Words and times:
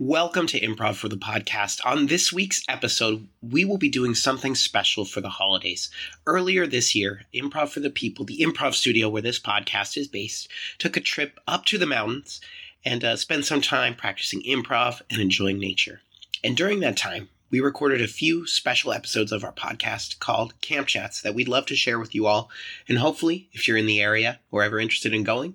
Welcome 0.00 0.48
to 0.48 0.60
Improv 0.60 0.96
for 0.96 1.08
the 1.08 1.16
Podcast. 1.16 1.80
On 1.86 2.06
this 2.06 2.32
week's 2.32 2.64
episode, 2.68 3.28
we 3.40 3.64
will 3.64 3.78
be 3.78 3.88
doing 3.88 4.16
something 4.16 4.56
special 4.56 5.04
for 5.04 5.20
the 5.20 5.28
holidays. 5.28 5.88
Earlier 6.26 6.66
this 6.66 6.96
year, 6.96 7.22
Improv 7.32 7.68
for 7.68 7.78
the 7.78 7.90
People, 7.90 8.24
the 8.24 8.40
improv 8.40 8.74
studio 8.74 9.08
where 9.08 9.22
this 9.22 9.38
podcast 9.38 9.96
is 9.96 10.08
based, 10.08 10.48
took 10.78 10.96
a 10.96 11.00
trip 11.00 11.38
up 11.46 11.64
to 11.66 11.78
the 11.78 11.86
mountains 11.86 12.40
and 12.84 13.04
uh, 13.04 13.14
spent 13.14 13.44
some 13.44 13.60
time 13.60 13.94
practicing 13.94 14.42
improv 14.42 15.00
and 15.10 15.20
enjoying 15.20 15.60
nature. 15.60 16.00
And 16.42 16.56
during 16.56 16.80
that 16.80 16.96
time, 16.96 17.28
we 17.50 17.60
recorded 17.60 18.02
a 18.02 18.08
few 18.08 18.48
special 18.48 18.92
episodes 18.92 19.30
of 19.30 19.44
our 19.44 19.52
podcast 19.52 20.18
called 20.18 20.60
Camp 20.60 20.88
Chats 20.88 21.22
that 21.22 21.36
we'd 21.36 21.46
love 21.46 21.66
to 21.66 21.76
share 21.76 22.00
with 22.00 22.16
you 22.16 22.26
all. 22.26 22.50
And 22.88 22.98
hopefully, 22.98 23.48
if 23.52 23.68
you're 23.68 23.76
in 23.76 23.86
the 23.86 24.02
area 24.02 24.40
or 24.50 24.64
ever 24.64 24.80
interested 24.80 25.14
in 25.14 25.22
going, 25.22 25.54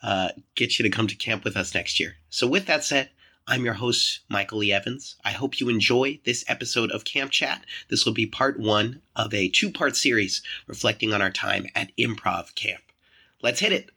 uh, 0.00 0.28
get 0.54 0.78
you 0.78 0.84
to 0.84 0.90
come 0.90 1.08
to 1.08 1.16
camp 1.16 1.42
with 1.42 1.56
us 1.56 1.74
next 1.74 1.98
year. 1.98 2.14
So, 2.30 2.46
with 2.46 2.66
that 2.66 2.84
said, 2.84 3.10
I'm 3.50 3.64
your 3.64 3.74
host, 3.74 4.20
Michael 4.28 4.62
E. 4.62 4.70
Evans. 4.70 5.16
I 5.24 5.30
hope 5.30 5.58
you 5.58 5.70
enjoy 5.70 6.20
this 6.24 6.44
episode 6.48 6.90
of 6.90 7.06
Camp 7.06 7.30
Chat. 7.30 7.64
This 7.88 8.04
will 8.04 8.12
be 8.12 8.26
part 8.26 8.60
one 8.60 9.00
of 9.16 9.32
a 9.32 9.48
two 9.48 9.70
part 9.70 9.96
series 9.96 10.42
reflecting 10.66 11.14
on 11.14 11.22
our 11.22 11.30
time 11.30 11.66
at 11.74 11.96
Improv 11.96 12.54
Camp. 12.54 12.82
Let's 13.40 13.60
hit 13.60 13.72
it. 13.72 13.88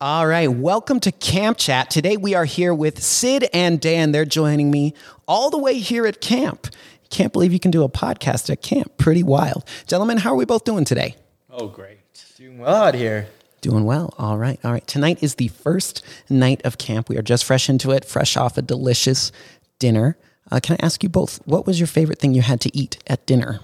All 0.00 0.28
right, 0.28 0.46
welcome 0.46 1.00
to 1.00 1.10
Camp 1.10 1.58
Chat. 1.58 1.90
Today 1.90 2.16
we 2.16 2.32
are 2.32 2.44
here 2.44 2.72
with 2.72 3.02
Sid 3.02 3.48
and 3.52 3.80
Dan. 3.80 4.12
They're 4.12 4.24
joining 4.24 4.70
me 4.70 4.94
all 5.26 5.50
the 5.50 5.58
way 5.58 5.80
here 5.80 6.06
at 6.06 6.20
camp. 6.20 6.68
Can't 7.10 7.32
believe 7.32 7.52
you 7.52 7.58
can 7.58 7.72
do 7.72 7.82
a 7.82 7.88
podcast 7.88 8.48
at 8.48 8.62
camp. 8.62 8.96
Pretty 8.96 9.24
wild. 9.24 9.64
Gentlemen, 9.88 10.18
how 10.18 10.30
are 10.30 10.36
we 10.36 10.44
both 10.44 10.62
doing 10.62 10.84
today? 10.84 11.16
Oh, 11.50 11.66
great. 11.66 11.98
Doing 12.36 12.58
well 12.58 12.76
out 12.76 12.94
here. 12.94 13.26
Doing 13.60 13.82
well. 13.86 14.14
All 14.18 14.38
right. 14.38 14.60
All 14.62 14.70
right. 14.70 14.86
Tonight 14.86 15.18
is 15.20 15.34
the 15.34 15.48
first 15.48 16.04
night 16.30 16.60
of 16.64 16.78
camp. 16.78 17.08
We 17.08 17.18
are 17.18 17.22
just 17.22 17.44
fresh 17.44 17.68
into 17.68 17.90
it, 17.90 18.04
fresh 18.04 18.36
off 18.36 18.56
a 18.56 18.62
delicious 18.62 19.32
dinner. 19.80 20.16
Uh, 20.48 20.60
can 20.62 20.76
I 20.80 20.86
ask 20.86 21.02
you 21.02 21.08
both, 21.08 21.44
what 21.44 21.66
was 21.66 21.80
your 21.80 21.88
favorite 21.88 22.20
thing 22.20 22.34
you 22.34 22.42
had 22.42 22.60
to 22.60 22.76
eat 22.76 23.02
at 23.08 23.26
dinner? 23.26 23.58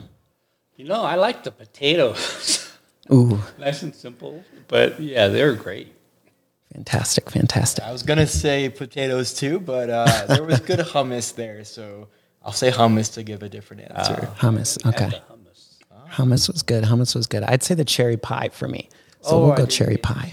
You 0.74 0.86
know, 0.86 1.04
I 1.04 1.14
like 1.14 1.44
the 1.44 1.52
potatoes. 1.52 2.76
Ooh, 3.12 3.38
nice 3.60 3.84
and 3.84 3.94
simple, 3.94 4.42
but 4.66 4.98
yeah, 4.98 5.28
they're 5.28 5.54
great. 5.54 5.94
Fantastic. 6.74 7.30
Fantastic. 7.30 7.84
I 7.84 7.92
was 7.92 8.02
gonna 8.02 8.26
say 8.26 8.68
potatoes 8.68 9.32
too, 9.32 9.60
but 9.60 9.88
uh, 9.88 10.26
there 10.26 10.44
was 10.44 10.60
good 10.60 10.80
hummus 10.80 11.34
there, 11.34 11.64
so 11.64 12.08
I'll 12.42 12.52
say 12.52 12.70
hummus 12.70 13.14
to 13.14 13.22
give 13.22 13.42
a 13.42 13.48
different 13.48 13.90
answer. 13.90 14.28
Hummus. 14.38 14.84
Okay. 14.86 15.06
Hummus. 15.06 15.78
Hummus 16.10 16.52
was 16.52 16.62
good. 16.62 16.84
Hummus 16.84 17.14
was 17.14 17.26
good. 17.26 17.42
I'd 17.44 17.62
say 17.62 17.74
the 17.74 17.84
cherry 17.84 18.16
pie 18.16 18.50
for 18.52 18.68
me. 18.68 18.88
So 19.22 19.30
Oh, 19.36 19.46
we'll 19.46 19.56
go 19.56 19.64
cherry 19.66 19.96
pie. 19.96 20.32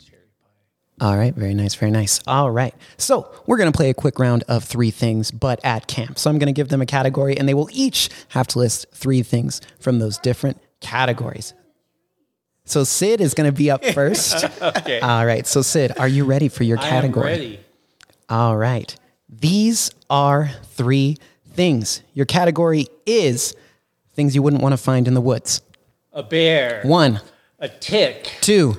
Cherry 0.00 0.22
pie. 0.40 1.06
All 1.06 1.16
right, 1.16 1.34
very 1.34 1.54
nice, 1.54 1.74
very 1.74 1.90
nice. 1.92 2.20
All 2.26 2.50
right. 2.50 2.74
So 2.96 3.30
we're 3.46 3.58
going 3.58 3.70
to 3.70 3.76
play 3.76 3.90
a 3.90 3.94
quick 3.94 4.18
round 4.18 4.42
of 4.48 4.64
three 4.64 4.90
things, 4.90 5.30
but 5.30 5.60
at 5.64 5.86
camp. 5.86 6.18
So 6.18 6.30
I'm 6.30 6.38
going 6.38 6.46
to 6.46 6.52
give 6.58 6.68
them 6.70 6.80
a 6.80 6.86
category, 6.86 7.36
and 7.36 7.46
they 7.48 7.54
will 7.54 7.68
each 7.72 8.08
have 8.30 8.46
to 8.48 8.58
list 8.58 8.86
three 8.94 9.22
things 9.22 9.60
from 9.78 9.98
those 9.98 10.16
different 10.18 10.60
categories. 10.80 11.52
So 12.64 12.84
Sid 12.84 13.20
is 13.20 13.34
going 13.34 13.48
to 13.50 13.56
be 13.56 13.70
up 13.70 13.84
first. 13.94 14.44
Okay. 14.62 15.00
All 15.00 15.26
right. 15.26 15.46
So 15.46 15.62
Sid, 15.62 15.92
are 15.98 16.08
you 16.08 16.24
ready 16.24 16.48
for 16.48 16.64
your 16.64 16.78
I 16.78 16.84
am 16.84 16.90
category? 16.90 17.26
ready. 17.26 17.60
All 18.28 18.56
right. 18.56 18.94
These 19.28 19.90
are 20.10 20.50
three 20.64 21.16
things. 21.54 22.02
Your 22.14 22.26
category 22.26 22.86
is 23.06 23.54
things 24.14 24.34
you 24.34 24.42
wouldn't 24.42 24.62
want 24.62 24.72
to 24.74 24.76
find 24.76 25.08
in 25.08 25.14
the 25.14 25.20
woods. 25.20 25.60
A 26.12 26.22
bear, 26.22 26.82
One, 26.84 27.20
a 27.58 27.68
tick, 27.68 28.30
two, 28.42 28.76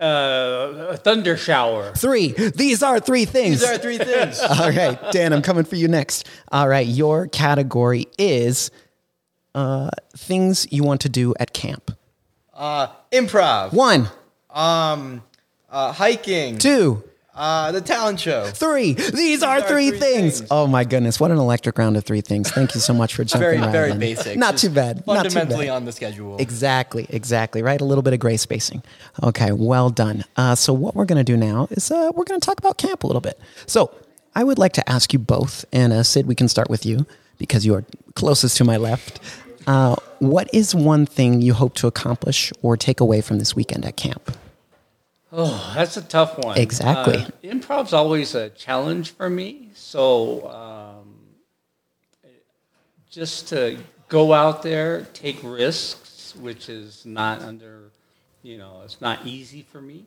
uh, 0.00 0.86
a 0.90 0.96
thunder 0.96 1.36
shower. 1.36 1.92
three. 1.96 2.28
These 2.28 2.84
are 2.84 3.00
three 3.00 3.24
things. 3.24 3.60
These 3.60 3.68
are 3.70 3.78
three 3.78 3.98
things. 3.98 4.38
All 4.60 4.70
right, 4.70 4.96
Dan, 5.10 5.32
I'm 5.32 5.42
coming 5.42 5.64
for 5.64 5.74
you 5.74 5.88
next. 5.88 6.28
All 6.52 6.68
right, 6.68 6.86
your 6.86 7.26
category 7.26 8.06
is 8.16 8.70
uh, 9.56 9.90
things 10.16 10.68
you 10.70 10.84
want 10.84 11.00
to 11.00 11.08
do 11.08 11.34
at 11.40 11.52
camp. 11.52 11.90
Uh, 12.58 12.88
improv. 13.12 13.72
One, 13.72 14.08
Um, 14.50 15.22
uh, 15.70 15.92
hiking. 15.92 16.58
two, 16.58 17.04
Uh, 17.34 17.70
the 17.70 17.80
talent 17.80 18.18
show. 18.18 18.46
three. 18.52 18.94
These 18.94 19.44
are 19.44 19.60
three, 19.60 19.90
three 19.90 19.98
things. 20.00 20.38
things. 20.40 20.48
Oh 20.50 20.66
my 20.66 20.82
goodness, 20.82 21.20
what 21.20 21.30
an 21.30 21.38
electric 21.38 21.78
round 21.78 21.96
of 21.96 22.02
three 22.04 22.20
things. 22.20 22.50
Thank 22.50 22.74
you 22.74 22.80
so 22.80 22.92
much 22.92 23.14
for 23.14 23.22
jumping 23.30 23.40
Very, 23.50 23.58
right 23.58 23.70
very 23.70 23.90
in. 23.92 23.98
basic. 24.00 24.36
Not 24.36 24.52
Just 24.54 24.64
too 24.64 24.70
bad. 24.70 25.06
Not 25.06 25.22
too 25.22 25.30
Fundamentally 25.30 25.66
bad. 25.66 25.76
on 25.76 25.84
the 25.84 25.92
schedule. 25.92 26.36
Exactly, 26.38 27.06
exactly. 27.10 27.62
Right, 27.62 27.80
a 27.80 27.84
little 27.84 28.02
bit 28.02 28.12
of 28.12 28.18
gray 28.18 28.38
spacing. 28.38 28.82
Okay, 29.22 29.52
well 29.52 29.88
done. 29.88 30.24
Uh, 30.36 30.56
so 30.56 30.72
what 30.72 30.96
we're 30.96 31.04
going 31.04 31.24
to 31.24 31.32
do 31.32 31.36
now 31.36 31.68
is 31.70 31.92
uh, 31.92 32.10
we're 32.12 32.24
going 32.24 32.40
to 32.40 32.44
talk 32.44 32.58
about 32.58 32.76
camp 32.76 33.04
a 33.04 33.06
little 33.06 33.20
bit. 33.22 33.38
So 33.66 33.92
I 34.34 34.42
would 34.42 34.58
like 34.58 34.72
to 34.72 34.90
ask 34.90 35.12
you 35.12 35.20
both, 35.20 35.64
and 35.72 35.92
uh, 35.92 36.02
Sid, 36.02 36.26
we 36.26 36.34
can 36.34 36.48
start 36.48 36.68
with 36.68 36.84
you 36.84 37.06
because 37.38 37.64
you 37.64 37.72
are 37.74 37.84
closest 38.16 38.56
to 38.56 38.64
my 38.64 38.78
left. 38.78 39.20
Uh, 39.68 39.94
what 40.18 40.48
is 40.54 40.74
one 40.74 41.04
thing 41.04 41.42
you 41.42 41.52
hope 41.52 41.74
to 41.74 41.86
accomplish 41.86 42.50
or 42.62 42.74
take 42.74 43.00
away 43.00 43.20
from 43.20 43.38
this 43.38 43.54
weekend 43.54 43.84
at 43.84 43.96
camp? 43.96 44.32
Oh, 45.30 45.72
that's 45.76 45.98
a 45.98 46.02
tough 46.02 46.38
one. 46.38 46.56
Exactly. 46.56 47.18
Uh, 47.18 47.28
improv's 47.42 47.92
always 47.92 48.34
a 48.34 48.48
challenge 48.48 49.10
for 49.10 49.28
me. 49.28 49.68
So 49.74 50.48
um, 50.48 51.18
just 53.10 53.48
to 53.48 53.78
go 54.08 54.32
out 54.32 54.62
there, 54.62 55.06
take 55.12 55.38
risks, 55.42 56.34
which 56.34 56.70
is 56.70 57.04
not 57.04 57.42
under, 57.42 57.90
you 58.42 58.56
know, 58.56 58.80
it's 58.86 59.02
not 59.02 59.26
easy 59.26 59.66
for 59.70 59.82
me. 59.82 60.06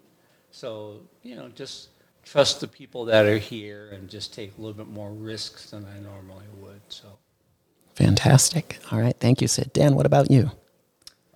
So, 0.50 1.02
you 1.22 1.36
know, 1.36 1.50
just 1.50 1.90
trust 2.26 2.62
the 2.62 2.68
people 2.68 3.06
that 3.06 3.28
are 3.28 3.38
here 3.38 3.92
and 3.92 4.10
just 4.10 4.34
take 4.34 4.58
a 4.58 4.60
little 4.60 4.74
bit 4.74 4.88
more 4.88 5.12
risks 5.12 5.70
than 5.70 5.86
I 5.86 6.00
normally 6.00 6.48
would. 6.60 6.82
So. 6.90 7.21
Fantastic. 7.96 8.80
All 8.92 9.00
right, 9.00 9.16
thank 9.20 9.42
you, 9.42 9.48
Sid. 9.48 9.72
Dan, 9.74 9.96
what 9.96 10.06
about 10.06 10.32
you? 10.32 10.52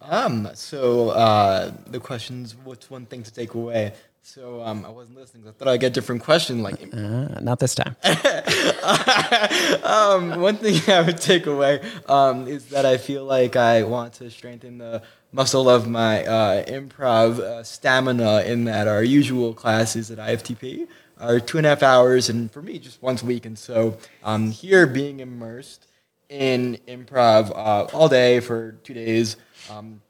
Um, 0.02 0.50
so 0.54 1.10
uh, 1.10 1.72
the 1.88 2.00
question's 2.00 2.56
what's 2.64 2.90
one 2.90 3.06
thing 3.06 3.24
to 3.24 3.34
take 3.34 3.54
away? 3.56 3.94
So 4.22 4.62
um, 4.64 4.84
I 4.86 4.90
wasn't 4.90 5.18
listening. 5.18 5.48
I 5.48 5.52
thought 5.52 5.68
I'd 5.68 5.80
get 5.80 5.88
a 5.88 5.94
different 5.94 6.24
question. 6.24 6.64
Like, 6.64 6.82
Uh, 6.92 7.40
not 7.42 7.60
this 7.60 7.76
time. 7.76 7.96
um, 9.84 10.42
one 10.42 10.58
thing 10.58 10.82
I 10.92 11.02
would 11.02 11.18
take 11.18 11.46
away 11.46 11.80
um, 12.08 12.48
is 12.48 12.66
that 12.68 12.86
I 12.86 12.98
feel 12.98 13.24
like 13.24 13.56
I 13.56 13.84
want 13.84 14.14
to 14.14 14.32
strengthen 14.32 14.80
the 14.80 15.04
muscle 15.32 15.70
of 15.70 15.88
my 15.88 16.26
uh, 16.26 16.66
improv 16.66 17.40
uh, 17.40 17.64
stamina. 17.64 18.42
In 18.42 18.64
that 18.64 18.88
our 18.88 19.04
usual 19.04 19.54
classes 19.54 20.10
at 20.10 20.18
IFTP 20.18 20.88
are 21.20 21.40
two 21.40 21.58
and 21.60 21.68
a 21.68 21.70
half 21.70 21.84
hours, 21.84 22.28
and 22.28 22.52
for 22.52 22.64
me, 22.64 22.80
just 22.80 23.02
once 23.04 23.22
a 23.22 23.26
week. 23.28 23.46
And 23.46 23.58
so 23.58 23.98
um, 24.24 24.50
here, 24.50 24.88
being 24.88 25.20
immersed 25.20 25.86
in 26.30 26.80
improv 26.88 27.52
uh, 27.52 27.88
all 27.96 28.10
day 28.10 28.40
for 28.40 28.74
two 28.84 28.94
days, 28.94 29.38
um, 29.70 30.02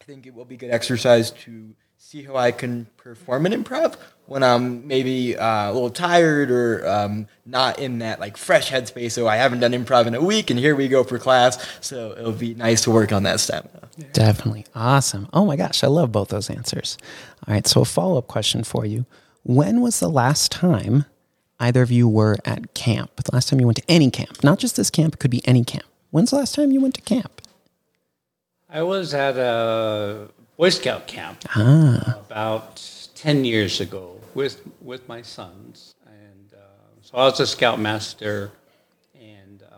I 0.00 0.04
think 0.04 0.26
it 0.26 0.34
will 0.34 0.44
be 0.44 0.56
good 0.56 0.70
exercise 0.70 1.30
to 1.30 1.74
see 1.96 2.22
how 2.22 2.36
I 2.36 2.52
can 2.52 2.86
perform 2.96 3.44
an 3.44 3.52
improv 3.52 3.96
when 4.26 4.42
I'm 4.42 4.86
maybe 4.86 5.36
uh, 5.36 5.70
a 5.70 5.72
little 5.72 5.90
tired 5.90 6.50
or 6.50 6.88
um, 6.88 7.26
not 7.44 7.78
in 7.78 7.98
that 7.98 8.20
like 8.20 8.36
fresh 8.36 8.70
headspace. 8.70 9.12
So 9.12 9.26
I 9.28 9.36
haven't 9.36 9.60
done 9.60 9.72
improv 9.72 10.06
in 10.06 10.14
a 10.14 10.22
week, 10.22 10.50
and 10.50 10.58
here 10.58 10.74
we 10.74 10.88
go 10.88 11.04
for 11.04 11.18
class. 11.18 11.58
So 11.80 12.14
it'll 12.16 12.32
be 12.32 12.54
nice 12.54 12.82
to 12.84 12.90
work 12.90 13.12
on 13.12 13.24
that 13.24 13.40
stamina. 13.40 13.88
Definitely. 14.12 14.64
Awesome. 14.74 15.28
Oh 15.32 15.44
my 15.44 15.56
gosh, 15.56 15.82
I 15.82 15.88
love 15.88 16.12
both 16.12 16.28
those 16.28 16.48
answers. 16.48 16.96
All 17.46 17.54
right, 17.54 17.66
so 17.66 17.82
a 17.82 17.84
follow 17.84 18.18
up 18.18 18.26
question 18.26 18.64
for 18.64 18.86
you. 18.86 19.04
When 19.42 19.80
was 19.80 20.00
the 20.00 20.08
last 20.08 20.52
time 20.52 21.04
either 21.60 21.82
of 21.82 21.90
you 21.90 22.08
were 22.08 22.36
at 22.44 22.74
camp? 22.74 23.10
The 23.22 23.30
last 23.34 23.48
time 23.48 23.60
you 23.60 23.66
went 23.66 23.78
to 23.78 23.84
any 23.90 24.10
camp? 24.10 24.42
Not 24.44 24.58
just 24.58 24.76
this 24.76 24.90
camp, 24.90 25.14
it 25.14 25.18
could 25.18 25.30
be 25.30 25.46
any 25.46 25.64
camp. 25.64 25.84
When's 26.10 26.30
the 26.30 26.36
last 26.36 26.54
time 26.54 26.70
you 26.72 26.80
went 26.80 26.94
to 26.94 27.00
camp? 27.02 27.42
I 28.70 28.82
was 28.82 29.14
at 29.14 29.36
a 29.36 30.28
Boy 30.56 30.70
Scout 30.70 31.06
camp 31.06 31.44
Ah, 31.54 32.18
about 32.26 32.82
10 33.14 33.44
years 33.44 33.80
ago 33.80 34.16
with, 34.34 34.60
with 34.82 35.08
my 35.08 35.22
sons. 35.22 35.94
And 36.06 36.52
uh, 36.54 36.58
so 37.02 37.16
I 37.16 37.24
was 37.24 37.40
a 37.40 37.46
scoutmaster, 37.46 38.50
and 39.18 39.62
uh, 39.62 39.76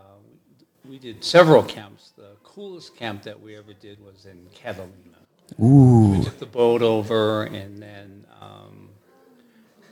we 0.87 0.99
did 0.99 1.23
several 1.23 1.63
camps. 1.63 2.11
The 2.17 2.35
coolest 2.43 2.95
camp 2.97 3.23
that 3.23 3.39
we 3.39 3.55
ever 3.55 3.73
did 3.73 4.03
was 4.03 4.25
in 4.25 4.45
Catalina. 4.53 4.91
ooh, 5.61 6.17
We 6.17 6.23
took 6.23 6.39
the 6.39 6.45
boat 6.45 6.81
over, 6.81 7.43
and 7.43 7.81
then 7.81 8.25
um, 8.41 8.89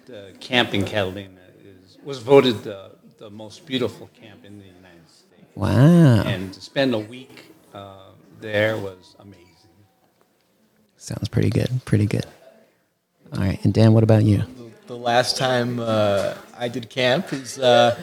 the 0.08 0.34
camp 0.40 0.74
in 0.74 0.84
Catalina 0.86 1.40
was 2.04 2.20
voted 2.20 2.64
the, 2.64 2.92
the 3.18 3.30
most 3.30 3.66
beautiful 3.66 4.10
camp 4.20 4.46
in 4.46 4.58
the 4.60 4.66
United 4.66 5.10
States. 5.10 5.44
wow. 5.56 6.24
And 6.24 6.54
to 6.54 6.62
spend 6.62 6.94
a 6.94 7.00
week 7.00 7.52
uh, 7.74 8.12
there 8.40 8.78
was 8.78 9.16
amazing. 9.20 9.46
Sounds 10.98 11.28
pretty 11.30 11.50
good. 11.50 11.70
Pretty 11.86 12.06
good. 12.06 12.26
All 13.34 13.42
right, 13.42 13.64
and 13.64 13.74
Dan, 13.74 13.94
what 13.94 14.04
about 14.04 14.24
you? 14.24 14.44
The 14.88 14.98
last 14.98 15.38
time 15.38 15.80
uh, 15.80 16.34
I 16.58 16.68
did 16.68 16.90
camp 16.90 17.32
is 17.32 17.60
uh, 17.60 17.96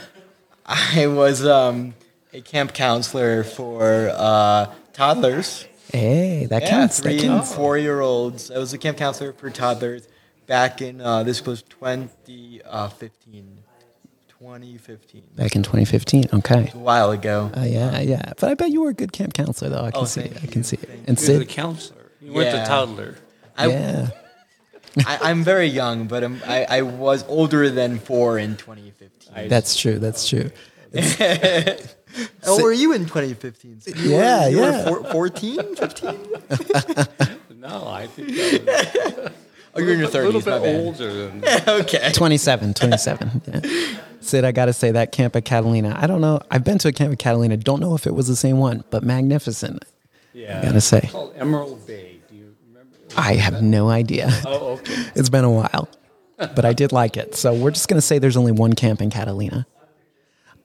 I 0.67 1.09
was 1.09 1.45
um, 1.45 1.95
a 2.33 2.41
camp 2.41 2.75
counselor 2.75 3.43
for 3.43 4.11
uh, 4.15 4.73
toddlers. 4.93 5.67
Hey, 5.93 6.47
that 6.47 6.63
Yeah, 6.63 6.71
counts. 6.71 7.01
That 7.01 7.19
three 7.19 7.27
and 7.29 7.45
four 7.45 7.77
year 7.77 8.01
olds. 8.01 8.51
I 8.53 8.59
was 8.59 8.73
a 8.73 8.79
camp 8.79 8.99
counselor 8.99 9.33
for 9.33 9.51
toddlers 9.51 10.07
back 10.47 10.81
in 10.81 11.01
uh, 11.01 11.25
this 11.25 11.45
was 11.45 11.63
2015. 11.63 13.59
2015. 14.41 15.23
Back 15.37 15.57
in 15.57 15.63
2015. 15.63 16.25
Okay. 16.35 16.71
A 16.75 16.77
while 16.79 17.11
ago. 17.11 17.51
Uh, 17.57 17.61
yeah, 17.63 18.01
yeah. 18.01 18.33
But 18.39 18.45
I 18.51 18.55
bet 18.55 18.71
you 18.71 18.83
were 18.83 18.91
a 18.91 18.95
good 18.95 19.13
camp 19.13 19.35
counselor, 19.35 19.71
though. 19.71 19.85
I 19.85 19.91
can 19.91 20.03
Oh, 20.03 20.05
see. 20.05 20.23
thank 20.23 20.37
it. 20.37 20.43
I 20.43 20.47
can 20.53 20.63
see 20.65 20.77
it. 20.77 20.89
Thank 20.89 21.09
And 21.09 21.21
You're 21.23 21.39
the 21.39 21.45
counselor. 21.47 22.11
You 22.21 22.33
weren't 22.33 22.53
the 22.53 22.65
toddler. 22.65 23.17
I, 23.57 23.67
yeah. 23.69 24.09
I, 25.07 25.19
I'm 25.31 25.43
very 25.45 25.67
young, 25.67 26.07
but 26.07 26.23
I'm, 26.25 26.41
I, 26.47 26.65
I 26.69 26.83
was 26.83 27.25
older 27.29 27.71
than 27.71 27.99
four 27.99 28.39
in 28.39 28.57
2015. 28.57 29.33
I- 29.35 29.49
That's 29.49 29.77
true. 29.77 29.99
That's 29.99 30.29
true. 30.29 30.51
How 32.43 32.57
were 32.63 32.73
you 32.73 32.93
in 32.93 33.03
2015? 33.03 33.81
So 33.81 33.91
you 33.97 34.11
Yeah, 34.11 34.45
were, 34.45 34.51
you 34.51 34.61
yeah. 34.61 34.91
Were 34.91 35.03
four, 35.03 35.13
14, 35.13 35.77
15? 35.77 36.19
No, 37.59 37.89
I 37.89 38.07
think 38.07 38.29
that 38.29 39.17
was 39.17 39.33
Oh, 39.75 39.81
you're 39.81 39.93
in 39.95 39.99
your 39.99 40.09
30s. 40.09 40.15
a 40.23 40.29
little 40.29 40.41
30s, 40.41 40.63
bit 40.63 40.77
older 40.87 41.13
than. 41.13 41.45
okay. 41.81 42.13
27. 42.13 42.75
27. 42.75 43.43
Yeah. 43.47 43.61
Sid, 44.27 44.45
I 44.45 44.53
got 44.53 44.67
to 44.67 44.73
say 44.73 44.91
that 44.93 45.13
camp 45.13 45.37
at 45.37 45.45
Catalina. 45.45 45.97
I 45.97 46.07
don't 46.07 46.21
know. 46.21 46.41
I've 46.51 46.65
been 46.65 46.79
to 46.79 46.89
a 46.89 46.93
camp 46.93 47.13
at 47.13 47.19
Catalina. 47.19 47.57
Don't 47.57 47.81
know 47.81 47.95
if 47.95 48.07
it 48.07 48.15
was 48.15 48.27
the 48.27 48.37
same 48.37 48.59
one, 48.59 48.85
but 48.91 49.03
magnificent. 49.03 49.85
Yeah, 50.33 50.59
I 50.59 50.63
gotta 50.63 50.81
say. 50.83 50.99
It's 50.99 51.13
called 51.13 51.33
Emerald 51.37 51.87
Bay. 51.87 52.21
Do 52.29 52.37
you 52.37 52.55
remember? 52.69 52.97
I 53.17 53.35
have 53.35 53.63
no 53.63 53.89
idea. 53.89 54.29
Oh, 54.45 54.75
okay. 54.75 54.95
It's 55.15 55.31
been 55.31 55.45
a 55.45 55.51
while, 55.51 55.89
but 56.37 56.67
I 56.67 56.75
did 56.75 56.93
like 56.93 57.17
it. 57.17 57.35
So 57.35 57.55
we're 57.55 57.71
just 57.71 57.89
to 57.99 58.07
say 58.07 58.19
there's 58.19 58.37
only 58.37 58.53
one 58.53 58.75
camp 58.75 59.01
in 59.01 59.09
Catalina. 59.09 59.67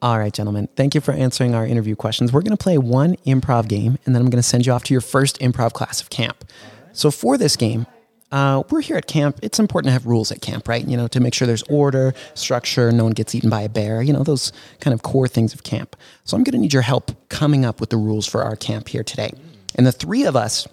All 0.01 0.17
right, 0.19 0.33
gentlemen. 0.33 0.67
Thank 0.75 0.93
you 0.93 0.99
for 0.99 1.13
answering 1.13 1.55
our 1.55 1.65
interview 1.65 1.95
questions. 1.95 2.33
We're 2.33 2.41
to 2.57 2.61
play 2.61 2.77
one 2.77 3.15
improv 3.25 3.69
game, 3.69 3.97
and 4.05 4.13
then 4.13 4.21
I'm 4.21 4.29
to 4.41 4.43
send 4.43 4.65
you 4.65 4.73
off 4.73 4.83
to 4.85 4.93
your 4.93 4.99
first 4.99 5.39
improv 5.39 5.73
class 5.73 6.01
of 6.01 6.09
camp. 6.09 6.43
So 6.91 7.11
for 7.11 7.37
this 7.37 7.55
game, 7.55 7.85
uh, 8.31 8.63
we're 8.69 8.81
here 8.81 8.95
at 8.95 9.07
camp. 9.07 9.39
It's 9.41 9.59
important 9.59 9.89
to 9.89 9.91
have 9.93 10.05
rules 10.05 10.31
at 10.31 10.41
camp, 10.41 10.67
right? 10.67 10.85
You 10.87 10.95
know, 10.95 11.07
to 11.09 11.19
make 11.19 11.33
sure 11.33 11.45
there's 11.45 11.63
order, 11.63 12.13
structure, 12.33 12.91
no 12.91 13.03
one 13.03 13.13
gets 13.13 13.35
eaten 13.35 13.49
by 13.49 13.61
a 13.61 13.69
bear, 13.69 14.01
you 14.01 14.13
know, 14.13 14.23
those 14.23 14.53
kind 14.79 14.93
of 14.93 15.01
core 15.03 15.27
things 15.27 15.53
of 15.53 15.63
camp. 15.63 15.95
So 16.23 16.37
I'm 16.37 16.43
going 16.43 16.53
to 16.53 16.59
need 16.59 16.73
your 16.73 16.81
help 16.81 17.11
coming 17.29 17.65
up 17.65 17.79
with 17.79 17.89
the 17.89 17.97
rules 17.97 18.27
for 18.27 18.43
our 18.43 18.55
camp 18.55 18.87
here 18.87 19.03
today. 19.03 19.31
And 19.75 19.85
the 19.85 19.91
three 19.91 20.23
of 20.23 20.35
us 20.35 20.67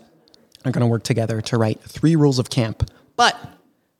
are 0.64 0.70
going 0.70 0.82
to 0.82 0.86
work 0.86 1.02
together 1.02 1.40
to 1.40 1.58
write 1.58 1.80
three 1.80 2.16
rules 2.16 2.38
of 2.38 2.50
camp. 2.50 2.90
But 3.16 3.36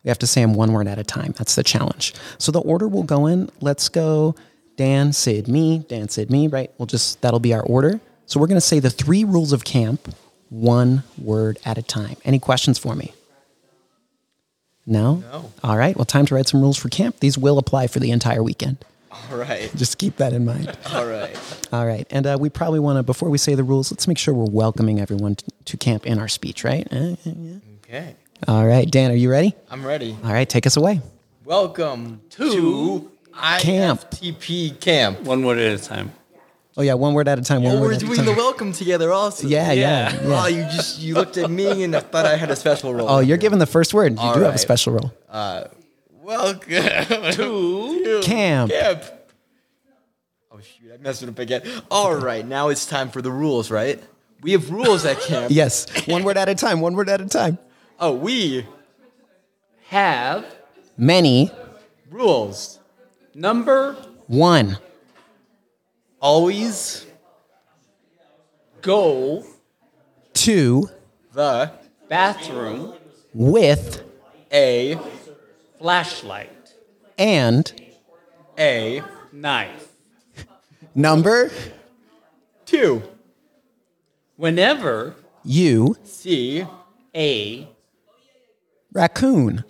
we 0.04 0.08
have 0.08 0.18
to 0.20 0.26
say 0.26 0.42
them 0.42 0.54
one 0.54 0.72
word 0.72 0.86
at 0.86 0.98
a 0.98 1.04
time. 1.04 1.34
That's 1.36 1.54
the 1.56 1.64
challenge. 1.64 2.14
So 2.38 2.52
the 2.52 2.60
order 2.60 2.86
will 2.86 3.02
go 3.02 3.26
in. 3.26 3.50
Let's 3.60 3.88
go 3.88 4.34
Dan, 4.76 5.12
Sid, 5.12 5.48
me, 5.48 5.80
Dan, 5.88 6.08
Sid, 6.08 6.30
me, 6.30 6.46
right? 6.46 6.70
We'll 6.78 6.86
just, 6.86 7.20
that'll 7.20 7.40
be 7.40 7.52
our 7.52 7.62
order. 7.62 8.00
So 8.26 8.38
we're 8.38 8.46
going 8.46 8.60
to 8.60 8.60
say 8.60 8.78
the 8.78 8.90
three 8.90 9.24
rules 9.24 9.52
of 9.52 9.64
camp 9.64 10.14
one 10.50 11.02
word 11.18 11.58
at 11.64 11.78
a 11.78 11.82
time. 11.82 12.16
Any 12.24 12.38
questions 12.38 12.78
for 12.78 12.94
me? 12.94 13.12
No? 14.88 15.16
No. 15.16 15.52
All 15.62 15.76
right. 15.76 15.94
Well, 15.94 16.04
time 16.06 16.24
to 16.26 16.34
write 16.34 16.48
some 16.48 16.60
rules 16.62 16.78
for 16.78 16.88
camp. 16.88 17.20
These 17.20 17.36
will 17.36 17.58
apply 17.58 17.86
for 17.88 18.00
the 18.00 18.10
entire 18.10 18.42
weekend. 18.42 18.78
All 19.10 19.36
right. 19.36 19.70
Just 19.76 19.98
keep 19.98 20.16
that 20.16 20.32
in 20.32 20.44
mind. 20.44 20.76
All 20.92 21.06
right. 21.06 21.36
All 21.72 21.86
right. 21.86 22.06
And 22.10 22.26
uh, 22.26 22.38
we 22.40 22.48
probably 22.48 22.80
want 22.80 22.98
to, 22.98 23.02
before 23.02 23.28
we 23.28 23.36
say 23.38 23.54
the 23.54 23.64
rules, 23.64 23.90
let's 23.92 24.08
make 24.08 24.16
sure 24.18 24.32
we're 24.32 24.50
welcoming 24.50 25.00
everyone 25.00 25.34
to, 25.36 25.44
to 25.66 25.76
camp 25.76 26.06
in 26.06 26.18
our 26.18 26.28
speech, 26.28 26.64
right? 26.64 26.86
Uh, 26.90 27.16
yeah. 27.24 27.54
Okay. 27.84 28.14
All 28.46 28.66
right. 28.66 28.90
Dan, 28.90 29.10
are 29.10 29.14
you 29.16 29.30
ready? 29.30 29.54
I'm 29.70 29.84
ready. 29.84 30.16
All 30.24 30.32
right. 30.32 30.48
Take 30.48 30.66
us 30.66 30.76
away. 30.76 31.00
Welcome 31.44 32.22
to, 32.30 33.10
Camp. 33.58 34.00
IFTP 34.10 34.80
camp. 34.80 35.20
One 35.20 35.44
word 35.44 35.58
at 35.58 35.80
a 35.80 35.82
time. 35.84 36.12
Oh, 36.78 36.82
yeah. 36.82 36.94
One 36.94 37.12
word 37.12 37.26
at 37.26 37.38
a 37.38 37.42
time. 37.42 37.64
One 37.64 37.76
Oh, 37.76 37.80
word 37.80 37.86
we're 37.88 37.92
at 37.94 38.02
a 38.02 38.06
doing 38.06 38.24
the 38.24 38.32
welcome 38.34 38.72
together 38.72 39.12
also. 39.12 39.48
Yeah, 39.48 39.72
yeah, 39.72 40.12
Yeah. 40.12 40.22
yeah. 40.28 40.42
Oh, 40.42 40.46
you 40.46 40.62
just 40.62 41.00
you 41.00 41.14
looked 41.14 41.36
at 41.36 41.50
me 41.50 41.82
and 41.82 41.92
thought 41.94 42.24
I 42.24 42.36
had 42.36 42.50
a 42.52 42.56
special 42.56 42.94
role. 42.94 43.08
Oh, 43.08 43.18
you're 43.18 43.36
given 43.36 43.58
the 43.58 43.66
first 43.66 43.92
word. 43.92 44.12
You 44.12 44.20
All 44.20 44.34
do 44.34 44.40
have 44.42 44.54
a 44.54 44.58
special 44.58 44.92
role. 44.94 45.12
Uh, 45.28 45.64
welcome 46.22 46.60
to 47.32 48.20
Camp. 48.22 48.70
camp. 48.70 49.02
Oh 50.52 50.60
shoot, 50.60 50.92
I 50.94 50.96
messed 50.98 51.22
it 51.24 51.28
up 51.28 51.38
again. 51.40 51.62
All 51.90 52.14
right, 52.14 52.46
now 52.46 52.68
it's 52.68 52.86
time 52.86 53.10
for 53.10 53.20
the 53.22 53.30
rules, 53.32 53.70
right? 53.72 54.00
We 54.40 54.52
have 54.52 54.70
rules 54.70 55.04
at 55.04 55.20
camp. 55.20 55.50
Yes. 55.50 55.86
One 56.06 56.22
word 56.22 56.36
at 56.36 56.48
a 56.48 56.54
time. 56.54 56.80
One 56.80 56.94
word 56.94 57.08
at 57.08 57.20
a 57.20 57.26
time. 57.26 57.58
Oh, 57.98 58.12
we 58.12 58.64
Have 59.88 60.44
Many. 60.96 61.50
rules. 62.08 62.78
number 63.34 63.96
One. 64.28 64.78
Always 66.20 67.06
go 68.82 69.44
to 70.34 70.90
the 71.32 71.70
bathroom 72.08 72.94
With. 73.32 74.02
a 74.52 74.98
flashlight 75.78 76.74
And. 77.16 77.72
a 78.58 79.02
knife. 79.32 79.88
Number. 80.94 81.50
two 82.66 83.02
Whenever 84.36 85.14
You. 85.44 85.96
see 86.02 86.66
a 87.14 87.68
Raccoon. 88.92 89.64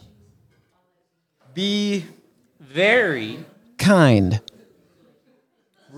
be 1.53 2.05
very 2.61 3.45
Kind. 3.79 4.41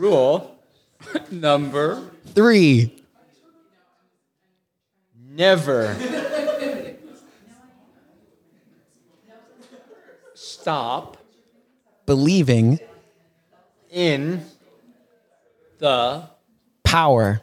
Rule 0.00 0.56
number 1.30 2.02
Three. 2.34 3.02
never 5.28 5.94
stop 10.34 11.16
Believing. 12.06 12.80
in 13.90 14.44
the 15.78 16.28
Power. 16.82 17.42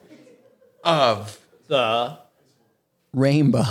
of 0.83 1.39
the 1.67 2.17
Rainbow. 3.13 3.63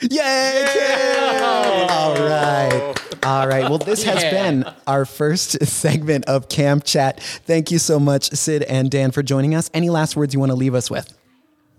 Yay! 0.00 0.64
Kim! 0.72 1.42
All 1.90 2.14
right. 2.16 3.01
All 3.24 3.46
right. 3.46 3.62
Well, 3.68 3.78
this 3.78 4.02
has 4.02 4.22
been 4.24 4.64
our 4.86 5.04
first 5.04 5.64
segment 5.66 6.24
of 6.26 6.48
Camp 6.48 6.84
Chat. 6.84 7.20
Thank 7.20 7.70
you 7.70 7.78
so 7.78 8.00
much, 8.00 8.30
Sid 8.30 8.64
and 8.64 8.90
Dan, 8.90 9.12
for 9.12 9.22
joining 9.22 9.54
us. 9.54 9.70
Any 9.72 9.90
last 9.90 10.16
words 10.16 10.34
you 10.34 10.40
want 10.40 10.50
to 10.50 10.56
leave 10.56 10.74
us 10.74 10.90
with? 10.90 11.16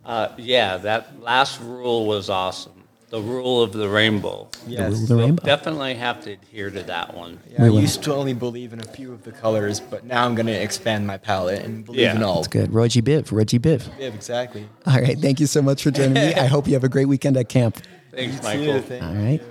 uh, 0.06 0.28
yeah 0.38 0.76
that 0.76 1.22
last 1.22 1.62
rule 1.62 2.06
was 2.06 2.30
awesome 2.30 2.84
the 3.10 3.22
rule 3.22 3.64
of 3.64 3.72
the 3.72 3.88
rainbow 3.88 4.50
yes. 4.68 4.92
Rule 4.92 5.02
of 5.04 5.08
the 5.08 5.16
rainbow. 5.16 5.44
definitely 5.46 5.94
have 5.94 6.22
to 6.26 6.32
adhere 6.34 6.70
to 6.72 6.84
that 6.84 7.14
one 7.16 7.40
Yeah, 7.50 7.64
I 7.64 7.68
used 7.70 8.04
to 8.04 8.14
only 8.14 8.34
believe 8.34 8.74
in 8.74 8.82
a 8.82 8.86
few 8.88 9.14
of 9.14 9.24
the 9.24 9.32
colors, 9.32 9.80
but 9.80 10.04
now 10.04 10.26
I'm 10.26 10.36
going 10.36 10.48
to 10.48 10.52
expand 10.62 11.08
my 11.08 11.16
palette 11.18 11.64
and 11.64 11.86
believe 11.86 12.02
Yeah. 12.02 12.16
in 12.18 12.24
all. 12.24 12.38
That's 12.42 12.48
good. 12.50 12.74
Roy 12.74 12.90
G. 12.90 13.02
Biv. 13.02 13.32
Roy 13.32 13.46
G. 13.46 13.60
Biv. 13.60 13.88
Yeah, 13.98 14.08
exactly. 14.08 14.68
All 14.86 15.00
right. 15.00 15.18
Thank 15.18 15.40
you 15.40 15.46
so 15.48 15.62
much 15.62 15.84
for 15.84 15.92
joining 15.92 16.16
me. 16.16 16.34
I 16.36 16.48
hope 16.48 16.68
you 16.68 16.74
have 16.74 16.84
a 16.84 16.90
great 16.90 17.08
weekend 17.08 17.38
at 17.38 17.48
camp. 17.48 17.78
thanks 18.12 18.36
you, 18.36 18.42
michael 18.42 18.82
thank 18.82 19.04
All 19.04 19.14
right. 19.14 19.42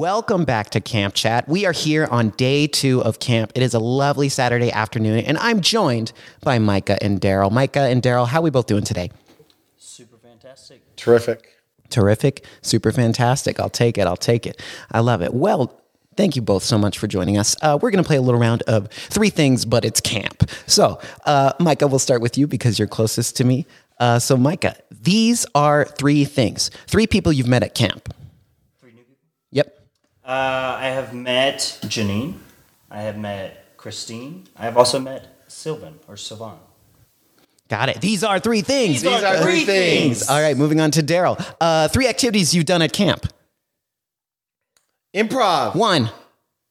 Welcome 0.00 0.46
back 0.46 0.70
to 0.70 0.80
Camp 0.80 1.12
Chat. 1.12 1.46
We 1.46 1.66
are 1.66 1.72
here 1.72 2.08
on 2.10 2.30
day 2.30 2.66
two 2.66 3.02
of 3.02 3.18
camp. 3.18 3.52
It 3.54 3.62
is 3.62 3.74
a 3.74 3.78
lovely 3.78 4.30
Saturday 4.30 4.72
afternoon, 4.72 5.18
and 5.26 5.36
I'm 5.36 5.60
joined 5.60 6.14
by 6.40 6.58
Micah 6.58 6.96
and 7.02 7.20
Daryl. 7.20 7.52
Micah 7.52 7.80
and 7.80 8.02
Daryl, 8.02 8.26
how 8.26 8.38
are 8.38 8.42
we 8.44 8.48
both 8.48 8.64
doing 8.64 8.82
today? 8.82 9.10
Super 9.76 10.16
fantastic. 10.16 10.96
Terrific. 10.96 11.54
Terrific, 11.90 12.46
super 12.62 12.92
fantastic. 12.92 13.60
I'll 13.60 13.68
take 13.68 13.98
it. 13.98 14.06
I'll 14.06 14.16
take 14.16 14.46
it. 14.46 14.58
I 14.90 15.00
love 15.00 15.20
it. 15.20 15.34
Well, 15.34 15.78
thank 16.16 16.34
you 16.34 16.40
both 16.40 16.62
so 16.62 16.78
much 16.78 16.98
for 16.98 17.06
joining 17.06 17.36
us. 17.36 17.54
Uh, 17.60 17.78
we're 17.82 17.90
going 17.90 18.02
to 18.02 18.08
play 18.08 18.16
a 18.16 18.22
little 18.22 18.40
round 18.40 18.62
of 18.62 18.90
three 18.90 19.28
things, 19.28 19.66
but 19.66 19.84
it's 19.84 20.00
camp. 20.00 20.48
So, 20.66 20.98
uh, 21.26 21.52
Micah, 21.60 21.86
we'll 21.86 21.98
start 21.98 22.22
with 22.22 22.38
you 22.38 22.46
because 22.46 22.78
you're 22.78 22.88
closest 22.88 23.36
to 23.36 23.44
me. 23.44 23.66
Uh, 23.98 24.18
so, 24.18 24.38
Micah, 24.38 24.76
these 24.90 25.44
are 25.54 25.84
three 25.84 26.24
things. 26.24 26.70
Three 26.86 27.06
people 27.06 27.34
you've 27.34 27.48
met 27.48 27.62
at 27.62 27.74
camp. 27.74 28.14
Three 28.80 28.92
new 28.92 29.02
people. 29.02 29.18
Yep. 29.50 29.76
Uh, 30.30 30.76
I 30.78 30.86
have 30.90 31.12
met 31.12 31.80
Janine. 31.82 32.34
I 32.88 33.02
have 33.02 33.18
met 33.18 33.76
Christine. 33.76 34.46
I 34.56 34.62
have 34.62 34.76
also 34.76 35.00
met 35.00 35.42
Sylvan 35.48 35.98
or 36.06 36.16
Sylvan. 36.16 36.54
Got 37.68 37.88
it. 37.88 38.00
These 38.00 38.22
are 38.22 38.38
three 38.38 38.60
things. 38.60 39.02
These 39.02 39.24
are 39.24 39.38
three 39.38 39.64
things. 39.64 40.28
All 40.28 40.40
right, 40.40 40.56
moving 40.56 40.80
on 40.80 40.92
to 40.92 41.02
Daryl. 41.02 41.44
Uh, 41.60 41.88
three 41.88 42.06
activities 42.06 42.54
you've 42.54 42.66
done 42.66 42.80
at 42.80 42.92
camp. 42.92 43.26
Improv. 45.12 45.74
One, 45.74 46.10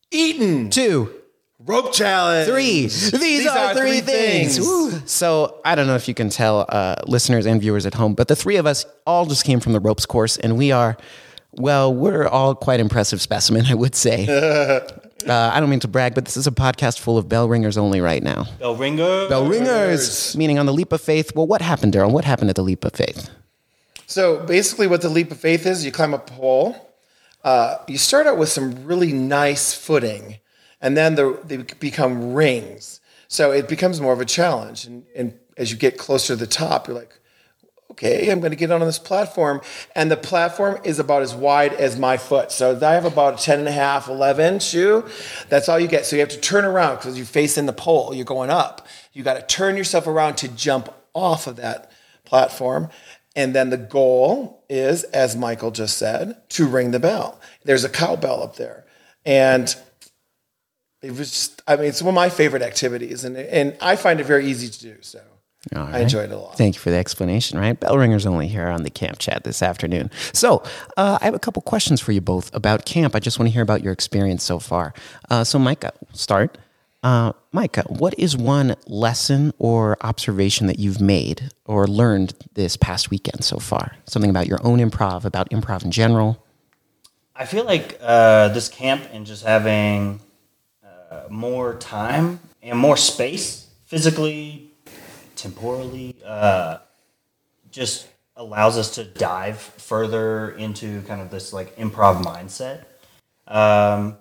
Eaton. 0.09 0.69
two, 0.69 1.13
Rope 1.59 1.91
challenge. 1.91 2.47
Three. 2.49 2.83
These, 2.83 3.45
are, 3.45 3.75
three, 3.75 3.99
things. 3.99 4.57
Woo. 4.57 4.91
So 5.05 5.59
I 5.65 5.75
don't 5.75 5.87
know 5.87 5.95
if 5.95 6.07
you 6.07 6.13
can 6.13 6.29
tell 6.29 6.65
uh, 6.69 6.95
listeners 7.05 7.45
and 7.45 7.59
viewers 7.59 7.85
at 7.85 7.93
home, 7.93 8.13
but 8.13 8.29
the 8.29 8.37
three 8.37 8.55
of 8.55 8.65
us 8.65 8.85
all 9.05 9.25
just 9.25 9.43
came 9.43 9.59
from 9.59 9.73
the 9.73 9.81
ropes 9.81 10.05
course, 10.05 10.37
and 10.37 10.57
we 10.57 10.71
are, 10.71 10.95
well, 11.53 11.93
we're 11.93 12.27
all 12.27 12.55
quite 12.55 12.79
impressive 12.79 13.21
specimen, 13.21 13.65
I 13.65 13.73
would 13.73 13.95
say. 13.95 14.27
uh, 15.27 15.51
I 15.53 15.59
don't 15.59 15.69
mean 15.69 15.79
to 15.81 15.87
brag, 15.87 16.15
but 16.15 16.25
this 16.25 16.37
is 16.37 16.47
a 16.47 16.51
podcast 16.51 16.99
full 16.99 17.17
of 17.17 17.27
bell 17.27 17.49
ringers 17.49 17.77
only 17.77 18.01
right 18.01 18.21
now. 18.21 18.45
Bell 18.59 18.75
ringer. 18.75 19.27
Bell 19.29 19.45
ringers, 19.47 20.35
meaning 20.37 20.59
on 20.59 20.65
the 20.65 20.73
leap 20.73 20.91
of 20.91 21.01
faith. 21.01 21.35
Well, 21.35 21.47
what 21.47 21.61
happened, 21.61 21.93
Daryl? 21.93 22.11
What 22.11 22.25
happened 22.25 22.49
at 22.49 22.55
the 22.55 22.63
leap 22.63 22.85
of 22.85 22.93
faith? 22.93 23.29
So 24.05 24.43
basically, 24.45 24.87
what 24.87 25.01
the 25.01 25.09
leap 25.09 25.31
of 25.31 25.39
faith 25.39 25.65
is, 25.65 25.85
you 25.85 25.91
climb 25.91 26.13
a 26.13 26.19
pole. 26.19 26.93
Uh, 27.43 27.77
you 27.87 27.97
start 27.97 28.27
out 28.27 28.37
with 28.37 28.49
some 28.49 28.85
really 28.85 29.13
nice 29.13 29.73
footing, 29.73 30.37
and 30.81 30.97
then 30.97 31.15
the, 31.15 31.39
they 31.45 31.57
become 31.57 32.33
rings. 32.33 32.99
So 33.27 33.51
it 33.51 33.67
becomes 33.69 34.01
more 34.01 34.11
of 34.11 34.19
a 34.19 34.25
challenge. 34.25 34.85
And, 34.85 35.05
and 35.15 35.39
as 35.55 35.71
you 35.71 35.77
get 35.77 35.97
closer 35.97 36.33
to 36.33 36.35
the 36.35 36.47
top, 36.47 36.87
you're 36.87 36.97
like, 36.97 37.18
okay, 37.99 38.31
I'm 38.31 38.39
going 38.39 38.51
to 38.51 38.57
get 38.57 38.71
on 38.71 38.79
this 38.81 38.99
platform. 38.99 39.61
And 39.95 40.09
the 40.09 40.17
platform 40.17 40.79
is 40.83 40.99
about 40.99 41.21
as 41.21 41.35
wide 41.35 41.73
as 41.73 41.99
my 41.99 42.17
foot. 42.17 42.51
So 42.51 42.79
I 42.81 42.93
have 42.93 43.05
about 43.05 43.39
a 43.39 43.43
10 43.43 43.59
and 43.59 43.67
a 43.67 43.71
half, 43.71 44.07
11 44.07 44.59
shoe. 44.59 45.05
That's 45.49 45.67
all 45.67 45.79
you 45.79 45.87
get. 45.87 46.05
So 46.05 46.15
you 46.15 46.21
have 46.21 46.29
to 46.29 46.39
turn 46.39 46.65
around 46.65 46.95
because 46.97 47.17
you're 47.17 47.25
facing 47.25 47.65
the 47.65 47.73
pole, 47.73 48.13
you're 48.13 48.25
going 48.25 48.49
up. 48.49 48.87
You 49.11 49.23
got 49.23 49.35
to 49.35 49.55
turn 49.55 49.75
yourself 49.75 50.07
around 50.07 50.35
to 50.37 50.47
jump 50.47 50.93
off 51.13 51.47
of 51.47 51.57
that 51.57 51.91
platform. 52.23 52.89
And 53.35 53.53
then 53.53 53.69
the 53.69 53.77
goal 53.77 54.63
is, 54.69 55.03
as 55.05 55.35
Michael 55.35 55.71
just 55.71 55.97
said, 55.97 56.37
to 56.49 56.67
ring 56.67 56.91
the 56.91 56.99
bell. 56.99 57.39
There's 57.63 57.83
a 57.83 57.89
cowbell 57.89 58.41
up 58.43 58.55
there. 58.55 58.85
And 59.25 59.73
it 61.01 61.11
was 61.11 61.31
just, 61.31 61.61
I 61.67 61.75
mean, 61.75 61.85
it's 61.85 62.01
one 62.01 62.09
of 62.09 62.15
my 62.15 62.29
favorite 62.29 62.61
activities. 62.61 63.23
And, 63.23 63.37
and 63.37 63.77
I 63.81 63.95
find 63.95 64.19
it 64.19 64.25
very 64.25 64.47
easy 64.47 64.69
to 64.69 64.79
do. 64.79 64.97
So 65.01 65.21
All 65.75 65.83
I 65.83 65.91
right. 65.91 66.01
enjoyed 66.01 66.31
it 66.31 66.33
a 66.33 66.37
lot. 66.37 66.57
Thank 66.57 66.75
you 66.75 66.79
for 66.79 66.89
the 66.89 66.95
explanation, 66.95 67.59
right? 67.59 67.77
Bell 67.77 67.97
ringers 67.97 68.25
only 68.25 68.47
here 68.47 68.67
on 68.69 68.83
the 68.83 68.89
camp 68.89 69.19
chat 69.19 69.43
this 69.43 69.61
afternoon. 69.61 70.09
So, 70.31 70.63
uh, 70.95 71.17
I 71.21 71.25
have 71.25 71.33
a 71.33 71.39
couple 71.39 71.61
questions 71.61 71.99
for 71.99 72.13
you 72.13 72.21
both 72.21 72.53
about 72.55 72.85
camp. 72.85 73.13
I 73.15 73.19
just 73.19 73.39
want 73.39 73.49
to 73.49 73.53
hear 73.53 73.61
about 73.61 73.83
your 73.83 73.91
experience 73.91 74.43
so 74.43 74.59
far. 74.59 74.93
Uh, 75.29 75.43
so, 75.43 75.59
Micah, 75.59 75.91
start. 76.13 76.57
Uh, 77.03 77.33
Micah, 77.51 77.83
what 77.87 78.17
is 78.17 78.35
one 78.37 78.75
lesson 78.87 79.53
or 79.57 79.97
observation 80.01 80.67
that 80.67 80.79
you've 80.79 81.01
made 81.01 81.51
or 81.65 81.87
learned 81.87 82.33
this 82.53 82.77
past 82.77 83.09
weekend 83.09 83.43
so 83.43 83.57
far? 83.57 83.95
Something 84.05 84.29
about 84.29 84.47
your 84.47 84.59
own 84.65 84.79
improv, 84.79 85.25
about 85.25 85.49
improv 85.49 85.83
in 85.83 85.91
general? 85.91 86.43
I 87.35 87.45
feel 87.45 87.63
like 87.63 87.97
uh, 88.01 88.49
this 88.49 88.67
camp 88.67 89.03
and 89.13 89.25
just 89.25 89.45
having 89.45 90.19
uh, 90.83 91.23
more 91.29 91.75
time 91.75 92.41
and 92.61 92.77
more 92.77 92.97
space, 92.97 93.69
physically, 93.85 94.68
temporally, 95.41 96.15
uh, 96.25 96.79
just 97.71 98.07
allows 98.35 98.77
us 98.77 98.95
to 98.95 99.03
dive 99.03 99.59
further 99.59 100.51
into 100.51 101.01
kind 101.03 101.21
of 101.21 101.29
this 101.29 101.51
like 101.53 101.75
improv 101.77 102.23
mindset. 102.23 102.85
Um, 103.47 104.17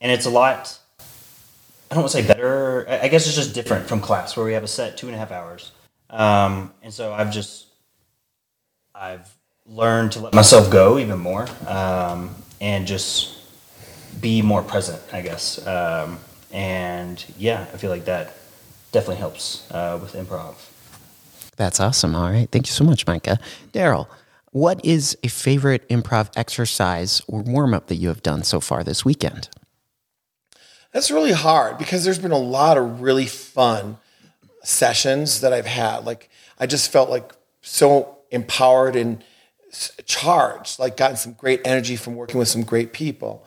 and 0.00 0.10
it's 0.10 0.26
a 0.26 0.30
lot. 0.30 0.78
I 1.90 1.94
don't 1.94 2.04
want 2.04 2.12
to 2.12 2.22
say 2.22 2.26
better. 2.26 2.88
I 2.88 3.08
guess 3.08 3.26
it's 3.26 3.36
just 3.36 3.54
different 3.54 3.86
from 3.86 4.00
class 4.00 4.36
where 4.36 4.46
we 4.46 4.54
have 4.54 4.64
a 4.64 4.68
set 4.68 4.96
two 4.96 5.06
and 5.08 5.14
a 5.14 5.18
half 5.18 5.30
hours. 5.30 5.72
Um, 6.08 6.72
and 6.82 6.92
so 6.92 7.12
I've 7.12 7.30
just 7.30 7.66
I've 8.94 9.32
learned 9.66 10.12
to 10.12 10.20
let 10.20 10.34
myself 10.34 10.70
go 10.70 10.98
even 10.98 11.18
more 11.18 11.46
um, 11.66 12.34
and 12.60 12.86
just 12.86 13.38
be 14.20 14.42
more 14.42 14.62
present, 14.62 15.02
I 15.12 15.20
guess. 15.20 15.64
Um, 15.66 16.18
and 16.52 17.22
yeah, 17.38 17.66
I 17.72 17.76
feel 17.76 17.90
like 17.90 18.06
that 18.06 18.36
definitely 18.92 19.16
helps 19.16 19.70
uh, 19.70 19.98
with 20.00 20.12
improv. 20.12 20.54
That's 21.56 21.80
awesome. 21.80 22.14
All 22.14 22.30
right. 22.30 22.48
Thank 22.50 22.66
you 22.66 22.72
so 22.72 22.84
much, 22.84 23.06
Micah. 23.06 23.38
Daryl, 23.72 24.06
what 24.52 24.84
is 24.84 25.16
a 25.22 25.28
favorite 25.28 25.88
improv 25.88 26.30
exercise 26.36 27.22
or 27.26 27.42
warm 27.42 27.74
up 27.74 27.88
that 27.88 27.96
you 27.96 28.08
have 28.08 28.22
done 28.22 28.42
so 28.44 28.60
far 28.60 28.84
this 28.84 29.04
weekend? 29.04 29.48
That's 30.92 31.10
really 31.10 31.32
hard 31.32 31.78
because 31.78 32.04
there's 32.04 32.18
been 32.18 32.32
a 32.32 32.38
lot 32.38 32.76
of 32.76 33.00
really 33.00 33.26
fun 33.26 33.96
sessions 34.62 35.40
that 35.40 35.52
I've 35.52 35.66
had. 35.66 36.04
Like 36.04 36.28
I 36.58 36.66
just 36.66 36.92
felt 36.92 37.08
like 37.08 37.32
so 37.62 38.18
empowered 38.30 38.94
and 38.94 39.24
charged, 40.04 40.78
like 40.78 40.96
gotten 40.96 41.16
some 41.16 41.32
great 41.32 41.62
energy 41.64 41.96
from 41.96 42.14
working 42.14 42.38
with 42.38 42.48
some 42.48 42.62
great 42.62 42.92
people. 42.92 43.46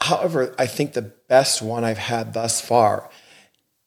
However, 0.00 0.54
I 0.58 0.66
think 0.66 0.92
the 0.92 1.02
best 1.02 1.60
one 1.60 1.82
I've 1.82 1.98
had 1.98 2.34
thus 2.34 2.60
far 2.60 3.10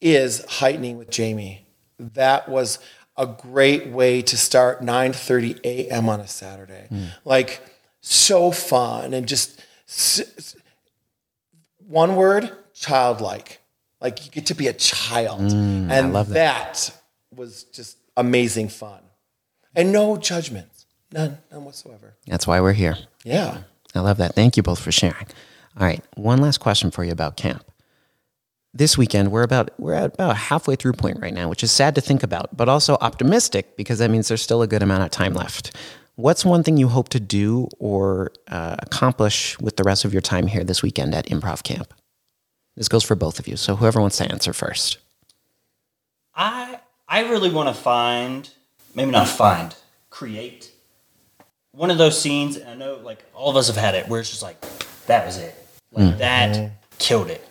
is 0.02 0.44
heightening 0.46 0.98
with 0.98 1.10
Jamie. 1.10 1.66
That 2.00 2.50
was 2.50 2.80
a 3.18 3.26
great 3.28 3.88
way 3.88 4.22
to 4.24 4.38
start 4.38 4.82
9:30 4.82 5.60
a.m. 5.64 6.10
on 6.10 6.20
a 6.20 6.28
Saturday. 6.28 6.88
Hmm. 6.90 7.06
Like 7.24 7.62
so 8.02 8.52
fun 8.52 9.14
and 9.14 9.28
just 9.28 9.62
one 11.88 12.16
word, 12.16 12.52
childlike. 12.74 13.60
Like 14.00 14.26
you 14.26 14.32
get 14.32 14.48
to 14.48 14.56
be 14.56 14.68
a 14.68 14.74
child. 14.74 15.52
Hmm, 15.52 15.92
and 15.92 16.14
love 16.14 16.30
that. 16.30 16.74
that 16.74 16.98
was 17.36 17.64
just 17.66 17.98
amazing 18.18 18.70
fun. 18.70 19.02
And 19.76 19.92
no 19.92 20.18
judgments. 20.18 20.86
None, 21.14 21.38
none 21.52 21.66
whatsoever. 21.66 22.16
That's 22.26 22.48
why 22.48 22.62
we're 22.62 22.74
here. 22.74 22.98
Yeah. 23.24 23.60
I 23.94 24.00
love 24.00 24.18
that. 24.18 24.34
Thank 24.34 24.58
you 24.58 24.64
both 24.64 24.80
for 24.80 24.92
sharing. 24.92 25.28
All 25.78 25.86
right, 25.86 26.04
one 26.16 26.40
last 26.40 26.60
question 26.60 26.92
for 26.92 27.04
you 27.04 27.12
about 27.12 27.38
camp. 27.38 27.64
This 28.74 28.98
weekend, 28.98 29.32
we're 29.32 29.44
about 29.44 29.70
we're 29.78 29.94
at 29.94 30.14
about 30.14 30.38
halfway 30.38 30.78
through 30.78 30.94
point 30.94 31.20
right 31.20 31.34
now, 31.34 31.50
which 31.50 31.62
is 31.62 31.72
sad 31.72 31.94
to 31.96 32.02
think 32.02 32.24
about, 32.24 32.56
but 32.56 32.70
also 32.70 32.98
optimistic 33.02 33.76
because 33.76 34.00
that 34.00 34.10
means 34.10 34.30
there's 34.30 34.42
still 34.42 34.62
a 34.62 34.68
good 34.68 34.82
amount 34.82 35.04
of 35.04 35.12
time 35.12 35.34
left. 35.34 35.76
What's 36.16 36.46
one 36.46 36.64
thing 36.64 36.78
you 36.78 36.88
hope 36.88 37.10
to 37.10 37.20
do 37.20 37.68
or 37.80 38.32
uh, 38.48 38.78
accomplish 38.80 39.60
with 39.60 39.76
the 39.76 39.84
rest 39.84 40.06
of 40.06 40.14
your 40.14 40.22
time 40.22 40.48
here 40.48 40.64
this 40.64 40.82
weekend 40.82 41.14
at 41.14 41.26
Improv 41.26 41.64
Camp? 41.64 41.94
This 42.78 42.88
goes 42.88 43.04
for 43.04 43.16
both 43.16 43.40
of 43.40 43.48
you, 43.48 43.58
so 43.58 43.76
whoever 43.76 44.00
wants 44.00 44.18
to 44.18 44.32
answer 44.32 44.54
first. 44.54 45.00
I 46.34 46.80
I 47.10 47.30
really 47.30 47.52
want 47.52 47.68
to 47.68 47.76
find, 47.76 48.50
maybe 48.96 49.12
not 49.12 49.28
find, 49.28 49.76
create 50.10 50.72
one 51.74 51.92
of 51.92 51.98
those 51.98 52.20
scenes. 52.20 52.56
And 52.56 52.70
I 52.70 52.76
know 52.76 53.00
like 53.04 53.22
all 53.36 53.50
of 53.50 53.58
us 53.58 53.68
have 53.68 53.76
had 53.76 53.96
it 53.96 54.08
where 54.08 54.22
it's 54.22 54.30
just 54.30 54.44
like 54.44 54.62
that 55.08 55.26
was 55.26 55.36
it, 55.36 55.54
like 55.92 56.18
that 56.20 56.72
killed 57.00 57.30
it. 57.30 57.46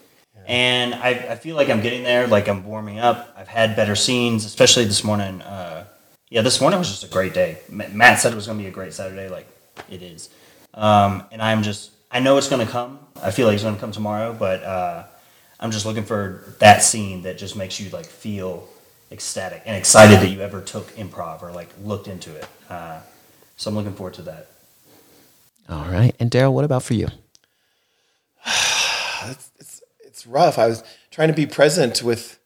And 0.46 0.94
I, 0.94 1.10
I 1.10 1.34
feel 1.36 1.56
like 1.56 1.68
I'm 1.68 1.80
getting 1.80 2.02
there. 2.02 2.26
Like 2.26 2.48
I'm 2.48 2.64
warming 2.64 2.98
up. 2.98 3.34
I've 3.36 3.48
had 3.48 3.76
better 3.76 3.94
scenes, 3.96 4.44
especially 4.44 4.84
this 4.84 5.04
morning. 5.04 5.42
Uh, 5.42 5.86
yeah, 6.28 6.42
this 6.42 6.60
morning 6.60 6.78
was 6.78 6.88
just 6.88 7.04
a 7.04 7.08
great 7.08 7.34
day. 7.34 7.58
Matt 7.68 8.20
said 8.20 8.32
it 8.32 8.36
was 8.36 8.46
going 8.46 8.58
to 8.58 8.64
be 8.64 8.68
a 8.68 8.72
great 8.72 8.92
Saturday. 8.92 9.28
Like 9.28 9.48
it 9.88 10.02
is. 10.02 10.30
Um, 10.74 11.24
and 11.32 11.42
I'm 11.42 11.62
just, 11.62 11.90
I 12.10 12.20
know 12.20 12.36
it's 12.36 12.48
going 12.48 12.64
to 12.64 12.70
come. 12.70 12.98
I 13.22 13.30
feel 13.30 13.46
like 13.46 13.54
it's 13.54 13.62
going 13.62 13.74
to 13.74 13.80
come 13.80 13.92
tomorrow, 13.92 14.34
but 14.38 14.62
uh, 14.62 15.04
I'm 15.58 15.70
just 15.70 15.86
looking 15.86 16.04
for 16.04 16.54
that 16.58 16.82
scene 16.82 17.22
that 17.22 17.38
just 17.38 17.56
makes 17.56 17.80
you 17.80 17.90
like 17.90 18.06
feel 18.06 18.68
ecstatic 19.10 19.62
and 19.66 19.76
excited 19.76 20.20
that 20.20 20.28
you 20.28 20.40
ever 20.40 20.60
took 20.60 20.88
improv 20.92 21.42
or 21.42 21.52
like 21.52 21.68
looked 21.82 22.08
into 22.08 22.34
it. 22.34 22.46
Uh, 22.68 23.00
so 23.56 23.70
I'm 23.70 23.76
looking 23.76 23.94
forward 23.94 24.14
to 24.14 24.22
that. 24.22 24.48
All 25.68 25.84
right, 25.84 26.14
and 26.18 26.30
Daryl, 26.30 26.52
what 26.52 26.64
about 26.64 26.82
for 26.82 26.94
you? 26.94 27.08
Rough. 30.30 30.58
I 30.58 30.66
was 30.66 30.84
trying 31.10 31.28
to 31.28 31.34
be 31.34 31.46
present 31.46 32.02
with 32.02 32.38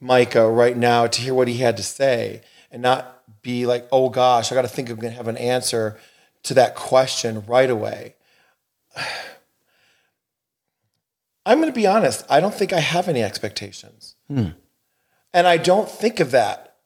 Micah 0.00 0.48
right 0.48 0.76
now 0.76 1.06
to 1.06 1.20
hear 1.20 1.34
what 1.34 1.48
he 1.48 1.58
had 1.58 1.76
to 1.76 1.82
say 1.82 2.42
and 2.70 2.82
not 2.82 3.22
be 3.42 3.66
like, 3.66 3.86
oh 3.92 4.08
gosh, 4.08 4.50
I 4.50 4.54
got 4.54 4.62
to 4.62 4.68
think 4.68 4.90
I'm 4.90 4.96
going 4.96 5.12
to 5.12 5.16
have 5.16 5.28
an 5.28 5.36
answer 5.36 5.98
to 6.44 6.54
that 6.54 6.74
question 6.74 7.44
right 7.46 7.70
away. 7.70 8.16
I'm 11.44 11.58
going 11.58 11.72
to 11.72 11.74
be 11.74 11.86
honest. 11.86 12.24
I 12.30 12.40
don't 12.40 12.54
think 12.54 12.72
I 12.72 12.78
have 12.80 13.08
any 13.08 13.22
expectations. 13.22 14.14
Hmm. 14.28 14.50
And 15.34 15.46
I 15.46 15.56
don't 15.56 15.88
think 15.88 16.20
of 16.20 16.30
that 16.30 16.76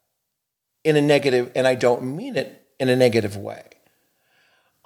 in 0.84 0.96
a 0.96 1.02
negative, 1.02 1.50
and 1.54 1.66
I 1.66 1.74
don't 1.74 2.16
mean 2.16 2.36
it 2.36 2.66
in 2.78 2.88
a 2.88 2.96
negative 2.96 3.36
way. 3.36 3.64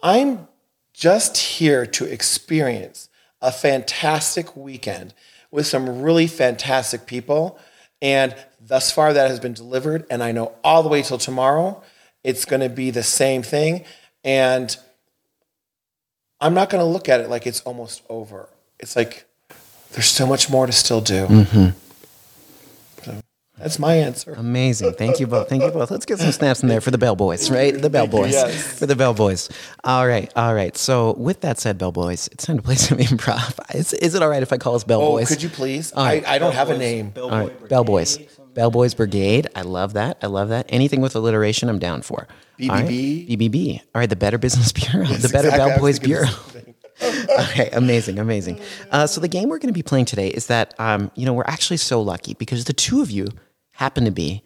I'm 0.03 0.49
just 0.93 1.37
here 1.37 1.87
to 1.87 2.05
experience 2.07 3.09
a 3.41 3.53
fantastic 3.53 4.57
weekend 4.57 5.15
with 5.51 5.67
some 5.67 6.03
really 6.03 6.27
fantastic 6.27 7.07
people. 7.07 7.59
And 8.03 8.35
thus 8.61 8.91
far, 8.91 9.13
that 9.13 9.29
has 9.31 9.41
been 9.41 9.53
delivered. 9.53 10.07
And 10.11 10.23
I 10.23 10.33
know 10.33 10.53
all 10.65 10.83
the 10.83 10.89
way 10.89 11.03
till 11.03 11.19
tomorrow, 11.19 11.83
it's 12.25 12.45
going 12.45 12.61
to 12.61 12.69
be 12.69 12.91
the 12.91 13.03
same 13.03 13.43
thing. 13.43 13.85
And 14.25 14.75
I'm 16.41 16.55
not 16.55 16.71
going 16.71 16.83
to 16.83 16.91
look 16.91 17.09
at 17.09 17.21
it 17.21 17.29
like 17.29 17.47
it's 17.47 17.61
almost 17.63 18.03
over. 18.09 18.49
It's 18.79 18.97
like 18.97 19.27
there's 19.93 20.07
so 20.07 20.27
much 20.27 20.49
more 20.49 20.67
to 20.67 20.73
still 20.73 21.01
do. 21.01 21.27
Mm-hmm. 21.27 21.69
That's 23.61 23.79
my 23.79 23.95
answer. 23.95 24.33
Amazing. 24.33 24.95
Thank 24.95 25.21
you 25.21 25.27
both. 25.27 25.49
Thank 25.49 25.63
you 25.63 25.71
both. 25.71 25.91
Let's 25.91 26.07
get 26.07 26.19
some 26.19 26.33
snaps 26.33 26.63
in 26.63 26.69
there 26.69 26.81
for 26.81 26.91
the 26.91 26.99
Bell 26.99 27.15
Boys, 27.17 27.51
right? 27.51 27.75
The 27.81 27.91
Bell 27.91 28.07
Boys. 28.07 28.33
Yes. 28.33 28.79
For 28.79 28.87
the 28.87 28.97
Bell 28.97 29.13
Boys. 29.15 29.49
All 29.85 30.07
right. 30.07 30.33
All 30.37 30.55
right. 30.55 30.77
So, 30.77 31.15
with 31.15 31.43
that 31.43 31.59
said, 31.59 31.77
Bell 31.79 31.93
Boys, 31.93 32.29
it's 32.33 32.47
time 32.47 32.57
to 32.57 32.63
play 32.63 32.75
some 32.77 32.99
improv. 32.99 33.59
Is, 33.75 33.93
is 33.93 34.15
it 34.15 34.23
all 34.23 34.29
right 34.31 34.43
if 34.43 34.53
I 34.53 34.57
call 34.57 34.75
us 34.75 34.85
Bell 34.85 35.03
Oh, 35.03 35.09
Boys? 35.11 35.29
could 35.29 35.43
you 35.43 35.49
please? 35.51 35.93
All 35.93 36.05
right. 36.05 36.27
I, 36.27 36.37
I 36.37 36.39
don't 36.39 36.55
have 36.55 36.71
a 36.71 36.79
name. 36.79 37.11
Bellboy 37.11 37.35
All 37.37 37.47
right. 37.49 37.69
Bell 37.69 37.85
Boys. 37.85 38.17
Brigade. 38.17 38.37
Bell 38.55 38.71
Boys 38.71 38.95
Brigade. 38.95 39.47
I 39.55 39.63
love 39.63 39.93
that. 39.93 40.19
I 40.23 40.27
love 40.27 40.49
that. 40.49 40.67
Anything 40.71 41.01
with 41.01 41.15
alliteration, 41.15 41.69
I'm 41.69 41.79
down 41.79 42.03
for. 42.03 42.27
All 42.63 42.69
right. 42.69 42.85
BBB. 42.87 43.37
BBB. 43.39 43.81
All 43.95 44.01
right. 44.01 44.09
The 44.11 44.17
Better 44.17 44.39
Business 44.39 44.73
Bureau. 44.73 45.07
the 45.07 45.29
Better 45.29 45.49
exactly- 45.49 45.51
I 45.51 45.57
Bell 45.69 45.79
Boys 45.79 45.99
Bureau. 45.99 46.29
okay, 47.03 47.71
amazing, 47.73 48.19
amazing. 48.19 48.61
Uh, 48.91 49.07
so 49.07 49.21
the 49.23 49.29
game 49.29 49.49
we're 49.49 49.59
going 49.59 49.73
to 49.73 49.79
be 49.79 49.83
playing 49.83 50.05
today 50.05 50.29
is 50.29 50.49
that 50.49 50.75
um, 50.79 51.11
you 51.15 51.25
know 51.25 51.33
we're 51.33 51.45
actually 51.47 51.79
so 51.79 52.03
lucky 52.03 52.35
because 52.35 52.65
the 52.67 52.75
two 52.75 53.01
of 53.01 53.11
you 53.11 53.27
happen 53.81 54.05
to 54.05 54.11
be 54.11 54.43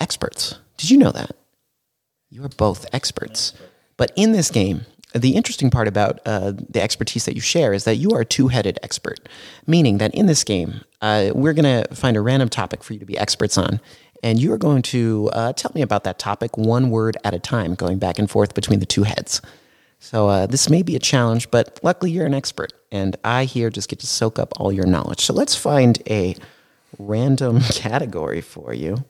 experts. 0.00 0.58
Did 0.78 0.90
you 0.90 0.98
know 0.98 1.12
that? 1.12 1.36
You 2.30 2.42
are 2.44 2.48
both 2.48 2.86
experts. 2.92 3.52
But 3.98 4.10
in 4.16 4.32
this 4.32 4.50
game, 4.50 4.86
the 5.14 5.36
interesting 5.36 5.70
part 5.70 5.86
about 5.86 6.18
uh, 6.26 6.52
the 6.68 6.82
expertise 6.82 7.26
that 7.26 7.34
you 7.34 7.40
share 7.40 7.74
is 7.74 7.84
that 7.84 7.96
you 7.96 8.10
are 8.12 8.22
a 8.22 8.24
two-headed 8.24 8.80
expert, 8.82 9.28
meaning 9.66 9.98
that 9.98 10.12
in 10.14 10.26
this 10.26 10.42
game, 10.42 10.80
uh, 11.02 11.30
we're 11.34 11.52
going 11.52 11.84
to 11.84 11.94
find 11.94 12.16
a 12.16 12.20
random 12.20 12.48
topic 12.48 12.82
for 12.82 12.94
you 12.94 12.98
to 12.98 13.06
be 13.06 13.18
experts 13.18 13.56
on. 13.56 13.80
And 14.22 14.40
you 14.40 14.50
are 14.54 14.58
going 14.58 14.82
to 14.82 15.30
uh, 15.34 15.52
tell 15.52 15.70
me 15.74 15.82
about 15.82 16.04
that 16.04 16.18
topic 16.18 16.56
one 16.56 16.88
word 16.88 17.18
at 17.22 17.34
a 17.34 17.38
time, 17.38 17.74
going 17.74 17.98
back 17.98 18.18
and 18.18 18.28
forth 18.28 18.54
between 18.54 18.80
the 18.80 18.86
two 18.86 19.02
heads. 19.02 19.42
So 19.98 20.28
uh, 20.28 20.46
this 20.46 20.70
may 20.70 20.82
be 20.82 20.96
a 20.96 20.98
challenge, 20.98 21.50
but 21.50 21.78
luckily 21.82 22.10
you're 22.10 22.26
an 22.26 22.34
expert, 22.34 22.72
and 22.90 23.16
I 23.22 23.44
here 23.44 23.70
just 23.70 23.90
get 23.90 24.00
to 24.00 24.06
soak 24.06 24.38
up 24.38 24.54
all 24.58 24.72
your 24.72 24.86
knowledge. 24.86 25.20
So 25.20 25.34
let's 25.34 25.54
find 25.54 26.02
a 26.08 26.34
random 26.98 27.60
category 27.72 28.40
for 28.40 28.72
you. 28.74 29.04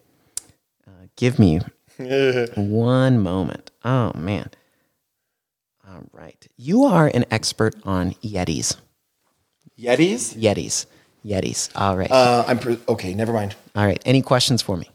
Uh, 0.86 1.06
give 1.16 1.38
me 1.38 1.60
one 2.56 3.18
moment. 3.20 3.70
Oh 3.84 4.12
man. 4.14 4.50
All 5.86 6.02
right, 6.12 6.46
you 6.56 6.84
are 6.84 7.06
an 7.12 7.24
expert 7.30 7.74
on 7.84 8.12
Yetis. 8.22 8.76
Yetis? 9.78 10.34
Yetis. 10.36 10.86
Yetis. 11.24 11.70
All 11.74 11.96
right. 11.96 12.10
Uh, 12.10 12.44
I'm 12.46 12.58
pre- 12.58 12.80
okay. 12.88 13.14
Never 13.14 13.32
mind. 13.32 13.54
all 13.74 13.84
right. 13.86 14.00
Any 14.04 14.22
questions 14.22 14.62
for 14.62 14.76
me? 14.76 14.88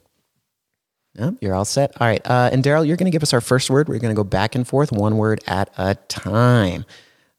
No, 1.15 1.35
you're 1.41 1.53
all 1.55 1.65
set. 1.65 1.99
All 1.99 2.07
right. 2.07 2.21
Uh, 2.25 2.49
and 2.53 2.63
Daryl, 2.63 2.85
you're 2.87 2.95
going 2.97 3.05
to 3.05 3.11
give 3.11 3.23
us 3.23 3.33
our 3.33 3.41
first 3.41 3.69
word. 3.69 3.89
We're 3.89 3.99
going 3.99 4.13
to 4.13 4.19
go 4.19 4.23
back 4.23 4.55
and 4.55 4.67
forth, 4.67 4.91
one 4.91 5.17
word 5.17 5.41
at 5.47 5.69
a 5.77 5.95
time. 6.07 6.85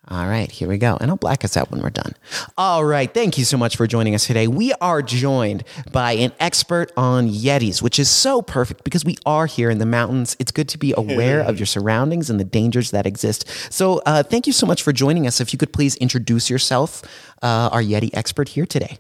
All 0.09 0.27
right, 0.27 0.51
here 0.51 0.69
we 0.69 0.79
go. 0.79 0.97
And 1.01 1.11
I'll 1.11 1.17
black 1.17 1.45
us 1.45 1.57
out 1.57 1.71
when 1.71 1.83
we're 1.83 1.91
done. 1.91 2.15
All 2.59 2.85
right, 2.85 3.13
thank 3.13 3.39
you 3.39 3.45
so 3.45 3.57
much 3.57 3.77
for 3.77 3.87
joining 3.87 4.15
us 4.15 4.27
today. 4.27 4.49
We 4.49 4.73
are 4.81 5.03
joined 5.03 5.63
by 5.93 6.13
an 6.13 6.33
expert 6.41 6.91
on 6.97 7.29
Yetis, 7.29 7.83
which 7.83 7.99
is 7.99 8.11
so 8.11 8.41
perfect 8.43 8.83
because 8.83 9.05
we 9.05 9.17
are 9.27 9.47
here 9.47 9.71
in 9.71 9.79
the 9.79 9.87
mountains. 9.87 10.37
It's 10.41 10.53
good 10.53 10.69
to 10.71 10.79
be 10.79 10.95
aware 10.97 11.41
of 11.41 11.59
your 11.59 11.67
surroundings 11.77 12.31
and 12.31 12.41
the 12.41 12.45
dangers 12.45 12.91
that 12.93 13.07
exist. 13.07 13.47
So, 13.73 14.03
uh, 14.07 14.23
thank 14.23 14.47
you 14.47 14.53
so 14.55 14.67
much 14.67 14.83
for 14.83 14.93
joining 14.93 15.27
us. 15.27 15.41
If 15.41 15.53
you 15.53 15.59
could 15.59 15.73
please 15.73 15.97
introduce 15.97 16.49
yourself, 16.51 17.03
uh, 17.43 17.69
our 17.71 17.83
Yeti 17.83 18.11
expert 18.15 18.49
here 18.49 18.67
today. 18.67 18.99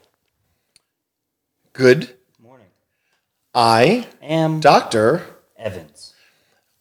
Good. 1.73 2.14
Morning. 2.42 2.66
I, 3.54 4.07
Am 4.23 4.61
Doctor, 4.61 5.23
Evans. 5.57 6.14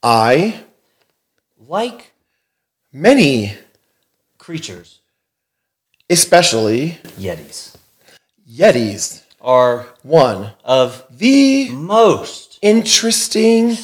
I, 0.03 0.63
Like 1.57 2.11
many, 2.91 3.53
creatures, 4.39 4.99
especially 6.09 6.97
Yetis 7.19 7.75
Yetis. 8.49 9.21
are 9.39 9.85
One, 10.01 10.53
of 10.65 11.03
the 11.11 11.69
most 11.69 12.57
interesting 12.63 13.77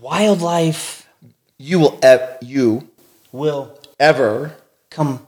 wildlife 0.00 1.08
you 1.56 1.78
will 1.80 1.98
e- 2.04 2.36
you 2.46 2.88
will 3.32 3.78
ever 3.98 4.54
come. 4.90 5.26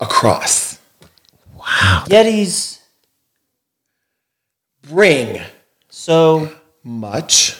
across. 0.00 0.78
Wow. 1.56 2.04
Yetis 2.08 2.80
Bring 4.82 5.40
so 5.88 6.50
much 6.82 7.56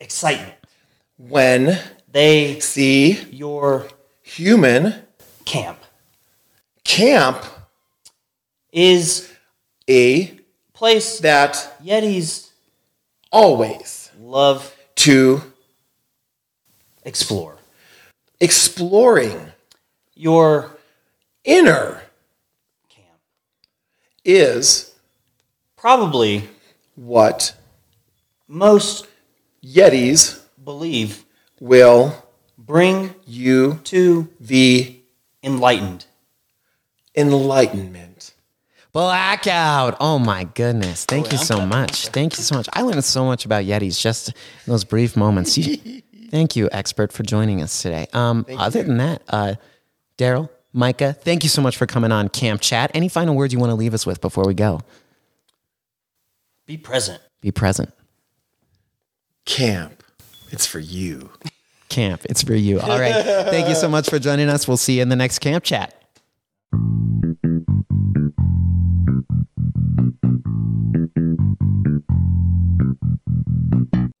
excitement. 0.00 0.54
when 1.16 1.78
They 2.12 2.60
see 2.60 3.22
your 3.30 3.88
human 4.26 4.94
camp 5.44 5.78
camp 6.82 7.44
is 8.72 9.30
a 9.88 10.38
place 10.72 11.20
that 11.20 11.76
Yetis 11.84 12.50
always 13.30 14.10
love 14.18 14.74
to 14.96 15.42
explore. 17.04 17.58
exploring 18.40 19.52
Your 20.14 20.70
inner 21.44 22.00
camp 22.88 23.20
is 24.24 24.94
probably 25.76 26.48
what 26.94 27.54
most 28.48 29.06
Yetis 29.62 30.40
believe 30.64 31.24
will 31.60 32.23
bring 32.66 33.14
you 33.26 33.80
to 33.84 34.28
the 34.40 35.00
enlightened. 35.42 36.06
enlightenment. 37.14 38.32
Blackout. 38.92 39.96
Oh 40.00 40.20
my 40.20 40.44
goodness. 40.44 41.04
Thank 41.04 41.32
you 41.32 41.38
so 41.38 41.66
much. 41.66 42.08
Thank 42.08 42.36
you 42.36 42.44
so 42.44 42.54
much. 42.56 42.68
I 42.72 42.82
learned 42.82 43.04
so 43.04 43.24
much 43.24 43.44
about 43.44 43.64
Yetis 43.64 44.00
just 44.00 44.28
in 44.28 44.34
those 44.66 44.84
brief 44.84 45.16
moments. 45.16 45.58
Thank 46.30 46.56
you, 46.56 46.68
expert, 46.70 47.12
for 47.12 47.22
joining 47.24 47.60
us 47.60 47.82
today. 47.82 48.06
Um, 48.12 48.46
other 48.56 48.82
than 48.82 48.98
that, 48.98 49.22
uh, 49.28 49.54
Daryl, 50.18 50.48
Micah, 50.72 51.12
thank 51.12 51.44
you 51.44 51.48
so 51.48 51.62
much 51.62 51.76
for 51.76 51.86
coming 51.86 52.10
on 52.10 52.28
Camp 52.28 52.60
Chat. 52.60 52.90
Any 52.92 53.08
final 53.08 53.36
words 53.36 53.52
you 53.52 53.60
want 53.60 53.70
to 53.70 53.76
leave 53.76 53.94
us 53.94 54.04
with 54.04 54.20
before 54.20 54.44
we 54.44 54.54
go? 54.54 54.80
Be 56.66 56.76
present. 56.76 57.22
Be 57.40 57.52
present. 57.52 57.92
Camp. 59.44 60.02
It's 60.50 60.66
for 60.66 60.80
you. 60.80 61.30
Camp, 61.94 62.26
it's 62.28 62.42
for 62.42 62.54
you. 62.54 62.80
All 62.80 62.98
right. 62.98 63.24
Thank 63.24 63.68
you 63.68 63.76
so 63.76 63.88
much 63.88 64.10
for 64.10 64.18
joining 64.18 64.48
us. 64.48 64.66
We'll 64.66 64.76
see 64.76 64.96
you 64.96 65.02
in 65.02 65.10
the 65.10 65.16
next 65.16 65.38
Camp 65.38 65.62
Chat. 65.62 65.94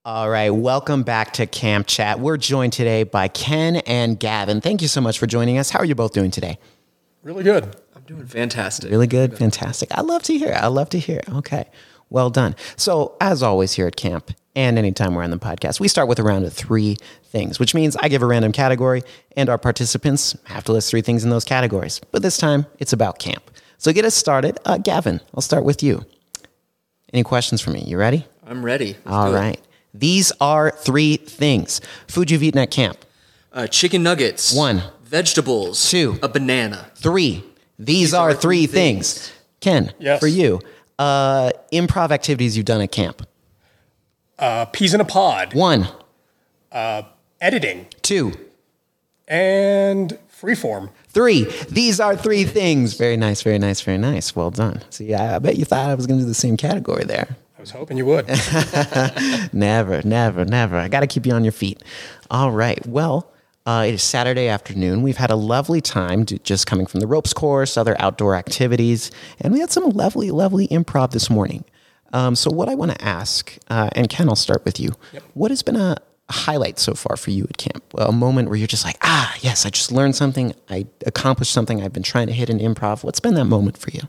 All 0.04 0.30
right, 0.30 0.50
welcome 0.50 1.02
back 1.02 1.32
to 1.32 1.46
Camp 1.46 1.88
Chat. 1.88 2.20
We're 2.20 2.36
joined 2.36 2.72
today 2.74 3.02
by 3.02 3.26
Ken 3.26 3.76
and 3.86 4.20
Gavin. 4.20 4.60
Thank 4.60 4.80
you 4.80 4.86
so 4.86 5.00
much 5.00 5.18
for 5.18 5.26
joining 5.26 5.58
us. 5.58 5.70
How 5.70 5.80
are 5.80 5.84
you 5.84 5.96
both 5.96 6.12
doing 6.12 6.30
today? 6.30 6.58
Really 7.24 7.42
good. 7.42 7.74
I'm 7.96 8.02
doing 8.02 8.26
fantastic. 8.26 8.88
Really 8.88 9.08
good, 9.08 9.36
fantastic. 9.36 9.90
I 9.92 10.02
love 10.02 10.22
to 10.24 10.38
hear. 10.38 10.50
it. 10.50 10.56
I 10.56 10.68
love 10.68 10.90
to 10.90 10.98
hear. 11.00 11.18
it. 11.18 11.28
Okay, 11.30 11.64
well 12.10 12.30
done. 12.30 12.54
So, 12.76 13.16
as 13.20 13.42
always 13.42 13.72
here 13.72 13.86
at 13.86 13.96
camp, 13.96 14.30
and 14.56 14.78
anytime 14.78 15.14
we're 15.14 15.24
on 15.24 15.30
the 15.30 15.38
podcast, 15.38 15.80
we 15.80 15.88
start 15.88 16.06
with 16.08 16.18
a 16.18 16.22
round 16.22 16.44
of 16.44 16.52
three 16.52 16.96
things, 17.24 17.58
which 17.58 17.74
means 17.74 17.96
I 17.96 18.08
give 18.08 18.22
a 18.22 18.26
random 18.26 18.52
category, 18.52 19.02
and 19.36 19.48
our 19.48 19.58
participants 19.58 20.36
have 20.44 20.64
to 20.64 20.72
list 20.72 20.90
three 20.90 21.02
things 21.02 21.24
in 21.24 21.30
those 21.30 21.44
categories. 21.44 22.00
But 22.12 22.22
this 22.22 22.36
time, 22.38 22.66
it's 22.78 22.92
about 22.92 23.18
camp. 23.18 23.50
So, 23.78 23.92
get 23.92 24.04
us 24.04 24.14
started. 24.14 24.58
Uh, 24.64 24.78
Gavin, 24.78 25.20
I'll 25.34 25.42
start 25.42 25.64
with 25.64 25.82
you. 25.82 26.04
Any 27.12 27.22
questions 27.22 27.60
for 27.60 27.70
me? 27.70 27.80
You 27.80 27.96
ready? 27.98 28.26
I'm 28.46 28.64
ready. 28.64 28.96
Let's 29.04 29.06
All 29.06 29.30
do 29.32 29.36
it. 29.38 29.60
These 29.92 30.32
are 30.40 30.70
three 30.72 31.16
things. 31.16 31.80
Food 32.08 32.30
you've 32.30 32.42
eaten 32.42 32.60
at 32.60 32.70
camp. 32.70 32.98
Uh, 33.52 33.66
chicken 33.68 34.02
nuggets. 34.02 34.52
One. 34.54 34.82
Vegetables. 35.04 35.88
Two. 35.90 36.18
A 36.22 36.28
banana. 36.28 36.90
Three. 36.96 37.44
These, 37.78 38.12
are, 38.14 38.34
three 38.34 38.66
things. 38.66 39.32
Ken, 39.60 39.92
Yes. 39.98 40.18
for 40.20 40.26
you, 40.26 40.60
uh, 40.98 41.50
improv 41.72 42.10
activities 42.10 42.56
you've 42.56 42.66
done 42.66 42.80
at 42.80 42.92
camp. 42.92 43.26
Uh, 44.38 44.64
peas 44.66 44.94
in 44.94 45.00
a 45.00 45.04
pod, 45.04 45.54
One, 45.54 45.88
Uh 46.72 47.02
editing, 47.40 47.86
two, 48.02 48.32
and 49.28 50.18
freeform. 50.40 50.90
three. 51.08 51.44
These 51.70 52.00
are 52.00 52.16
three 52.16 52.44
things. 52.44 52.94
Very 52.94 53.16
nice, 53.16 53.42
very 53.42 53.58
nice, 53.58 53.80
very 53.80 53.98
nice. 53.98 54.34
Well 54.34 54.50
done. 54.50 54.82
See, 54.90 55.14
I, 55.14 55.36
I 55.36 55.38
bet 55.38 55.56
you 55.56 55.64
thought 55.64 55.88
I 55.90 55.94
was 55.94 56.06
going 56.06 56.18
to 56.18 56.24
do 56.24 56.28
the 56.28 56.34
same 56.34 56.56
category 56.56 57.04
there. 57.04 57.36
I 57.56 57.60
was 57.60 57.70
hoping 57.70 57.96
you 57.96 58.06
would. 58.06 58.26
Never, 59.52 60.02
never, 60.02 60.44
never. 60.44 60.76
I 60.76 60.88
got 60.88 61.00
to 61.00 61.06
keep 61.06 61.24
you 61.24 61.32
on 61.32 61.44
your 61.44 61.52
feet. 61.52 61.82
All 62.30 62.50
right. 62.50 62.84
Well, 62.86 63.30
uh, 63.66 63.84
it 63.86 63.94
is 63.94 64.02
Saturday 64.02 64.48
afternoon. 64.48 65.02
We've 65.02 65.16
had 65.16 65.30
a 65.30 65.36
lovely 65.36 65.80
time 65.80 66.24
d- 66.24 66.38
just 66.42 66.66
coming 66.66 66.86
from 66.86 67.00
the 67.00 67.06
ropes 67.06 67.32
course, 67.32 67.76
other 67.76 67.96
outdoor 67.98 68.34
activities, 68.36 69.10
and 69.40 69.52
we 69.52 69.60
had 69.60 69.70
some 69.70 69.88
lovely, 69.90 70.30
lovely 70.30 70.68
improv 70.68 71.12
this 71.12 71.30
morning. 71.30 71.64
Um, 72.12 72.36
so, 72.36 72.50
what 72.50 72.68
I 72.68 72.74
want 72.74 72.92
to 72.92 73.04
ask, 73.04 73.56
uh, 73.70 73.88
and 73.92 74.08
Ken, 74.08 74.28
I'll 74.28 74.36
start 74.36 74.64
with 74.64 74.78
you. 74.78 74.90
What 75.32 75.50
has 75.50 75.62
been 75.62 75.76
a 75.76 75.96
highlight 76.30 76.78
so 76.78 76.94
far 76.94 77.16
for 77.16 77.30
you 77.30 77.44
at 77.44 77.56
camp? 77.56 77.84
A 77.96 78.12
moment 78.12 78.48
where 78.48 78.56
you're 78.56 78.68
just 78.68 78.84
like, 78.84 78.96
ah, 79.02 79.34
yes, 79.40 79.66
I 79.66 79.70
just 79.70 79.90
learned 79.90 80.14
something. 80.14 80.54
I 80.68 80.86
accomplished 81.06 81.52
something 81.52 81.82
I've 81.82 81.92
been 81.92 82.02
trying 82.02 82.26
to 82.28 82.32
hit 82.32 82.50
in 82.50 82.58
improv. 82.58 83.02
What's 83.02 83.20
been 83.20 83.34
that 83.34 83.46
moment 83.46 83.78
for 83.78 83.90
you? 83.90 84.02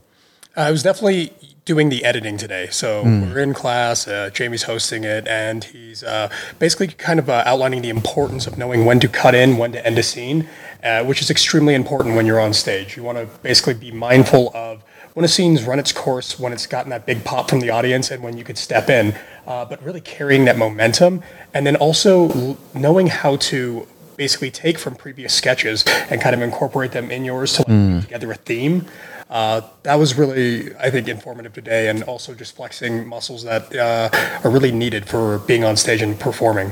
I 0.56 0.72
was 0.72 0.84
definitely 0.84 1.34
doing 1.66 1.90
the 1.90 2.06
editing 2.06 2.38
today. 2.38 2.68
So 2.72 3.04
Hmm. 3.04 3.34
we're 3.34 3.40
in 3.40 3.54
class. 3.56 4.08
Uh, 4.08 4.30
Jamie's 4.32 4.64
hosting 4.64 5.04
it, 5.04 5.28
and 5.28 5.64
he's 5.64 6.04
uh, 6.04 6.30
basically 6.60 6.88
kind 6.88 7.18
of 7.20 7.28
uh, 7.28 7.42
outlining 7.46 7.82
the 7.82 7.90
importance 7.90 8.46
of 8.46 8.56
knowing 8.58 8.86
when 8.86 9.00
to 9.00 9.08
cut 9.08 9.34
in, 9.34 9.58
when 9.58 9.72
to 9.72 9.84
end 9.86 9.98
a 9.98 10.04
scene, 10.04 10.48
uh, 10.84 11.04
which 11.04 11.22
is 11.24 11.32
extremely 11.32 11.74
important 11.74 12.16
when 12.16 12.28
you're 12.28 12.40
on 12.40 12.54
stage. 12.54 12.96
You 12.96 13.02
want 13.02 13.18
to 13.18 13.26
basically 13.42 13.74
be 13.74 13.90
mindful 13.92 14.52
of 14.54 14.84
when 15.16 15.26
a 15.26 15.28
scene's 15.28 15.64
run 15.64 15.80
its 15.80 15.92
course, 15.92 16.40
when 16.40 16.54
it's 16.54 16.68
gotten 16.68 16.92
that 16.92 17.08
big 17.08 17.24
pop 17.24 17.50
from 17.50 17.62
the 17.62 17.72
audience, 17.72 18.12
and 18.12 18.22
when 18.22 18.38
you 18.38 18.44
could 18.44 18.60
step 18.60 18.88
in, 18.88 19.16
uh, 19.48 19.66
but 19.66 19.82
really 19.84 20.02
carrying 20.02 20.46
that 20.46 20.58
momentum, 20.60 21.24
and 21.52 21.66
then 21.66 21.76
also 21.78 22.30
l- 22.30 22.58
knowing 22.76 23.08
how 23.08 23.38
to 23.38 23.88
basically 24.18 24.52
take 24.52 24.78
from 24.78 24.94
previous 24.96 25.34
sketches 25.34 25.84
and 26.12 26.22
kind 26.22 26.36
of 26.36 26.42
incorporate 26.44 26.92
them 26.92 27.10
in 27.10 27.26
yours 27.26 27.54
to 27.54 27.62
like, 27.62 27.68
Hmm. 27.68 28.00
together 28.02 28.32
a 28.32 28.36
theme. 28.36 28.86
Uh, 29.30 29.62
that 29.84 29.96
was 29.96 30.18
really, 30.18 30.76
I 30.76 30.90
think, 30.92 31.08
informative 31.08 31.54
today, 31.54 31.90
and 31.90 32.04
also 32.04 32.34
just 32.34 32.56
flexing 32.56 33.08
muscles 33.08 33.44
that 33.44 33.76
uh, 33.76 34.10
are 34.44 34.52
really 34.52 34.72
needed 34.72 35.08
for 35.08 35.40
being 35.40 35.64
on 35.64 35.78
stage 35.78 36.02
and 36.02 36.20
performing. 36.20 36.72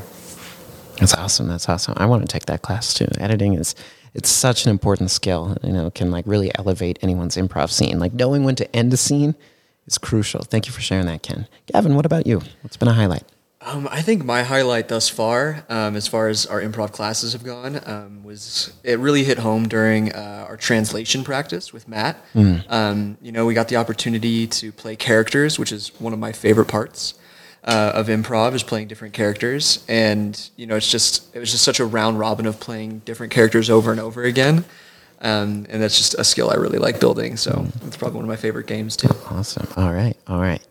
That's 1.00 1.16
awesome. 1.16 1.48
That's 1.48 1.68
awesome. 1.68 1.96
I 1.98 2.06
want 2.06 2.22
to 2.22 2.28
take 2.28 2.46
that 2.46 2.62
class 2.62 2.94
too. 2.94 3.08
Editing 3.18 3.56
is 3.56 3.76
it's 4.13 4.30
such 4.30 4.66
an 4.66 4.70
important 4.70 5.10
skill. 5.10 5.58
You 5.63 5.74
know, 5.74 5.89
can 5.89 6.12
like 6.12 6.26
really 6.28 6.52
elevate 6.56 7.00
anyone's 7.02 7.36
improv 7.36 7.72
scene. 7.72 8.00
Like 8.00 8.13
knowing 8.13 8.44
when 8.44 8.56
to 8.56 8.76
end 8.76 8.94
a 8.94 8.98
scene 8.98 9.36
is 9.88 9.98
crucial. 9.98 10.44
Thank 10.44 10.68
you 10.68 10.72
for 10.72 10.82
sharing 10.82 11.08
that, 11.08 11.24
Ken. 11.24 11.48
Gavin, 11.72 11.96
what 11.96 12.06
about 12.06 12.28
you? 12.28 12.42
What's 12.62 12.78
been 12.78 12.88
a 12.88 12.94
highlight? 12.94 13.24
Um, 13.65 13.88
I 13.89 14.02
think 14.02 14.26
my 14.26 14.43
highlight 14.43 14.89
thus 14.89 15.08
far, 15.08 15.63
um, 15.69 15.95
as 15.95 16.06
far 16.08 16.28
as 16.28 16.45
our 16.45 16.62
improv 16.62 16.91
classes 16.91 17.32
have 17.32 17.43
gone, 17.45 17.80
um, 17.86 18.21
was 18.23 18.73
it 18.84 18.99
really 18.99 19.23
hit 19.23 19.39
home 19.39 19.69
during 19.69 20.12
uh, 20.13 20.45
our 20.49 20.58
translation 20.58 21.23
practice 21.23 21.71
with 21.71 21.88
Matt. 21.88 22.17
Um, 22.69 23.17
you 23.21 23.32
know, 23.32 23.45
we 23.45 23.54
got 23.54 23.69
the 23.69 23.78
opportunity 23.78 24.47
to 24.47 24.71
play 24.73 24.95
characters, 24.97 25.58
which 25.58 25.71
is 25.71 25.91
one 25.99 26.12
of 26.12 26.19
my 26.19 26.34
favorite 26.34 26.67
parts 26.67 27.13
uh, 27.63 27.93
of 27.95 28.08
improv, 28.08 28.54
is 28.54 28.63
playing 28.63 28.89
different 28.89 29.13
characters. 29.13 29.86
And 29.88 30.38
you 30.58 30.65
know, 30.65 30.76
it's 30.76 30.91
just 30.91 31.34
it 31.34 31.39
was 31.39 31.52
just 31.52 31.63
such 31.63 31.80
a 31.80 31.86
round 31.86 32.19
robin 32.19 32.45
of 32.45 32.60
playing 32.60 32.99
different 33.06 33.32
characters 33.32 33.69
over 33.69 33.91
and 33.91 33.99
over 33.99 34.23
again. 34.23 34.65
Um, 35.21 35.65
and 35.69 35.82
that's 35.82 35.97
just 35.97 36.15
a 36.15 36.26
skill 36.26 36.52
I 36.52 36.56
really 36.56 36.80
like 36.80 36.99
building. 36.99 37.38
So 37.38 37.65
it's 37.88 37.95
probably 37.95 38.17
one 38.17 38.26
of 38.26 38.30
my 38.30 38.36
favorite 38.36 38.67
games 38.67 38.97
too. 38.97 39.08
Awesome. 39.30 39.67
All 39.78 39.93
right. 39.93 40.17
All 40.28 40.41
right. 40.41 40.62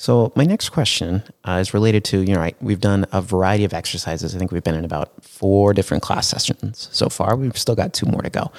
So 0.00 0.32
my 0.34 0.44
next 0.44 0.70
question 0.70 1.22
uh, 1.46 1.58
is 1.60 1.74
related 1.74 2.04
to 2.04 2.20
you 2.20 2.32
know 2.32 2.40
right, 2.40 2.56
we've 2.62 2.80
done 2.80 3.04
a 3.12 3.20
variety 3.20 3.66
of 3.66 3.74
exercises. 3.74 4.34
I 4.34 4.38
think 4.38 4.50
we've 4.50 4.64
been 4.64 4.74
in 4.74 4.86
about 4.86 5.22
four 5.22 5.74
different 5.74 6.02
class 6.02 6.26
sessions 6.26 6.88
so 6.90 7.10
far. 7.10 7.36
We've 7.36 7.58
still 7.58 7.74
got 7.74 7.92
two 7.92 8.06
more 8.06 8.22
to 8.22 8.30
go. 8.30 8.50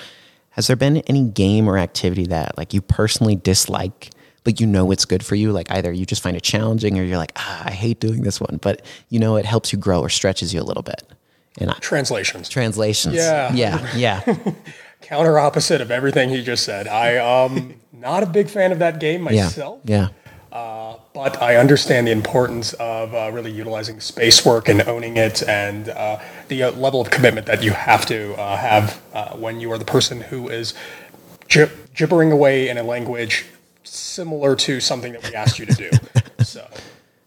Has 0.51 0.67
there 0.67 0.75
been 0.75 0.97
any 0.97 1.23
game 1.23 1.67
or 1.67 1.80
activity 1.80 2.27
that 2.27 2.60
like 2.60 2.75
you 2.75 2.82
personally 2.82 3.36
dislike, 3.36 4.12
but 4.43 4.62
you 4.62 4.67
know 4.67 4.91
it's 4.91 5.04
good 5.04 5.25
for 5.25 5.34
you? 5.34 5.51
Like 5.51 5.71
either 5.71 5.91
you 5.91 6.06
just 6.06 6.21
find 6.21 6.38
it 6.38 6.43
challenging, 6.43 6.99
or 6.99 7.01
you're 7.01 7.17
like, 7.17 7.32
ah, 7.38 7.63
I 7.65 7.71
hate 7.71 7.99
doing 7.99 8.21
this 8.21 8.39
one, 8.39 8.60
but 8.62 8.84
you 9.10 9.17
know 9.17 9.36
it 9.36 9.45
helps 9.45 9.73
you 9.73 9.80
grow 9.80 9.99
or 9.99 10.10
stretches 10.10 10.54
you 10.54 10.62
a 10.62 10.67
little 10.69 10.84
bit. 10.84 11.01
And 11.58 11.71
I, 11.71 11.73
Translations. 11.80 12.49
translations, 12.49 13.15
Yeah. 13.15 13.51
yeah, 13.51 13.95
yeah. 13.95 14.36
Counter 15.01 15.39
opposite 15.39 15.82
of 15.82 15.89
everything 15.89 16.30
he 16.30 16.43
just 16.43 16.63
said. 16.63 16.88
I 16.88 17.13
am 17.13 17.82
not 17.91 18.21
a 18.21 18.27
big 18.27 18.47
fan 18.47 18.71
of 18.71 18.77
that 18.77 18.99
game 18.99 19.21
myself. 19.23 19.82
Yeah. 19.86 20.01
myself. 20.01 20.15
Yeah. 20.51 20.95
but 21.13 21.41
I 21.41 21.55
understand 21.55 22.07
the 22.07 22.11
importance 22.11 22.73
of 22.73 23.13
uh, 23.13 23.29
really 23.31 23.51
utilizing 23.51 23.99
space 23.99 24.45
work 24.45 24.69
and 24.69 24.81
owning 24.81 25.17
it, 25.17 25.43
and 25.47 25.89
uh, 25.89 26.19
the 26.47 26.63
uh, 26.63 26.71
level 26.71 27.01
of 27.01 27.09
commitment 27.09 27.47
that 27.47 27.63
you 27.63 27.71
have 27.71 28.05
to 28.07 28.33
uh, 28.35 28.57
have 28.57 29.01
uh, 29.13 29.35
when 29.35 29.59
you 29.59 29.71
are 29.71 29.77
the 29.77 29.85
person 29.85 30.21
who 30.21 30.49
is 30.49 30.73
gib- 31.47 31.93
gibbering 31.93 32.31
away 32.31 32.69
in 32.69 32.77
a 32.77 32.83
language 32.83 33.45
similar 33.83 34.55
to 34.55 34.79
something 34.79 35.13
that 35.13 35.27
we 35.27 35.35
asked 35.35 35.59
you 35.59 35.65
to 35.65 35.73
do. 35.73 35.89
so. 36.43 36.67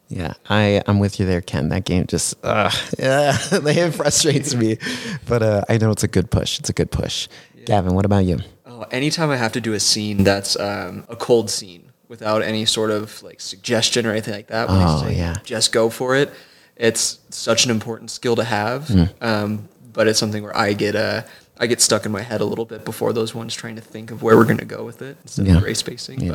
Yeah, 0.09 0.35
I 0.49 0.83
I'm 0.87 0.99
with 0.99 1.19
you 1.19 1.27
there, 1.27 1.41
Ken. 1.41 1.71
That 1.71 1.85
game 1.85 2.07
just 2.07 2.37
uh, 2.45 2.71
yeah, 2.99 3.37
it 3.53 3.91
frustrates 3.93 4.55
me, 4.55 4.79
but 5.27 5.43
uh, 5.43 5.65
I 5.69 5.79
know 5.79 5.91
it's 5.91 6.05
a 6.05 6.09
good 6.09 6.31
push. 6.31 6.59
It's 6.59 6.69
a 6.69 6.75
good 6.75 6.91
push. 6.91 7.29
Gavin, 7.65 7.95
what 7.95 8.05
about 8.05 8.27
you? 8.27 8.41
Oh, 8.67 8.85
anytime 8.91 9.31
I 9.31 9.37
have 9.37 9.53
to 9.53 9.61
do 9.61 9.73
a 9.73 9.81
scene 9.81 10.23
that's 10.23 10.59
um, 10.61 11.05
a 11.09 11.17
cold 11.17 11.51
scene 11.51 11.91
without 12.15 12.43
any 12.43 12.65
sort 12.65 12.91
of 12.91 13.23
like 13.23 13.41
suggestion 13.41 14.07
or 14.07 14.11
anything 14.13 14.35
like 14.35 14.47
that, 14.49 14.69
when 14.69 14.79
Oh, 14.81 15.03
say 15.03 15.17
yeah. 15.17 15.35
just 15.45 15.73
go 15.73 15.91
for 15.91 16.15
it, 16.15 16.31
it's 16.77 17.19
such 17.31 17.65
an 17.65 17.71
important 17.73 18.11
skill 18.11 18.37
to 18.37 18.45
have. 18.45 18.89
Hmm. 18.89 19.05
Um, 19.21 19.69
but 19.93 20.07
it's 20.09 20.19
something 20.19 20.43
where 20.43 20.57
I 20.57 20.73
get 20.75 20.95
uh, 20.95 21.23
I 21.59 21.67
get 21.67 21.81
stuck 21.81 22.07
in 22.07 22.13
my 22.13 22.23
head 22.23 22.41
a 22.41 22.45
little 22.45 22.65
bit 22.65 22.85
before 22.85 23.13
those 23.13 23.35
ones, 23.35 23.55
trying 23.55 23.77
to 23.77 23.83
think 23.83 24.11
of 24.13 24.23
where 24.23 24.37
we're 24.37 24.45
going 24.53 24.59
to 24.59 24.65
go 24.77 24.85
with 24.85 25.03
it 25.03 25.17
instead 25.23 25.47
Yeah. 25.47 25.57
of 25.57 25.63
gray 25.63 25.75
spacing. 25.75 26.21
Yeah. 26.21 26.33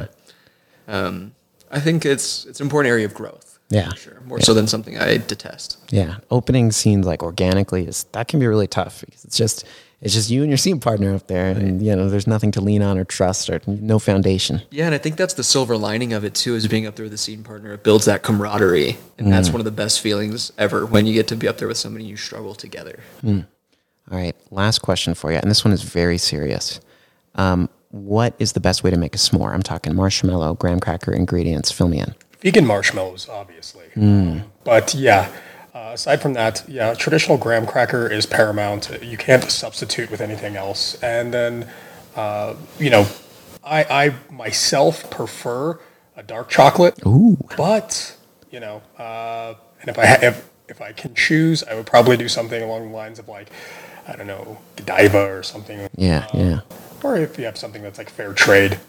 But 0.88 0.94
um, 0.96 1.34
I 1.72 1.80
think 1.80 2.06
it's 2.06 2.46
it's 2.46 2.60
an 2.60 2.66
important 2.66 2.90
area 2.92 3.06
of 3.06 3.14
growth. 3.14 3.60
Yeah. 3.72 3.90
for 3.92 3.98
sure. 3.98 4.22
More 4.26 4.42
so 4.42 4.54
than 4.56 4.66
something 4.68 4.98
I 4.98 5.18
detest. 5.18 5.78
Yeah, 5.92 6.16
opening 6.32 6.72
scenes 6.72 7.06
like 7.06 7.22
organically 7.22 7.86
is 7.88 8.06
that 8.14 8.28
can 8.28 8.40
be 8.40 8.48
really 8.48 8.68
tough 8.68 9.02
because 9.06 9.24
it's 9.24 9.38
just 9.38 9.64
it's 10.02 10.14
just 10.14 10.30
you 10.30 10.42
and 10.42 10.50
your 10.50 10.58
scene 10.58 10.80
partner 10.80 11.14
up 11.14 11.28
there, 11.28 11.48
and 11.50 11.82
you 11.82 11.96
know 11.96 12.10
there's 12.10 12.28
nothing 12.28 12.52
to 12.52 12.62
lean 12.62 12.82
on 12.82 12.98
or 12.98 13.04
trust 13.04 13.50
or 13.50 13.60
no 13.68 14.00
foundation. 14.00 14.62
Yeah, 14.72 14.86
and 14.86 14.96
I 14.96 14.98
think 14.98 15.18
that's 15.18 15.34
the 15.34 15.44
silver 15.44 15.76
lining 15.78 16.14
of 16.14 16.24
it 16.24 16.34
too, 16.36 16.56
is 16.56 16.68
being 16.68 16.86
up 16.88 16.96
there 16.96 17.04
with 17.06 17.14
a 17.14 17.18
scene 17.18 17.44
partner. 17.44 17.74
It 17.74 17.84
builds 17.84 18.06
that 18.06 18.24
camaraderie, 18.24 18.98
and 19.18 19.28
Mm. 19.28 19.32
that's 19.32 19.50
one 19.50 19.60
of 19.60 19.66
the 19.66 19.72
best 19.72 20.00
feelings 20.00 20.52
ever 20.58 20.86
when 20.86 21.06
you 21.06 21.14
get 21.14 21.28
to 21.30 21.36
be 21.36 21.48
up 21.48 21.58
there 21.58 21.68
with 21.68 21.78
somebody 21.78 22.06
you 22.06 22.16
struggle 22.18 22.56
together. 22.56 23.00
All 23.26 24.18
right, 24.18 24.36
last 24.52 24.80
question 24.80 25.14
for 25.14 25.32
you, 25.32 25.38
and 25.38 25.52
this 25.52 25.64
one 25.64 25.74
is 25.74 25.84
very 25.84 26.18
serious. 26.18 26.80
Um, 27.36 27.70
what 27.92 28.34
is 28.40 28.54
the 28.54 28.60
best 28.60 28.84
way 28.84 28.90
to 28.92 28.98
make 28.98 29.14
a 29.16 29.18
s'more? 29.18 29.54
I'm 29.54 29.62
talking 29.64 29.96
marshmallow, 29.96 30.56
graham 30.56 30.80
cracker 30.80 31.12
ingredients. 31.14 31.72
Fill 31.72 31.88
me 31.90 32.00
in. 32.00 32.16
vegan 32.42 32.66
marshmallows, 32.66 33.28
obviously. 33.30 33.86
Um, 33.98 34.44
but 34.64 34.94
yeah, 34.96 35.30
uh, 35.74 35.92
aside 35.94 36.22
from 36.22 36.34
that, 36.34 36.64
yeah, 36.68 36.94
traditional 36.94 37.38
graham 37.38 37.66
cracker 37.66 38.08
is 38.08 38.26
paramount. 38.26 38.90
You 39.04 39.18
can't 39.18 39.44
substitute 39.44 40.10
with 40.10 40.22
anything 40.22 40.56
else. 40.56 41.02
And 41.04 41.34
then, 41.34 41.68
uh, 42.16 42.56
you 42.80 42.90
know, 42.90 43.08
I, 43.64 43.84
I 43.84 44.16
myself 44.32 45.10
prefer 45.10 45.80
a 46.16 46.24
dark 46.24 46.50
chocolate. 46.50 47.00
Ooh. 47.06 47.38
But 47.58 48.16
you 48.52 48.60
know, 48.60 48.82
uh, 48.98 49.54
and 49.82 49.90
if 49.90 50.00
I 50.00 50.06
ha- 50.06 50.20
if 50.22 50.50
if 50.68 50.82
I 50.82 50.92
can 50.92 51.14
choose, 51.16 51.64
I 51.64 51.76
would 51.76 51.86
probably 51.86 52.18
do 52.18 52.28
something 52.28 52.62
along 52.62 52.90
the 52.90 52.96
lines 52.96 53.20
of 53.20 53.28
like, 53.28 53.50
I 54.08 54.16
don't 54.16 54.28
know, 54.28 54.60
Godiva 54.76 55.32
or 55.32 55.44
something. 55.44 55.88
Yeah, 55.96 56.28
yeah. 56.34 56.62
Or 57.04 57.16
if 57.18 57.38
you 57.38 57.46
have 57.46 57.58
something 57.58 57.82
that's 57.82 57.98
like 57.98 58.10
fair 58.10 58.34
trade. 58.34 58.80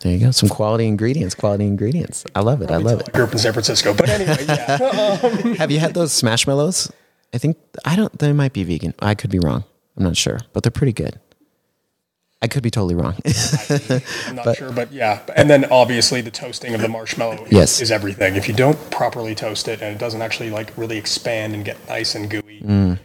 There 0.00 0.12
you 0.12 0.18
go. 0.20 0.30
Some 0.30 0.48
quality 0.48 0.86
ingredients. 0.86 1.34
Quality 1.34 1.66
ingredients. 1.66 2.24
I 2.34 2.40
love 2.40 2.62
it. 2.62 2.70
I 2.70 2.76
love 2.76 2.98
I 2.98 3.02
it. 3.02 3.12
grew 3.12 3.24
up 3.24 3.32
in 3.32 3.38
San 3.38 3.52
Francisco, 3.52 3.92
but 3.94 4.08
anyway, 4.08 4.36
yeah. 4.46 5.16
Have 5.58 5.70
you 5.70 5.78
had 5.80 5.94
those 5.94 6.12
smashmallows? 6.12 6.90
I 7.34 7.38
think 7.38 7.56
I 7.84 7.96
don't. 7.96 8.16
They 8.18 8.32
might 8.32 8.52
be 8.52 8.64
vegan. 8.64 8.94
I 9.00 9.14
could 9.14 9.30
be 9.30 9.38
wrong. 9.38 9.64
I'm 9.96 10.04
not 10.04 10.16
sure, 10.16 10.40
but 10.52 10.62
they're 10.62 10.70
pretty 10.70 10.92
good. 10.92 11.18
I 12.42 12.48
could 12.48 12.62
be 12.62 12.70
totally 12.70 12.94
wrong. 12.94 13.16
I'm 14.28 14.36
not 14.36 14.56
sure, 14.58 14.70
but 14.70 14.92
yeah. 14.92 15.20
And 15.34 15.48
then 15.48 15.64
obviously 15.66 16.20
the 16.20 16.30
toasting 16.30 16.74
of 16.74 16.82
the 16.82 16.88
marshmallow 16.88 17.44
is, 17.46 17.52
Yes. 17.52 17.80
is 17.80 17.90
everything. 17.90 18.36
If 18.36 18.46
you 18.46 18.54
don't 18.54 18.78
properly 18.90 19.34
toast 19.34 19.68
it 19.68 19.80
and 19.80 19.96
it 19.96 19.98
doesn't 19.98 20.20
actually 20.20 20.50
like 20.50 20.70
really 20.76 20.98
expand 20.98 21.54
and 21.54 21.64
get 21.64 21.76
nice 21.88 22.14
and 22.14 22.28
gooey, 22.30 22.60
Mm. 22.62 22.98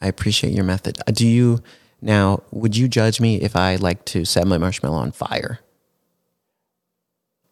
I 0.00 0.08
appreciate 0.08 0.52
your 0.52 0.64
method. 0.64 0.98
Uh, 1.06 1.12
Do 1.12 1.26
you 1.26 1.62
now? 2.00 2.42
Would 2.50 2.76
you 2.76 2.88
judge 2.88 3.20
me 3.20 3.36
if 3.40 3.56
I 3.56 3.76
like 3.76 4.04
to 4.06 4.24
set 4.24 4.46
my 4.46 4.58
marshmallow 4.58 4.96
on 4.98 5.12
fire? 5.12 5.60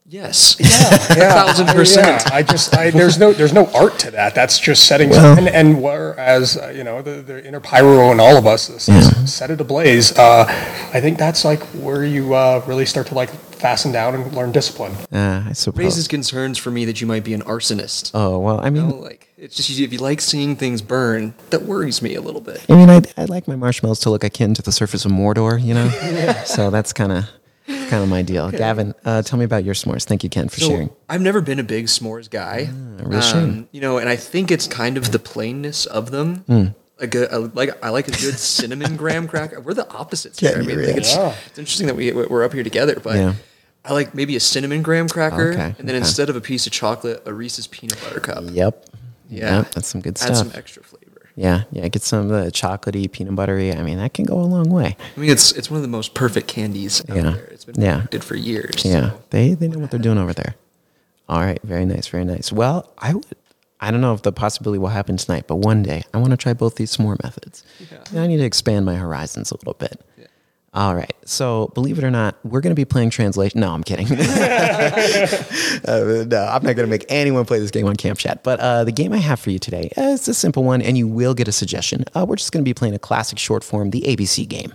Yes, 0.06 0.56
yeah, 0.60 1.32
thousand 1.32 1.66
percent. 1.68 2.06
Yeah, 2.26 2.34
I 2.34 2.42
just 2.42 2.76
I, 2.76 2.90
there's 2.90 3.18
no 3.18 3.32
there's 3.32 3.54
no 3.54 3.66
art 3.74 3.98
to 4.00 4.10
that. 4.10 4.34
That's 4.34 4.58
just 4.60 4.84
setting 4.86 5.10
and 5.14 5.48
and 5.48 5.82
whereas 5.82 6.58
uh, 6.58 6.68
you 6.76 6.84
know 6.84 7.00
the, 7.00 7.22
the 7.22 7.44
inner 7.44 7.58
pyro 7.58 8.12
in 8.12 8.20
all 8.20 8.36
of 8.36 8.46
us 8.46 8.68
is, 8.68 8.86
is 8.90 9.32
set 9.34 9.50
it 9.50 9.62
ablaze. 9.62 10.16
Uh, 10.16 10.44
I 10.92 11.00
think 11.00 11.16
that's 11.18 11.42
like 11.42 11.62
where 11.72 12.04
you 12.04 12.34
uh, 12.34 12.62
really 12.66 12.84
start 12.84 13.06
to 13.08 13.14
like 13.14 13.30
fasten 13.30 13.92
down 13.92 14.14
and 14.14 14.30
learn 14.34 14.52
discipline. 14.52 14.92
Uh, 15.10 15.46
I 15.48 15.52
suppose. 15.54 15.78
raises 15.82 16.06
concerns 16.06 16.58
for 16.58 16.70
me 16.70 16.84
that 16.84 17.00
you 17.00 17.06
might 17.06 17.24
be 17.24 17.32
an 17.32 17.40
arsonist. 17.42 18.10
oh 18.12 18.38
well, 18.38 18.60
I 18.60 18.68
mean, 18.68 18.84
You 18.84 18.96
know, 18.96 18.96
like 19.00 19.32
it's 19.44 19.56
just 19.56 19.78
if 19.78 19.92
you 19.92 19.98
like 19.98 20.20
seeing 20.20 20.56
things 20.56 20.80
burn, 20.82 21.34
that 21.50 21.62
worries 21.62 22.00
me 22.00 22.14
a 22.14 22.20
little 22.20 22.40
bit. 22.40 22.64
I 22.68 22.74
mean, 22.74 22.88
I 22.90 23.02
I 23.16 23.26
like 23.26 23.46
my 23.46 23.56
marshmallows 23.56 24.00
to 24.00 24.10
look 24.10 24.24
akin 24.24 24.54
to 24.54 24.62
the 24.62 24.72
surface 24.72 25.04
of 25.04 25.12
Mordor, 25.12 25.62
you 25.62 25.74
know. 25.74 25.88
so 26.46 26.70
that's 26.70 26.92
kind 26.92 27.12
of 27.12 27.24
kind 27.66 28.02
of 28.02 28.08
my 28.08 28.22
deal. 28.22 28.50
Gavin, 28.50 28.94
uh, 29.04 29.22
tell 29.22 29.38
me 29.38 29.44
about 29.44 29.64
your 29.64 29.74
s'mores. 29.74 30.04
Thank 30.04 30.24
you, 30.24 30.30
Ken, 30.30 30.48
for 30.48 30.60
So 30.60 30.68
sharing. 30.68 30.90
I've 31.08 31.20
never 31.20 31.40
been 31.40 31.58
a 31.58 31.62
big 31.62 31.86
s'mores 31.86 32.28
guy. 32.30 32.68
Ah, 32.70 33.02
real 33.04 33.20
shame. 33.20 33.68
You 33.72 33.80
know, 33.80 33.98
and 33.98 34.08
I 34.08 34.16
think 34.16 34.50
it's 34.50 34.66
kind 34.66 34.96
of 34.96 35.12
the 35.12 35.18
plainness 35.18 35.86
of 35.86 36.10
them. 36.10 36.36
Hmm. 36.46 36.64
A 36.98 37.06
good, 37.06 37.30
a, 37.32 37.38
like 37.40 37.70
I 37.84 37.90
like 37.90 38.06
a 38.08 38.12
good 38.12 38.38
cinnamon 38.38 38.96
graham 39.02 39.26
cracker. 39.28 39.60
We're 39.60 39.74
the 39.74 39.88
opposites 39.90 40.38
here. 40.40 40.56
I 40.56 40.62
mean, 40.62 40.78
it's, 40.78 41.14
Yeah. 41.14 41.34
it's 41.46 41.58
interesting 41.58 41.86
that 41.88 41.96
we 41.96 42.12
we're 42.12 42.44
up 42.44 42.52
here 42.52 42.62
together, 42.64 42.98
but 43.02 43.16
Yeah. 43.16 43.34
I 43.84 43.92
like 43.92 44.14
maybe 44.14 44.34
a 44.36 44.40
cinnamon 44.40 44.80
graham 44.82 45.08
cracker, 45.08 45.52
Okay, 45.52 45.74
and 45.78 45.86
then 45.88 45.90
okay. 45.90 45.96
instead 45.98 46.30
of 46.30 46.36
a 46.36 46.40
piece 46.40 46.66
of 46.66 46.72
chocolate, 46.72 47.22
a 47.26 47.32
Reese's 47.34 47.66
peanut 47.66 48.00
butter 48.02 48.20
cup. 48.20 48.44
Yep. 48.50 48.86
Yeah, 49.28 49.58
Yep, 49.58 49.70
that's 49.72 49.88
some 49.88 50.00
good 50.00 50.18
stuff. 50.18 50.30
Add 50.30 50.36
some 50.36 50.52
extra 50.54 50.82
flavor. 50.82 51.30
Yeah, 51.36 51.64
yeah. 51.72 51.88
Get 51.88 52.02
some 52.02 52.20
of 52.20 52.28
the 52.28 52.50
chocolatey, 52.52 53.10
peanut 53.10 53.34
buttery. 53.34 53.72
I 53.72 53.82
mean, 53.82 53.98
that 53.98 54.14
can 54.14 54.24
go 54.24 54.36
a 54.38 54.42
long 54.46 54.70
way. 54.70 54.96
I 55.16 55.20
mean, 55.20 55.30
it's 55.30 55.50
it's 55.52 55.70
one 55.70 55.76
of 55.78 55.82
the 55.82 55.88
most 55.88 56.14
perfect 56.14 56.46
candies 56.46 57.02
out 57.08 57.16
Yeah. 57.16 57.22
there. 57.30 57.44
It's 57.46 57.64
been 57.64 57.80
Yeah. 57.80 57.94
perfected 57.96 58.24
for 58.24 58.36
years. 58.36 58.84
Yeah, 58.84 59.10
so. 59.10 59.22
they 59.30 59.54
they 59.54 59.66
know 59.68 59.78
what 59.80 59.90
they're 59.90 59.98
doing 60.00 60.18
over 60.18 60.32
there. 60.32 60.54
All 61.28 61.40
right, 61.40 61.60
very 61.64 61.86
nice, 61.86 62.06
very 62.08 62.24
nice. 62.24 62.52
Well, 62.52 62.90
I 62.98 63.14
would. 63.14 63.26
I 63.80 63.90
don't 63.90 64.00
know 64.00 64.14
if 64.14 64.22
the 64.22 64.32
possibility 64.32 64.78
will 64.78 64.88
happen 64.88 65.16
tonight, 65.16 65.44
but 65.46 65.56
one 65.56 65.82
day 65.82 66.04
I 66.14 66.18
want 66.18 66.30
to 66.30 66.36
try 66.36 66.54
both 66.54 66.76
these 66.76 66.96
s'more 66.96 67.20
methods. 67.22 67.64
Yeah. 67.90 68.22
I 68.22 68.26
need 68.26 68.36
to 68.38 68.44
expand 68.44 68.86
my 68.86 68.94
horizons 68.96 69.50
a 69.50 69.54
little 69.56 69.74
bit. 69.74 70.00
All 70.74 70.96
right. 70.96 71.14
So, 71.24 71.70
believe 71.74 71.98
it 71.98 72.04
or 72.04 72.10
not, 72.10 72.36
we're 72.44 72.60
going 72.60 72.72
to 72.72 72.74
be 72.74 72.84
playing 72.84 73.10
translation. 73.10 73.60
No, 73.60 73.72
I'm 73.72 73.84
kidding. 73.84 74.08
Uh, 75.86 76.24
no, 76.26 76.42
I'm 76.42 76.62
not 76.62 76.76
going 76.76 76.76
to 76.76 76.86
make 76.86 77.04
anyone 77.08 77.44
play 77.44 77.58
this 77.58 77.70
game 77.70 77.86
on 77.86 77.94
Camp 77.96 78.18
Chat. 78.18 78.42
But 78.42 78.58
uh, 78.60 78.84
the 78.84 78.92
game 78.92 79.12
I 79.12 79.18
have 79.18 79.38
for 79.38 79.50
you 79.50 79.58
today 79.58 79.90
uh, 79.96 80.02
is 80.02 80.26
a 80.28 80.34
simple 80.34 80.64
one, 80.64 80.80
and 80.80 80.96
you 80.96 81.06
will 81.06 81.34
get 81.34 81.46
a 81.46 81.52
suggestion. 81.52 82.04
Uh, 82.14 82.24
we're 82.26 82.36
just 82.36 82.52
going 82.52 82.64
to 82.64 82.68
be 82.68 82.72
playing 82.72 82.94
a 82.94 82.98
classic 82.98 83.38
short 83.38 83.62
form, 83.62 83.90
the 83.90 84.00
ABC 84.02 84.48
game. 84.48 84.72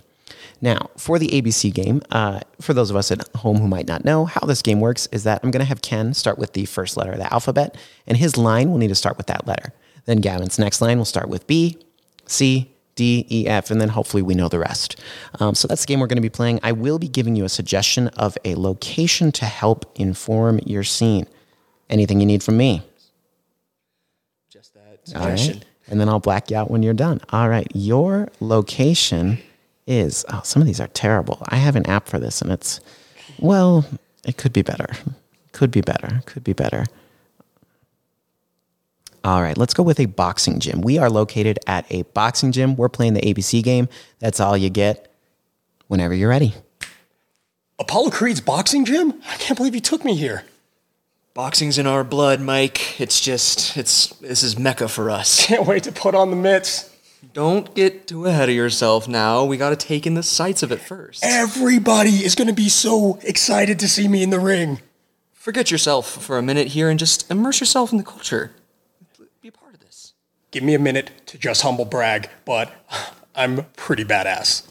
Now, 0.60 0.90
for 0.96 1.18
the 1.18 1.28
ABC 1.28 1.72
game, 1.72 2.02
uh, 2.10 2.40
for 2.60 2.74
those 2.74 2.90
of 2.90 2.96
us 2.96 3.10
at 3.10 3.26
home 3.36 3.58
who 3.58 3.66
might 3.66 3.88
not 3.88 4.04
know, 4.04 4.24
how 4.26 4.46
this 4.46 4.62
game 4.62 4.80
works 4.80 5.08
is 5.10 5.24
that 5.24 5.40
I'm 5.42 5.50
going 5.50 5.60
to 5.60 5.68
have 5.68 5.82
Ken 5.82 6.14
start 6.14 6.38
with 6.38 6.52
the 6.52 6.66
first 6.66 6.96
letter 6.96 7.12
of 7.12 7.18
the 7.18 7.32
alphabet, 7.32 7.76
and 8.06 8.16
his 8.16 8.36
line 8.36 8.70
will 8.70 8.78
need 8.78 8.88
to 8.88 8.94
start 8.94 9.16
with 9.16 9.26
that 9.26 9.46
letter. 9.46 9.72
Then 10.04 10.18
Gavin's 10.18 10.58
next 10.58 10.80
line 10.80 10.98
will 10.98 11.04
start 11.04 11.28
with 11.28 11.46
B, 11.46 11.78
C, 12.26 12.70
D, 13.00 13.26
E, 13.30 13.46
F, 13.46 13.70
and 13.70 13.80
then 13.80 13.88
hopefully 13.88 14.22
we 14.22 14.34
know 14.34 14.50
the 14.50 14.58
rest. 14.58 15.00
Um, 15.40 15.54
so 15.54 15.66
that's 15.66 15.80
the 15.80 15.86
game 15.86 16.00
we're 16.00 16.06
going 16.06 16.16
to 16.16 16.22
be 16.22 16.28
playing. 16.28 16.60
I 16.62 16.72
will 16.72 16.98
be 16.98 17.08
giving 17.08 17.34
you 17.34 17.46
a 17.46 17.48
suggestion 17.48 18.08
of 18.08 18.36
a 18.44 18.56
location 18.56 19.32
to 19.32 19.46
help 19.46 19.90
inform 19.94 20.60
your 20.66 20.84
scene. 20.84 21.24
Anything 21.88 22.20
you 22.20 22.26
need 22.26 22.42
from 22.42 22.58
me? 22.58 22.82
Just 24.50 24.74
that 24.74 25.00
All 25.16 25.28
right. 25.28 25.38
suggestion. 25.38 25.64
And 25.88 25.98
then 25.98 26.10
I'll 26.10 26.20
black 26.20 26.50
you 26.50 26.58
out 26.58 26.70
when 26.70 26.82
you're 26.82 26.92
done. 26.92 27.22
All 27.30 27.48
right. 27.48 27.66
Your 27.74 28.28
location 28.40 29.38
is, 29.86 30.26
oh, 30.28 30.42
some 30.44 30.60
of 30.60 30.66
these 30.66 30.78
are 30.78 30.88
terrible. 30.88 31.38
I 31.48 31.56
have 31.56 31.76
an 31.76 31.86
app 31.86 32.06
for 32.06 32.18
this 32.18 32.42
and 32.42 32.52
it's, 32.52 32.80
well, 33.38 33.86
it 34.26 34.36
could 34.36 34.52
be 34.52 34.60
better. 34.60 34.90
Could 35.52 35.70
be 35.70 35.80
better. 35.80 36.22
Could 36.26 36.44
be 36.44 36.52
better. 36.52 36.84
All 39.22 39.42
right, 39.42 39.56
let's 39.56 39.74
go 39.74 39.82
with 39.82 40.00
a 40.00 40.06
boxing 40.06 40.60
gym. 40.60 40.80
We 40.80 40.98
are 40.98 41.10
located 41.10 41.58
at 41.66 41.84
a 41.90 42.02
boxing 42.02 42.52
gym. 42.52 42.76
We're 42.76 42.88
playing 42.88 43.14
the 43.14 43.20
ABC 43.20 43.62
game. 43.62 43.88
That's 44.18 44.40
all 44.40 44.56
you 44.56 44.70
get 44.70 45.12
whenever 45.88 46.14
you're 46.14 46.30
ready. 46.30 46.54
Apollo 47.78 48.10
Creed's 48.10 48.40
boxing 48.40 48.84
gym? 48.84 49.20
I 49.28 49.36
can't 49.36 49.56
believe 49.56 49.74
he 49.74 49.80
took 49.80 50.04
me 50.04 50.14
here. 50.14 50.44
Boxing's 51.34 51.78
in 51.78 51.86
our 51.86 52.02
blood, 52.02 52.40
Mike. 52.40 53.00
It's 53.00 53.20
just 53.20 53.76
it's 53.76 54.08
this 54.16 54.42
is 54.42 54.58
mecca 54.58 54.88
for 54.88 55.10
us. 55.10 55.46
Can't 55.46 55.66
wait 55.66 55.84
to 55.84 55.92
put 55.92 56.14
on 56.14 56.30
the 56.30 56.36
mitts. 56.36 56.90
Don't 57.32 57.72
get 57.74 58.08
too 58.08 58.26
ahead 58.26 58.48
of 58.48 58.54
yourself 58.54 59.06
now. 59.06 59.44
We 59.44 59.56
got 59.56 59.70
to 59.70 59.76
take 59.76 60.06
in 60.06 60.14
the 60.14 60.22
sights 60.22 60.62
of 60.62 60.72
it 60.72 60.80
first. 60.80 61.24
Everybody 61.24 62.24
is 62.24 62.34
going 62.34 62.48
to 62.48 62.54
be 62.54 62.68
so 62.68 63.18
excited 63.22 63.78
to 63.78 63.88
see 63.88 64.08
me 64.08 64.22
in 64.22 64.30
the 64.30 64.40
ring. 64.40 64.80
Forget 65.32 65.70
yourself 65.70 66.10
for 66.10 66.36
a 66.36 66.42
minute 66.42 66.68
here 66.68 66.90
and 66.90 66.98
just 66.98 67.30
immerse 67.30 67.60
yourself 67.60 67.92
in 67.92 67.98
the 67.98 68.04
culture. 68.04 68.52
Be 69.40 69.48
a 69.48 69.52
part 69.52 69.74
of 69.74 69.80
this. 69.80 70.14
Give 70.50 70.62
me 70.64 70.74
a 70.74 70.78
minute 70.78 71.10
to 71.26 71.38
just 71.38 71.62
humble 71.62 71.84
brag, 71.84 72.28
but 72.44 72.72
I'm 73.34 73.64
pretty 73.76 74.04
badass. 74.04 74.66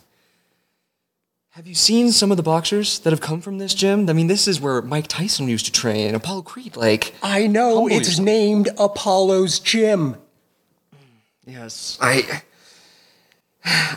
Have 1.52 1.68
you 1.68 1.76
seen 1.76 2.12
some 2.12 2.32
of 2.32 2.38
the 2.38 2.44
boxers 2.44 3.00
that 3.00 3.12
have 3.12 3.22
come 3.22 3.42
from 3.42 3.58
this 3.58 3.74
gym? 3.74 4.10
I 4.10 4.13
mean, 4.13 4.28
this 4.28 4.48
is 4.48 4.62
where 4.62 4.82
Mike 4.82 5.08
Tyson 5.08 5.48
used 5.50 5.65
to 5.65 5.72
train, 5.72 6.15
Apollo 6.15 6.44
Creed. 6.44 6.78
Like, 6.78 7.13
I 7.22 7.48
know 7.48 7.88
it's 7.88 8.08
yourself. 8.10 8.26
named 8.26 8.70
Apollo's 8.78 9.60
Gym. 9.60 10.15
yes, 11.46 11.98
I. 12.02 12.44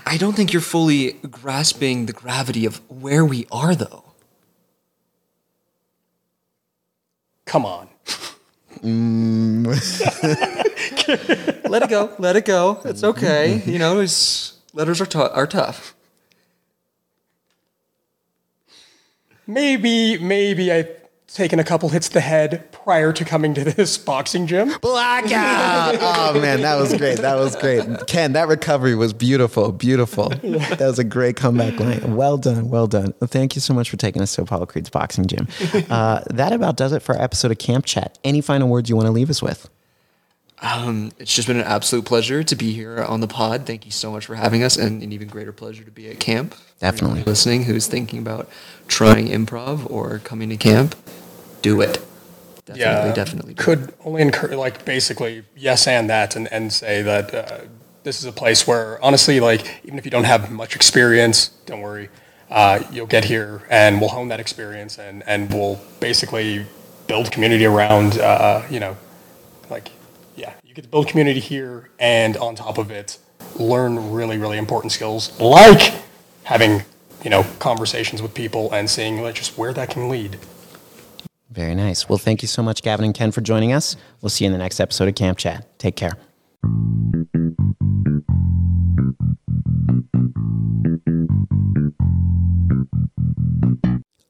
I 0.05 0.17
don't 0.19 0.35
think 0.35 0.53
you're 0.53 0.61
fully 0.61 1.13
grasping 1.31 2.07
the 2.07 2.13
gravity 2.13 2.67
of 2.67 2.81
where 2.91 3.25
we 3.25 3.47
are, 3.53 3.77
though. 3.77 4.05
Come 7.45 7.65
on. 7.65 7.89
Mm. 8.83 9.67
Let 11.69 11.83
it 11.83 11.89
go. 11.89 12.13
Let 12.19 12.37
it 12.37 12.45
go. 12.45 12.81
It's 12.85 13.05
okay. 13.05 13.63
You 13.65 13.79
know, 13.79 13.95
letters 14.75 15.01
are, 15.01 15.07
tou- 15.07 15.21
are 15.21 15.47
tough. 15.47 15.95
Maybe, 19.47 20.19
maybe 20.19 20.73
I've 20.73 21.02
taken 21.35 21.59
a 21.59 21.65
couple 21.65 21.89
hits 21.89 22.09
to 22.09 22.15
the 22.15 22.21
head 22.21 22.71
prior 22.73 23.13
to 23.13 23.25
coming 23.25 23.55
to 23.55 23.65
this 23.65 23.97
boxing 23.99 24.47
gym. 24.47 24.73
Blackout! 24.81 25.97
oh 26.01 26.41
man, 26.41 26.61
that 26.63 26.77
was 26.77 26.95
great. 26.97 27.19
That 27.19 27.37
was 27.37 27.57
great. 27.57 27.85
Ken, 28.07 28.33
that 28.33 28.49
recovery 28.49 28.95
was 28.95 29.13
beautiful. 29.13 29.73
Beautiful. 29.73 30.29
That 30.29 30.81
was 30.81 30.99
a 30.99 31.05
great 31.05 31.37
comeback 31.37 31.79
line. 31.81 32.17
Well 32.17 32.37
done. 32.39 32.69
Well 32.69 32.87
done. 32.87 33.13
Thank 33.25 33.55
you 33.55 33.61
so 33.61 33.75
much 33.75 33.91
for 33.91 33.97
taking 33.97 34.23
us 34.23 34.35
to 34.35 34.43
Apollo 34.43 34.67
Creed's 34.67 34.91
boxing 34.91 35.27
gym. 35.27 35.49
Uh, 35.93 36.23
that 36.31 36.53
about 36.53 36.77
does 36.77 36.93
it 36.93 37.03
for 37.03 37.15
our 37.15 37.23
episode 37.23 37.51
of 37.51 37.59
Camp 37.59 37.85
Chat. 37.85 38.19
Any 38.25 38.41
final 38.41 38.69
words 38.69 38.89
you 38.89 38.97
want 38.97 39.07
to 39.07 39.13
leave 39.13 39.31
us 39.31 39.43
with? 39.43 39.69
Um, 40.63 41.11
it's 41.19 41.35
just 41.35 41.49
been 41.49 41.57
an 41.57 41.65
absolute 41.65 42.05
pleasure 42.05 42.45
to 42.45 42.57
be 42.57 42.73
here 42.73 43.03
on 43.03 43.21
the 43.21 43.27
pod. 43.27 43.67
Thank 43.67 43.85
you 43.85 43.91
so 43.91 44.13
much 44.13 44.27
for 44.27 44.37
having 44.37 44.63
us, 44.63 44.77
and 44.77 45.03
an 45.03 45.13
even 45.13 45.27
greater 45.29 45.53
pleasure 45.53 45.83
to 45.83 45.91
be 45.91 46.09
at 46.09 46.21
camp. 46.21 46.55
Definitely. 46.79 47.25
listening 47.25 47.65
who's 47.65 47.87
thinking 47.87 48.21
about 48.21 48.49
trying 48.87 49.29
improv 49.29 49.91
or 49.91 50.21
coming 50.21 50.49
to 50.51 50.57
camp, 50.57 50.95
do 51.63 51.81
it. 51.81 52.05
Definitely, 52.65 52.81
yeah, 52.81 53.13
definitely. 53.13 53.55
Do 53.55 53.61
it. 53.61 53.65
Could 53.65 53.95
only 54.05 54.23
encourage, 54.23 54.57
like, 54.57 54.85
basically, 54.85 55.45
yes, 55.57 55.87
and 55.87 56.11
that, 56.11 56.37
and, 56.37 56.53
and 56.53 56.73
say 56.73 57.03
that 57.03 57.35
uh, 57.35 57.59
this 58.03 58.19
is 58.19 58.25
a 58.25 58.33
place 58.33 58.67
where, 58.67 59.03
honestly, 59.03 59.41
like, 59.41 59.81
even 59.85 59.99
if 59.99 60.05
you 60.05 60.11
don't 60.11 60.25
have 60.25 60.51
much 60.51 60.77
experience, 60.77 61.49
don't 61.67 61.81
worry. 61.81 62.09
Uh, 62.51 62.81
you'll 62.93 63.07
get 63.07 63.25
here, 63.25 63.63
and 63.71 64.01
we'll 64.01 64.11
hone 64.11 64.29
that 64.29 64.39
experience, 64.39 64.99
and, 64.99 65.23
and 65.27 65.53
we'll 65.53 65.81
basically 66.01 66.67
build 67.07 67.33
community 67.33 67.65
around, 67.65 68.19
uh, 68.19 68.63
you 68.71 68.79
know, 68.79 68.97
like, 69.71 69.91
yeah, 70.37 70.53
you 70.63 70.75
get 70.75 70.83
to 70.83 70.89
build 70.89 71.09
community 71.09 71.41
here, 71.41 71.89
and 71.99 72.37
on 72.37 72.55
top 72.55 72.79
of 72.79 72.91
it, 72.91 73.19
learn 73.57 74.13
really, 74.13 74.39
really 74.39 74.59
important 74.59 74.93
skills, 74.93 75.39
like 75.41 75.95
having, 76.45 76.83
you 77.25 77.31
know, 77.31 77.45
conversations 77.59 78.23
with 78.23 78.35
people 78.35 78.71
and 78.73 78.89
seeing 78.89 79.21
like, 79.21 79.35
just 79.35 79.59
where 79.59 79.73
that 79.73 79.91
can 79.91 80.09
lead. 80.09 80.39
Very 81.53 81.75
nice. 81.75 82.09
Well, 82.09 82.17
thank 82.17 82.41
you 82.41 82.49
so 82.49 82.63
much, 82.63 82.83
Gavin 82.83 83.05
and 83.05 83.15
Ken, 83.15 83.31
for 83.31 83.43
joining 83.43 83.75
us. 83.75 83.97
We'll 84.23 84.31
see 84.31 84.45
you 84.45 84.47
in 84.47 84.53
the 84.53 84.59
next 84.59 84.81
episode 84.81 85.09
of 85.09 85.15
Camp 85.15 85.37
Chat. 85.37 85.79
Take 85.79 85.97
care. 85.97 86.13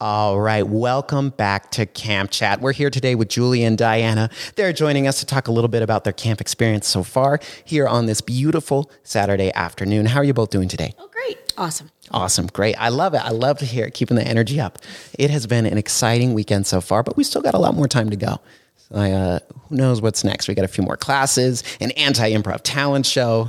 All 0.00 0.40
right, 0.40 0.66
welcome 0.66 1.30
back 1.30 1.70
to 1.72 1.86
Camp 1.86 2.32
Chat. 2.32 2.60
We're 2.60 2.72
here 2.72 2.90
today 2.90 3.14
with 3.14 3.28
Julie 3.28 3.62
and 3.62 3.78
Diana. 3.78 4.28
They're 4.56 4.72
joining 4.72 5.06
us 5.06 5.20
to 5.20 5.26
talk 5.26 5.46
a 5.46 5.52
little 5.52 5.68
bit 5.68 5.82
about 5.82 6.02
their 6.02 6.12
camp 6.12 6.40
experience 6.40 6.88
so 6.88 7.04
far 7.04 7.38
here 7.64 7.86
on 7.86 8.06
this 8.06 8.20
beautiful 8.20 8.90
Saturday 9.04 9.52
afternoon. 9.54 10.06
How 10.06 10.18
are 10.18 10.24
you 10.24 10.34
both 10.34 10.50
doing 10.50 10.66
today? 10.66 10.92
Oh, 10.98 11.06
great. 11.06 11.38
Awesome. 11.56 11.90
Awesome. 12.10 12.46
Great. 12.48 12.74
I 12.76 12.88
love 12.88 13.14
it. 13.14 13.18
I 13.24 13.30
love 13.30 13.58
to 13.58 13.64
hear 13.64 13.84
it, 13.86 13.94
keeping 13.94 14.16
the 14.16 14.26
energy 14.26 14.60
up. 14.60 14.78
It 15.18 15.30
has 15.30 15.46
been 15.46 15.66
an 15.66 15.78
exciting 15.78 16.34
weekend 16.34 16.66
so 16.66 16.80
far, 16.80 17.02
but 17.02 17.16
we 17.16 17.24
still 17.24 17.42
got 17.42 17.54
a 17.54 17.58
lot 17.58 17.74
more 17.74 17.88
time 17.88 18.10
to 18.10 18.16
go. 18.16 18.40
So 18.76 18.96
I, 18.96 19.10
uh, 19.12 19.38
who 19.68 19.76
knows 19.76 20.00
what's 20.00 20.24
next? 20.24 20.48
We 20.48 20.54
got 20.54 20.64
a 20.64 20.68
few 20.68 20.84
more 20.84 20.96
classes, 20.96 21.62
an 21.80 21.90
anti 21.92 22.30
improv 22.32 22.60
talent 22.62 23.06
show. 23.06 23.48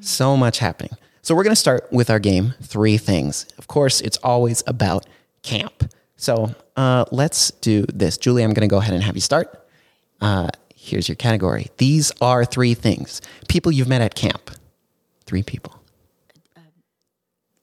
So 0.00 0.36
much 0.36 0.58
happening. 0.58 0.90
So 1.22 1.36
we're 1.36 1.44
going 1.44 1.52
to 1.52 1.60
start 1.60 1.86
with 1.92 2.10
our 2.10 2.18
game, 2.18 2.54
Three 2.62 2.98
Things. 2.98 3.46
Of 3.56 3.68
course, 3.68 4.00
it's 4.00 4.16
always 4.18 4.64
about 4.66 5.06
camp. 5.42 5.92
So 6.16 6.54
uh, 6.76 7.04
let's 7.12 7.52
do 7.52 7.84
this. 7.92 8.18
Julie, 8.18 8.42
I'm 8.42 8.52
going 8.52 8.68
to 8.68 8.72
go 8.72 8.78
ahead 8.78 8.94
and 8.94 9.02
have 9.04 9.14
you 9.14 9.20
start. 9.20 9.64
Uh, 10.20 10.48
here's 10.74 11.08
your 11.08 11.16
category. 11.16 11.68
These 11.78 12.10
are 12.20 12.44
three 12.44 12.74
things. 12.74 13.20
People 13.48 13.70
you've 13.70 13.88
met 13.88 14.02
at 14.02 14.16
camp. 14.16 14.50
Three 15.26 15.42
people. 15.44 15.81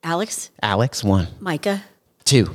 Alex, 0.02 0.50
Alex, 0.62 1.04
one. 1.04 1.28
Micah, 1.40 1.82
Two. 2.24 2.54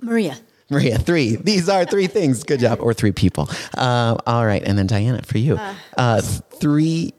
Maria. 0.00 0.36
Maria, 0.70 0.98
three. 0.98 1.36
These 1.36 1.68
are 1.68 1.84
three 1.84 2.06
things. 2.06 2.44
Good 2.44 2.60
job. 2.60 2.78
Or 2.80 2.92
three 2.94 3.12
people. 3.12 3.48
Uh, 3.76 4.16
all 4.26 4.46
right. 4.46 4.62
And 4.62 4.78
then 4.78 4.86
Diana, 4.86 5.22
for 5.22 5.38
you. 5.38 5.58
Uh, 5.96 6.20
three. 6.20 7.14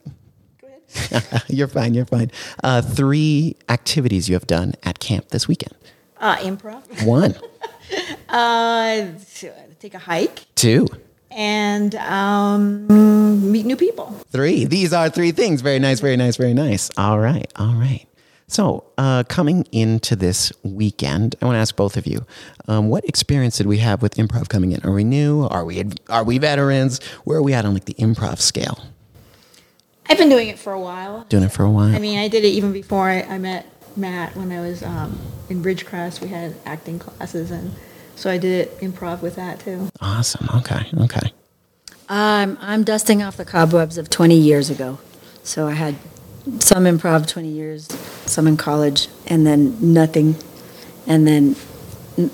you're 1.50 1.68
fine. 1.68 1.94
You're 1.94 2.06
fine. 2.06 2.32
Uh, 2.64 2.82
three 2.82 3.56
activities 3.68 4.30
you 4.30 4.36
have 4.36 4.48
done 4.48 4.74
at 4.84 5.00
camp 5.00 5.30
this 5.30 5.48
weekend. 5.48 5.76
Uh, 6.18 6.36
improv. 6.38 6.84
One, 7.06 7.36
Uh, 8.30 9.08
take 9.80 9.96
a 9.96 10.00
hike 10.00 10.46
two, 10.54 10.86
and 11.32 11.96
um, 11.96 13.52
meet 13.52 13.66
new 13.66 13.76
people. 13.76 14.12
three. 14.32 14.66
These 14.66 14.94
are 14.94 15.10
three 15.10 15.32
things. 15.32 15.62
Very 15.62 15.80
nice. 15.80 16.00
Very 16.00 16.18
nice. 16.18 16.38
Very 16.38 16.54
nice. 16.54 16.90
All 16.98 17.20
right. 17.20 17.52
All 17.56 17.74
right. 17.76 18.06
So, 18.48 18.84
uh, 18.98 19.24
coming 19.28 19.68
into 19.72 20.16
this 20.16 20.52
weekend, 20.64 21.36
I 21.40 21.46
want 21.46 21.56
to 21.56 21.60
ask 21.60 21.76
both 21.76 21.98
of 21.98 22.08
you, 22.08 22.26
um, 22.68 22.90
what 22.90 23.06
experience 23.06 23.58
did 23.58 23.68
we 23.68 23.78
have 23.78 24.02
with 24.02 24.16
improv 24.16 24.50
coming 24.50 24.72
in? 24.72 24.82
Are 24.84 24.92
we 24.92 25.04
new? 25.04 25.44
Are 25.44 25.64
we 25.64 25.86
are 26.10 26.24
we 26.24 26.40
veterans? 26.40 27.00
Where 27.26 27.38
are 27.38 27.44
we 27.44 27.54
at 27.54 27.64
on 27.66 27.76
like 27.76 27.86
the 27.86 27.94
improv 27.96 28.40
scale? 28.40 28.86
I've 30.10 30.18
been 30.18 30.30
doing 30.30 30.48
it 30.48 30.58
for 30.58 30.74
a 30.74 30.80
while. 30.80 31.26
Doing 31.30 31.44
it 31.44 31.52
for 31.52 31.62
a 31.64 31.70
while. 31.70 31.94
I 31.96 32.00
mean, 32.00 32.18
I 32.18 32.28
did 32.28 32.44
it 32.44 32.48
even 32.48 32.74
before 32.74 33.08
I, 33.08 33.22
I 33.22 33.38
met 33.38 33.68
Matt 33.96 34.36
when 34.36 34.52
I 34.52 34.62
was 34.62 34.82
um, 34.82 35.20
in 35.50 35.62
Ridgecrest. 35.62 36.20
We 36.20 36.30
had 36.30 36.56
acting 36.66 36.98
classes, 36.98 37.52
and 37.52 37.76
so 38.20 38.30
I 38.30 38.38
did 38.38 38.68
it 38.68 38.80
improv 38.80 39.22
with 39.22 39.38
that 39.38 39.62
too. 39.62 39.90
awesome. 40.02 40.46
Okay. 40.58 40.86
Okay. 41.04 41.32
I'm, 42.10 42.58
I'm 42.60 42.84
dusting 42.84 43.24
off 43.24 43.38
the 43.38 43.46
cobwebs 43.46 43.98
of 43.98 44.10
20 44.10 44.36
years 44.36 44.70
ago. 44.70 45.00
So 45.44 45.68
I 45.68 45.72
had 45.72 45.96
some 46.60 46.84
improv 46.84 47.30
20 47.30 47.48
years, 47.48 47.88
some 48.26 48.46
in 48.46 48.58
college, 48.58 49.08
and 49.28 49.48
then 49.48 49.78
nothing, 49.94 50.36
and 51.08 51.26
then 51.26 51.56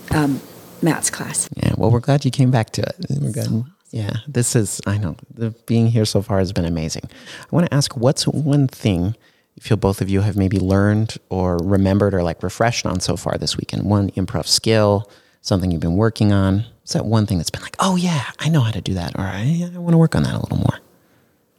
um, 0.09 0.41
Matt's 0.81 1.11
class. 1.11 1.47
Yeah. 1.55 1.73
Well, 1.77 1.91
we're 1.91 1.99
glad 1.99 2.25
you 2.25 2.31
came 2.31 2.49
back 2.49 2.71
to 2.71 2.81
it. 2.81 2.95
We're 3.21 3.31
good. 3.31 3.65
Yeah. 3.91 4.17
This 4.27 4.55
is. 4.55 4.81
I 4.87 4.97
know. 4.97 5.15
The, 5.35 5.51
being 5.67 5.87
here 5.87 6.05
so 6.05 6.23
far 6.23 6.39
has 6.39 6.51
been 6.51 6.65
amazing. 6.65 7.03
I 7.41 7.55
want 7.55 7.67
to 7.69 7.73
ask, 7.73 7.95
what's 7.95 8.27
one 8.27 8.67
thing 8.67 9.15
you 9.53 9.61
feel 9.61 9.77
both 9.77 10.01
of 10.01 10.09
you 10.09 10.21
have 10.21 10.35
maybe 10.35 10.59
learned 10.59 11.17
or 11.29 11.57
remembered 11.57 12.15
or 12.15 12.23
like 12.23 12.41
refreshed 12.41 12.87
on 12.87 13.01
so 13.01 13.15
far 13.15 13.37
this 13.37 13.55
weekend? 13.55 13.83
One 13.83 14.09
improv 14.11 14.47
skill, 14.47 15.09
something 15.45 15.71
you've 15.71 15.81
been 15.81 15.95
working 15.95 16.33
on. 16.33 16.65
Is 16.83 16.93
that 16.93 17.05
one 17.05 17.25
thing 17.25 17.37
that's 17.37 17.49
been 17.49 17.61
like, 17.61 17.75
oh 17.79 17.95
yeah, 17.95 18.31
I 18.39 18.49
know 18.49 18.61
how 18.61 18.71
to 18.71 18.81
do 18.81 18.93
that, 18.95 19.15
or 19.15 19.21
I, 19.21 19.69
I 19.73 19.77
want 19.77 19.93
to 19.93 19.97
work 19.97 20.15
on 20.15 20.23
that 20.23 20.33
a 20.33 20.39
little 20.39 20.57
more. 20.57 20.79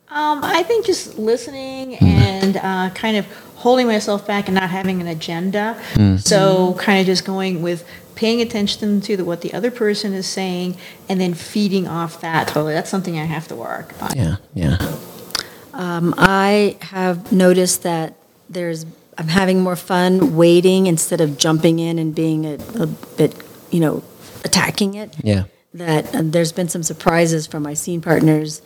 Um, 0.09 0.42
I 0.44 0.62
think 0.62 0.87
just 0.87 1.18
listening 1.18 1.96
and 1.96 2.57
uh, 2.57 2.90
kind 2.94 3.16
of 3.16 3.27
holding 3.57 3.87
myself 3.87 4.27
back 4.27 4.49
and 4.49 4.55
not 4.55 4.70
having 4.70 5.01
an 5.01 5.09
agenda. 5.09 5.81
So 6.18 6.75
kind 6.79 7.01
of 7.01 7.07
just 7.07 7.25
going 7.25 7.61
with 7.61 7.85
paying 8.14 8.40
attention 8.40 9.01
to 9.03 9.16
the, 9.16 9.25
what 9.25 9.42
the 9.42 9.53
other 9.53 9.70
person 9.70 10.14
is 10.14 10.27
saying 10.27 10.77
and 11.09 11.20
then 11.20 11.35
feeding 11.35 11.87
off 11.87 12.20
that 12.22 12.49
totally. 12.49 12.72
That's 12.72 12.88
something 12.88 13.18
I 13.18 13.25
have 13.25 13.49
to 13.49 13.57
work 13.57 14.01
on. 14.03 14.16
Yeah. 14.16 14.37
Yeah. 14.55 14.79
Um, 15.75 16.14
I 16.16 16.79
have 16.81 17.31
noticed 17.31 17.83
that 17.83 18.14
there's, 18.49 18.87
I'm 19.18 19.29
having 19.29 19.61
more 19.61 19.77
fun 19.77 20.35
waiting 20.37 20.87
instead 20.87 21.20
of 21.20 21.37
jumping 21.37 21.79
in 21.79 21.99
and 21.99 22.14
being 22.14 22.46
a, 22.46 22.55
a 22.81 22.87
bit, 22.87 23.35
you 23.70 23.81
know, 23.81 24.02
attacking 24.44 24.94
it. 24.94 25.14
Yeah. 25.22 25.44
that 25.74 26.14
uh, 26.14 26.22
there's 26.24 26.52
been 26.52 26.68
some 26.68 26.83
surprises 26.83 27.46
from 27.46 27.62
my 27.62 27.74
scene 27.74 28.00
partners, 28.00 28.62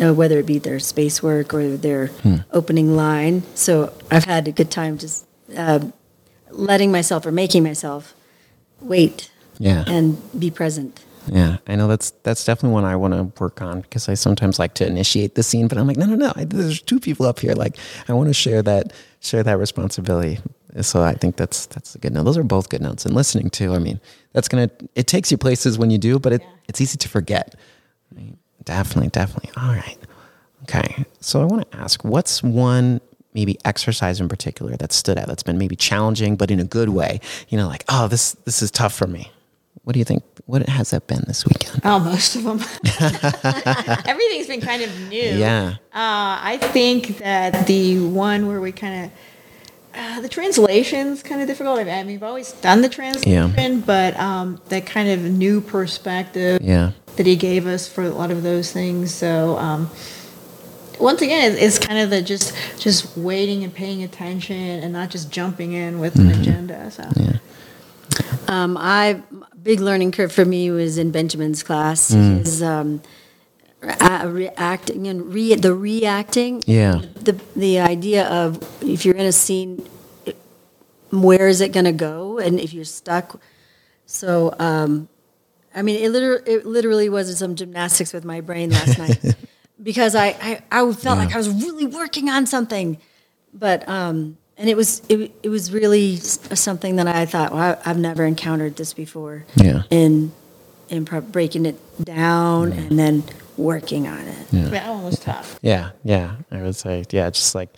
uh, 0.00 0.12
whether 0.14 0.38
it 0.38 0.46
be 0.46 0.58
their 0.58 0.78
space 0.78 1.22
work 1.22 1.52
or 1.54 1.76
their 1.76 2.10
opening 2.52 2.94
line. 2.96 3.42
So 3.54 3.92
I've 4.10 4.24
had 4.24 4.46
a 4.48 4.52
good 4.52 4.70
time 4.70 4.98
just 4.98 5.26
uh, 5.56 5.80
letting 6.50 6.92
myself 6.92 7.26
or 7.26 7.32
making 7.32 7.62
myself 7.64 8.14
wait 8.80 9.30
Yeah. 9.58 9.84
and 9.86 10.18
be 10.38 10.50
present. 10.50 11.00
Yeah, 11.28 11.58
I 11.68 11.76
know 11.76 11.86
that's 11.86 12.10
that's 12.24 12.44
definitely 12.44 12.74
one 12.74 12.84
I 12.84 12.96
want 12.96 13.14
to 13.14 13.22
work 13.40 13.62
on 13.62 13.82
because 13.82 14.08
I 14.08 14.14
sometimes 14.14 14.58
like 14.58 14.74
to 14.74 14.86
initiate 14.86 15.36
the 15.36 15.44
scene, 15.44 15.68
but 15.68 15.78
I'm 15.78 15.86
like, 15.86 15.96
no, 15.96 16.06
no, 16.06 16.16
no. 16.16 16.32
I, 16.34 16.42
there's 16.44 16.82
two 16.82 16.98
people 16.98 17.26
up 17.26 17.38
here. 17.38 17.54
Like, 17.54 17.76
I 18.08 18.12
want 18.12 18.28
to 18.28 18.34
share 18.34 18.60
that 18.62 18.92
share 19.20 19.44
that 19.44 19.56
responsibility. 19.58 20.40
So 20.80 21.02
I 21.02 21.14
think 21.14 21.36
that's 21.36 21.66
that's 21.66 21.94
a 21.94 21.98
good 21.98 22.12
note. 22.14 22.24
Those 22.24 22.38
are 22.38 22.42
both 22.42 22.70
good 22.70 22.80
notes. 22.80 23.04
And 23.04 23.14
listening 23.14 23.50
too. 23.50 23.74
I 23.74 23.78
mean, 23.78 24.00
that's 24.32 24.48
gonna 24.48 24.70
it 24.94 25.06
takes 25.06 25.30
you 25.30 25.36
places 25.36 25.78
when 25.78 25.90
you 25.90 25.98
do, 25.98 26.18
but 26.18 26.32
it, 26.32 26.42
it's 26.68 26.80
easy 26.80 26.96
to 26.98 27.08
forget. 27.08 27.54
Right? 28.16 28.34
Definitely, 28.64 29.10
definitely. 29.10 29.50
All 29.56 29.72
right. 29.72 29.98
Okay. 30.62 31.04
So 31.20 31.42
I 31.42 31.44
want 31.44 31.70
to 31.70 31.78
ask, 31.78 32.04
what's 32.04 32.42
one 32.42 33.00
maybe 33.34 33.58
exercise 33.64 34.20
in 34.20 34.28
particular 34.28 34.76
that 34.76 34.92
stood 34.92 35.18
out 35.18 35.26
that's 35.26 35.42
been 35.42 35.58
maybe 35.58 35.74
challenging, 35.76 36.36
but 36.36 36.50
in 36.50 36.60
a 36.60 36.64
good 36.64 36.88
way? 36.88 37.20
You 37.48 37.58
know, 37.58 37.68
like, 37.68 37.84
oh, 37.88 38.08
this 38.08 38.32
this 38.44 38.62
is 38.62 38.70
tough 38.70 38.94
for 38.94 39.06
me. 39.06 39.30
What 39.84 39.94
do 39.94 39.98
you 39.98 40.04
think? 40.04 40.22
What 40.46 40.66
has 40.68 40.90
that 40.90 41.06
been 41.06 41.24
this 41.26 41.44
weekend? 41.44 41.80
Oh, 41.84 41.98
most 41.98 42.36
of 42.36 42.44
them. 42.44 42.60
Everything's 44.06 44.46
been 44.46 44.60
kind 44.60 44.82
of 44.82 45.08
new. 45.08 45.20
Yeah. 45.20 45.74
Uh, 45.92 46.38
I 46.40 46.58
think 46.60 47.18
that 47.18 47.66
the 47.66 48.00
one 48.06 48.46
where 48.46 48.60
we 48.60 48.70
kind 48.72 49.06
of 49.06 49.10
uh, 49.94 50.20
the 50.20 50.28
translation's 50.28 51.22
kind 51.22 51.40
of 51.40 51.46
difficult. 51.46 51.78
I 51.80 51.84
mean, 51.84 52.06
we've 52.06 52.22
always 52.22 52.52
done 52.52 52.80
the 52.82 52.88
translation, 52.88 53.80
but 53.80 54.18
um, 54.18 54.60
that 54.68 54.86
kind 54.86 55.08
of 55.10 55.20
new 55.30 55.60
perspective 55.60 56.60
Yeah. 56.62 56.92
that 57.16 57.26
he 57.26 57.36
gave 57.36 57.66
us 57.66 57.88
for 57.88 58.02
a 58.04 58.10
lot 58.10 58.30
of 58.30 58.42
those 58.42 58.72
things. 58.72 59.12
So 59.14 59.56
um, 59.58 59.90
once 60.98 61.20
again, 61.22 61.56
it's 61.58 61.78
kind 61.78 61.98
of 61.98 62.10
the 62.10 62.22
just 62.22 62.54
just 62.78 63.16
waiting 63.16 63.64
and 63.64 63.74
paying 63.74 64.02
attention 64.02 64.56
and 64.56 64.92
not 64.92 65.10
just 65.10 65.30
jumping 65.30 65.72
in 65.72 65.98
with 66.00 66.16
an 66.16 66.28
agenda. 66.30 66.90
So 66.90 67.04
Um, 68.48 68.76
I 68.78 69.22
big 69.62 69.80
learning 69.80 70.12
curve 70.12 70.32
for 70.32 70.44
me 70.44 70.70
was 70.70 70.98
in 70.98 71.10
Benjamin's 71.12 71.62
class. 71.62 72.08
His 72.08 72.62
a- 73.82 74.28
reacting 74.28 75.06
and 75.08 75.32
re- 75.32 75.54
the 75.54 75.74
reacting. 75.74 76.62
Yeah. 76.66 77.02
The 77.14 77.40
the 77.56 77.80
idea 77.80 78.26
of 78.28 78.62
if 78.82 79.04
you're 79.04 79.16
in 79.16 79.26
a 79.26 79.32
scene, 79.32 79.86
where 81.10 81.48
is 81.48 81.60
it 81.60 81.72
going 81.72 81.84
to 81.84 81.92
go, 81.92 82.38
and 82.38 82.58
if 82.60 82.72
you're 82.72 82.84
stuck. 82.84 83.40
So, 84.06 84.54
um, 84.58 85.08
I 85.74 85.82
mean, 85.82 86.02
it 86.02 86.10
literally, 86.10 86.42
it 86.46 86.66
literally 86.66 87.08
was 87.08 87.36
some 87.38 87.54
gymnastics 87.54 88.12
with 88.12 88.24
my 88.24 88.40
brain 88.40 88.70
last 88.70 88.98
night 88.98 89.20
because 89.82 90.14
I, 90.14 90.28
I, 90.40 90.62
I 90.70 90.92
felt 90.92 91.18
like 91.18 91.34
I 91.34 91.38
was 91.38 91.48
really 91.48 91.86
working 91.86 92.28
on 92.28 92.46
something, 92.46 92.98
but 93.54 93.88
um, 93.88 94.36
and 94.58 94.68
it 94.68 94.76
was 94.76 95.02
it, 95.08 95.32
it 95.42 95.48
was 95.48 95.72
really 95.72 96.16
something 96.16 96.96
that 96.96 97.08
I 97.08 97.26
thought, 97.26 97.52
well, 97.52 97.78
I, 97.84 97.90
I've 97.90 97.98
never 97.98 98.24
encountered 98.24 98.76
this 98.76 98.92
before. 98.92 99.44
Yeah. 99.56 99.82
In 99.90 100.32
in 100.88 101.04
pro- 101.06 101.22
breaking 101.22 101.64
it 101.64 102.04
down 102.04 102.72
and 102.72 102.98
then 102.98 103.24
working 103.56 104.06
on 104.06 104.20
it. 104.20 104.50
that 104.70 104.88
one 104.88 105.04
was 105.04 105.18
tough. 105.18 105.58
Yeah, 105.62 105.90
yeah. 106.04 106.36
I 106.50 106.62
would 106.62 106.76
say, 106.76 107.04
yeah, 107.10 107.30
just 107.30 107.54
like 107.54 107.70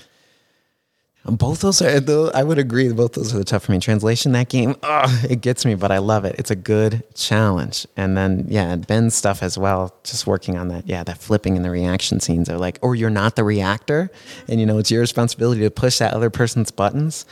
um, 1.26 1.36
both 1.36 1.60
those 1.60 1.80
are. 1.80 2.00
tho- 2.00 2.30
I 2.34 2.42
would 2.42 2.58
agree. 2.58 2.92
Both 2.92 3.12
those 3.12 3.34
are 3.34 3.38
the 3.38 3.44
tough 3.44 3.64
for 3.64 3.72
me. 3.72 3.78
Translation 3.78 4.32
that 4.32 4.48
game, 4.48 4.76
oh, 4.82 5.22
it 5.28 5.40
gets 5.40 5.64
me, 5.64 5.74
but 5.74 5.90
I 5.90 5.98
love 5.98 6.24
it. 6.24 6.36
It's 6.38 6.50
a 6.50 6.56
good 6.56 7.02
challenge. 7.14 7.86
And 7.96 8.16
then, 8.16 8.46
yeah, 8.48 8.76
Ben's 8.76 9.14
stuff 9.14 9.42
as 9.42 9.56
well. 9.56 9.94
Just 10.04 10.26
working 10.26 10.58
on 10.58 10.68
that. 10.68 10.86
Yeah, 10.86 11.02
that 11.04 11.18
flipping 11.18 11.56
and 11.56 11.64
the 11.64 11.70
reaction 11.70 12.20
scenes 12.20 12.50
are 12.50 12.58
like, 12.58 12.78
or 12.82 12.94
you're 12.94 13.10
not 13.10 13.36
the 13.36 13.44
reactor, 13.44 14.10
and 14.48 14.60
you 14.60 14.66
know 14.66 14.78
it's 14.78 14.90
your 14.90 15.00
responsibility 15.00 15.62
to 15.62 15.70
push 15.70 15.98
that 15.98 16.12
other 16.12 16.30
person's 16.30 16.70
buttons. 16.70 17.24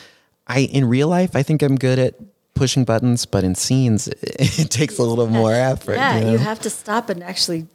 I 0.46 0.60
in 0.60 0.86
real 0.86 1.08
life, 1.08 1.36
I 1.36 1.42
think 1.42 1.62
I'm 1.62 1.76
good 1.76 1.98
at 1.98 2.14
pushing 2.54 2.84
buttons, 2.84 3.26
but 3.26 3.44
in 3.44 3.54
scenes, 3.54 4.08
it, 4.22 4.70
takes 4.70 4.98
a 4.98 5.02
little 5.02 5.26
more 5.26 5.52
effort. 5.52 5.94
Yeah, 5.94 6.18
you 6.18 6.24
know? 6.24 6.32
you 6.32 6.38
have 6.38 6.60
to 6.60 6.70
stop 6.70 7.10
and 7.10 7.22
actually 7.22 7.66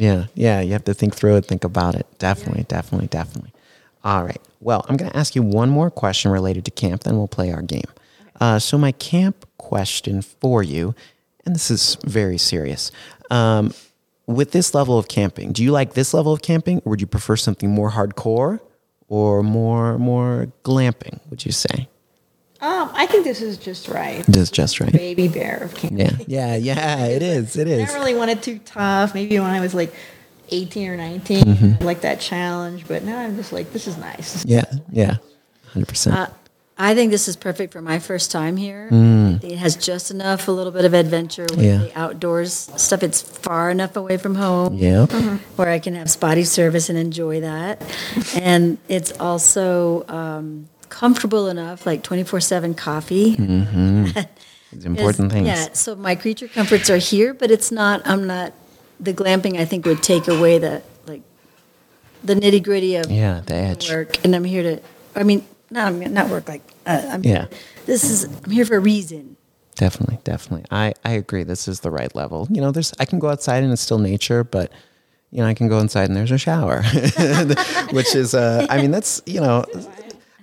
Yeah, 0.00 0.26
yeah, 0.34 0.62
you 0.62 0.72
have 0.72 0.84
to 0.84 0.94
think 0.94 1.14
through 1.14 1.36
it, 1.36 1.44
think 1.44 1.62
about 1.62 1.94
it. 1.94 2.06
Definitely, 2.18 2.64
definitely, 2.64 3.08
definitely. 3.08 3.52
All 4.02 4.24
right. 4.24 4.40
Well, 4.60 4.82
I'm 4.88 4.96
going 4.96 5.10
to 5.10 5.16
ask 5.16 5.34
you 5.34 5.42
one 5.42 5.68
more 5.68 5.90
question 5.90 6.30
related 6.30 6.64
to 6.64 6.70
camp, 6.70 7.02
then 7.02 7.18
we'll 7.18 7.28
play 7.28 7.52
our 7.52 7.60
game. 7.60 7.84
Uh, 8.40 8.58
so, 8.58 8.78
my 8.78 8.92
camp 8.92 9.44
question 9.58 10.22
for 10.22 10.62
you, 10.62 10.94
and 11.44 11.54
this 11.54 11.70
is 11.70 11.98
very 12.02 12.38
serious. 12.38 12.90
Um, 13.30 13.74
with 14.26 14.52
this 14.52 14.72
level 14.72 14.96
of 14.96 15.06
camping, 15.08 15.52
do 15.52 15.62
you 15.62 15.70
like 15.70 15.92
this 15.92 16.14
level 16.14 16.32
of 16.32 16.40
camping, 16.40 16.78
or 16.78 16.90
would 16.90 17.02
you 17.02 17.06
prefer 17.06 17.36
something 17.36 17.68
more 17.70 17.90
hardcore 17.90 18.58
or 19.08 19.42
more 19.42 19.98
more 19.98 20.50
glamping? 20.64 21.20
Would 21.28 21.44
you 21.44 21.52
say? 21.52 21.89
Um, 22.62 22.90
I 22.94 23.06
think 23.06 23.24
this 23.24 23.40
is 23.40 23.56
just 23.56 23.88
right. 23.88 24.28
It 24.28 24.36
is 24.36 24.50
just 24.50 24.80
right. 24.80 24.92
Baby 24.92 25.28
bear 25.28 25.58
of 25.64 25.74
camping. 25.74 25.98
Yeah, 25.98 26.10
yeah, 26.26 26.56
yeah. 26.56 27.06
It 27.06 27.22
is. 27.22 27.56
It 27.56 27.66
I 27.66 27.70
is. 27.70 27.78
never 27.88 27.94
really 28.00 28.14
wanted 28.14 28.42
too 28.42 28.58
tough. 28.64 29.14
Maybe 29.14 29.38
when 29.38 29.50
I 29.50 29.60
was 29.60 29.72
like 29.74 29.94
18 30.50 30.88
or 30.90 30.96
19, 30.96 31.44
Mm-hmm. 31.44 31.84
like 31.84 32.02
that 32.02 32.20
challenge. 32.20 32.86
But 32.86 33.02
now 33.04 33.18
I'm 33.18 33.36
just 33.36 33.52
like, 33.52 33.72
this 33.72 33.86
is 33.86 33.96
nice. 33.96 34.44
Yeah, 34.44 34.64
yeah. 34.90 35.16
Hundred 35.72 35.88
percent. 35.88 36.16
Uh, 36.16 36.26
I 36.76 36.94
think 36.94 37.10
this 37.12 37.28
is 37.28 37.36
perfect 37.36 37.72
for 37.74 37.80
my 37.82 37.98
first 37.98 38.30
time 38.30 38.56
here. 38.56 38.88
It 39.42 39.56
has 39.58 39.76
just 39.76 40.10
enough, 40.10 40.48
a 40.48 40.50
little 40.50 40.72
bit 40.72 40.84
of 40.86 40.92
adventure 40.94 41.42
with 41.44 41.58
Mm. 41.58 41.62
Yeah. 41.64 41.76
the 41.78 41.98
outdoors 41.98 42.70
stuff. 42.76 43.02
It's 43.02 43.20
far 43.22 43.70
enough 43.70 43.96
away 43.96 44.16
from 44.16 44.34
home 44.34 44.74
Yep. 44.76 45.12
where 45.56 45.68
I 45.68 45.78
can 45.78 45.94
have 45.94 46.10
spotty 46.10 46.44
service 46.44 46.88
and 46.88 46.98
enjoy 46.98 47.40
that. 47.42 47.82
and 48.34 48.78
it's 48.88 49.12
also 49.20 50.04
um, 50.08 50.68
comfortable 50.90 51.48
enough, 51.48 51.86
like 51.86 52.02
24 52.02 52.40
7 52.40 52.74
coffee. 52.74 53.36
It's 54.72 54.84
important 54.84 55.32
things. 55.32 55.48
Yeah, 55.48 55.72
so 55.72 55.96
my 55.96 56.14
creature 56.14 56.46
comforts 56.46 56.88
are 56.90 56.96
here, 56.96 57.34
but 57.34 57.50
it's 57.50 57.72
not, 57.72 58.02
I'm 58.06 58.28
not, 58.28 58.52
the 59.00 59.12
glamping 59.12 59.58
I 59.58 59.64
think 59.64 59.84
would 59.84 60.00
take 60.00 60.28
away 60.28 60.58
the, 60.58 60.80
like, 61.08 61.22
the 62.22 62.34
nitty 62.36 62.62
gritty 62.62 62.94
of 62.94 63.10
Yeah, 63.10 63.40
the 63.44 63.54
edge. 63.54 63.90
work. 63.90 64.24
And 64.24 64.32
I'm 64.36 64.44
here 64.44 64.62
to, 64.62 64.80
I 65.16 65.24
mean, 65.24 65.44
not, 65.70 65.92
not 65.94 66.28
work 66.28 66.48
like, 66.48 66.62
uh, 66.86 67.02
I'm, 67.10 67.24
Yeah. 67.24 67.46
this 67.86 68.04
is, 68.08 68.24
I'm 68.44 68.50
here 68.52 68.64
for 68.64 68.76
a 68.76 68.80
reason. 68.80 69.36
Definitely, 69.74 70.18
definitely. 70.22 70.66
I, 70.70 70.94
I 71.04 71.12
agree. 71.14 71.42
This 71.42 71.66
is 71.66 71.80
the 71.80 71.90
right 71.90 72.14
level. 72.14 72.46
You 72.50 72.60
know, 72.60 72.70
there's 72.70 72.92
I 73.00 73.06
can 73.06 73.18
go 73.18 73.28
outside 73.28 73.64
and 73.64 73.72
it's 73.72 73.82
still 73.82 73.98
nature, 73.98 74.44
but 74.44 74.70
you 75.32 75.38
know, 75.38 75.46
I 75.46 75.54
can 75.54 75.66
go 75.68 75.78
inside 75.78 76.04
and 76.10 76.16
there's 76.16 76.30
a 76.30 76.38
shower, 76.38 76.82
which 77.92 78.14
is 78.14 78.34
uh, 78.34 78.66
I 78.68 78.80
mean, 78.82 78.90
that's 78.90 79.22
you 79.26 79.40
know, 79.40 79.64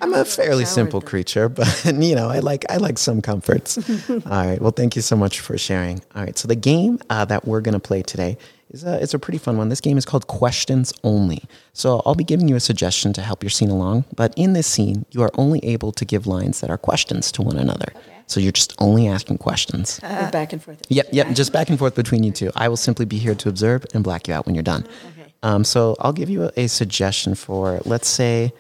I'm 0.02 0.14
a 0.14 0.26
fairly 0.26 0.66
simple 0.66 1.02
creature, 1.02 1.50
but 1.60 1.86
you 1.86 2.16
know, 2.16 2.30
I 2.30 2.40
like 2.40 2.66
I 2.70 2.78
like 2.78 2.98
some 2.98 3.22
comforts. 3.22 3.78
All 4.10 4.20
right. 4.26 4.62
Well, 4.62 4.72
thank 4.72 4.96
you 4.96 5.02
so 5.02 5.16
much 5.16 5.40
for 5.40 5.58
sharing. 5.58 6.02
All 6.16 6.24
right. 6.24 6.38
So 6.38 6.48
the 6.48 6.56
game 6.56 7.00
uh, 7.10 7.26
that 7.26 7.48
we're 7.48 7.62
gonna 7.62 7.80
play 7.80 8.02
today 8.02 8.38
is 8.70 8.84
a, 8.84 9.02
it's 9.02 9.14
a 9.14 9.20
pretty 9.20 9.38
fun 9.38 9.58
one. 9.58 9.70
This 9.70 9.82
game 9.82 9.98
is 9.98 10.06
called 10.06 10.28
Questions 10.28 10.94
Only. 11.04 11.44
So 11.74 12.02
I'll 12.06 12.16
be 12.16 12.24
giving 12.24 12.48
you 12.48 12.56
a 12.56 12.60
suggestion 12.60 13.14
to 13.14 13.22
help 13.22 13.44
your 13.44 13.50
scene 13.50 13.70
along. 13.70 14.06
But 14.16 14.34
in 14.36 14.54
this 14.54 14.68
scene, 14.68 15.06
you 15.12 15.22
are 15.22 15.32
only 15.36 15.60
able 15.64 15.92
to 15.94 16.06
give 16.06 16.28
lines 16.28 16.62
that 16.62 16.70
are 16.70 16.78
questions 16.78 17.32
to 17.34 17.42
one 17.42 17.58
another. 17.58 17.94
So 18.28 18.42
you're 18.42 18.52
just 18.52 18.76
only 18.80 19.08
asking 19.08 19.38
questions. 19.38 20.02
We're 20.04 20.30
back 20.32 20.52
and 20.52 20.62
forth. 20.62 20.82
Yep, 20.90 21.08
yep, 21.14 21.32
just 21.34 21.54
back 21.54 21.70
and 21.70 21.80
forth 21.80 21.96
between 21.96 22.24
you 22.24 22.32
two. 22.32 22.52
I 22.56 22.68
will 22.68 22.78
simply 22.78 23.06
be 23.06 23.18
here 23.18 23.36
to 23.36 23.48
observe 23.48 23.86
and 23.94 24.04
black 24.04 24.28
you 24.28 24.34
out 24.34 24.46
when 24.46 24.54
you're 24.54 24.64
done. 24.64 24.86
Okay. 25.18 25.34
Um, 25.44 25.64
so 25.64 25.96
I'll 26.02 26.12
give 26.12 26.30
you 26.30 26.44
a, 26.44 26.52
a 26.58 26.68
suggestion 26.68 27.36
for, 27.36 27.80
let's 27.86 28.10
say, 28.10 28.52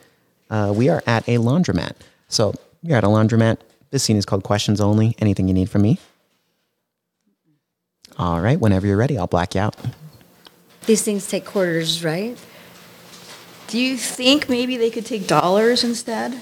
uh, 0.49 0.73
we 0.75 0.89
are 0.89 1.03
at 1.05 1.27
a 1.27 1.37
laundromat. 1.37 1.93
So 2.27 2.53
you're 2.81 2.97
at 2.97 3.03
a 3.03 3.07
laundromat. 3.07 3.57
This 3.91 4.03
scene 4.03 4.17
is 4.17 4.25
called 4.25 4.43
Questions 4.43 4.81
Only. 4.81 5.15
Anything 5.19 5.47
you 5.47 5.53
need 5.53 5.69
from 5.69 5.81
me? 5.81 5.99
All 8.17 8.41
right, 8.41 8.59
whenever 8.59 8.87
you're 8.87 8.97
ready, 8.97 9.17
I'll 9.17 9.27
black 9.27 9.55
you 9.55 9.61
out. 9.61 9.75
These 10.85 11.03
things 11.03 11.27
take 11.27 11.45
quarters, 11.45 12.03
right? 12.03 12.37
Do 13.67 13.77
you 13.77 13.97
think 13.97 14.49
maybe 14.49 14.77
they 14.77 14.89
could 14.89 15.05
take 15.05 15.27
dollars 15.27 15.83
instead? 15.83 16.39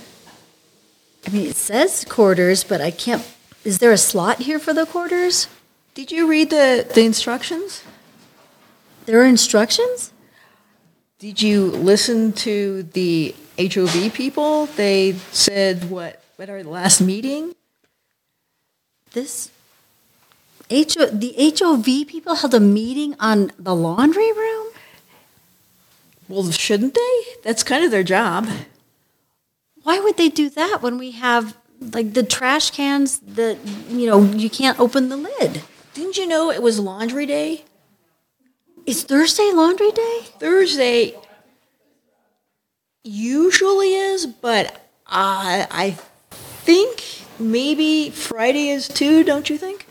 I 1.28 1.32
mean, 1.32 1.48
it 1.48 1.56
says 1.56 2.06
quarters, 2.08 2.64
but 2.64 2.82
I 2.82 2.92
can't. 2.92 3.26
Is 3.64 3.80
there 3.80 3.92
a 3.92 3.98
slot 3.98 4.40
here 4.40 4.60
for 4.60 4.74
the 4.74 4.86
quarters? 4.86 5.48
Did 5.96 6.12
you 6.12 6.28
read 6.28 6.52
the, 6.52 6.88
the 6.94 7.02
instructions? 7.02 7.84
There 9.06 9.20
are 9.22 9.26
instructions? 9.26 10.12
Did 11.18 11.42
you 11.42 11.68
listen 11.68 12.34
to 12.34 12.84
the 12.84 13.34
HOV 13.58 14.14
people? 14.14 14.66
They 14.66 15.14
said 15.32 15.90
what 15.90 16.22
at 16.38 16.50
our 16.50 16.62
last 16.62 17.00
meeting? 17.00 17.56
This 19.14 19.50
HO, 20.70 21.06
the 21.06 21.54
HOV 21.58 21.86
people 22.08 22.36
held 22.36 22.54
a 22.54 22.60
meeting 22.60 23.16
on 23.18 23.54
the 23.58 23.74
laundry 23.74 24.34
room? 24.34 24.68
Well, 26.28 26.52
shouldn't 26.52 26.96
they? 26.96 27.20
That's 27.44 27.64
kind 27.64 27.86
of 27.86 27.92
their 27.92 28.04
job. 28.04 28.50
Why 29.84 30.02
would 30.02 30.18
they 30.18 30.28
do 30.28 30.50
that 30.50 30.82
when 30.82 30.98
we 30.98 31.12
have 31.12 31.56
like 31.80 32.14
the 32.14 32.24
trash 32.24 32.72
cans 32.72 33.20
that 33.20 33.58
you 33.88 34.06
know 34.08 34.22
you 34.22 34.50
can't 34.50 34.80
open 34.82 35.08
the 35.08 35.18
lid? 35.18 35.62
Didn't 35.94 36.18
you 36.18 36.28
know 36.28 36.52
it 36.52 36.62
was 36.62 36.78
laundry 36.78 37.26
day? 37.26 37.64
Is 38.86 39.04
Thursday 39.04 39.52
laundry 39.52 39.90
day? 39.92 40.20
Thursday 40.40 41.16
usually 43.04 43.96
is, 43.96 44.28
but 44.28 44.90
I 45.08 45.68
I 45.72 45.92
think 46.32 47.04
maybe 47.40 48.12
Friday 48.12 48.70
is 48.70 48.88
too, 48.88 49.24
don't 49.24 49.50
you 49.50 49.58
think? 49.58 49.88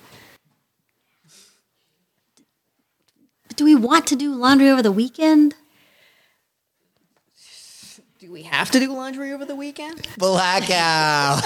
Do 3.56 3.64
we 3.64 3.74
want 3.74 4.06
to 4.08 4.16
do 4.16 4.32
laundry 4.34 4.70
over 4.70 4.82
the 4.82 4.92
weekend? 4.92 5.54
Do 8.34 8.38
we 8.40 8.42
have 8.46 8.68
to 8.72 8.80
do 8.80 8.92
laundry 8.92 9.32
over 9.32 9.44
the 9.44 9.54
weekend? 9.54 10.08
Blackout. 10.18 11.40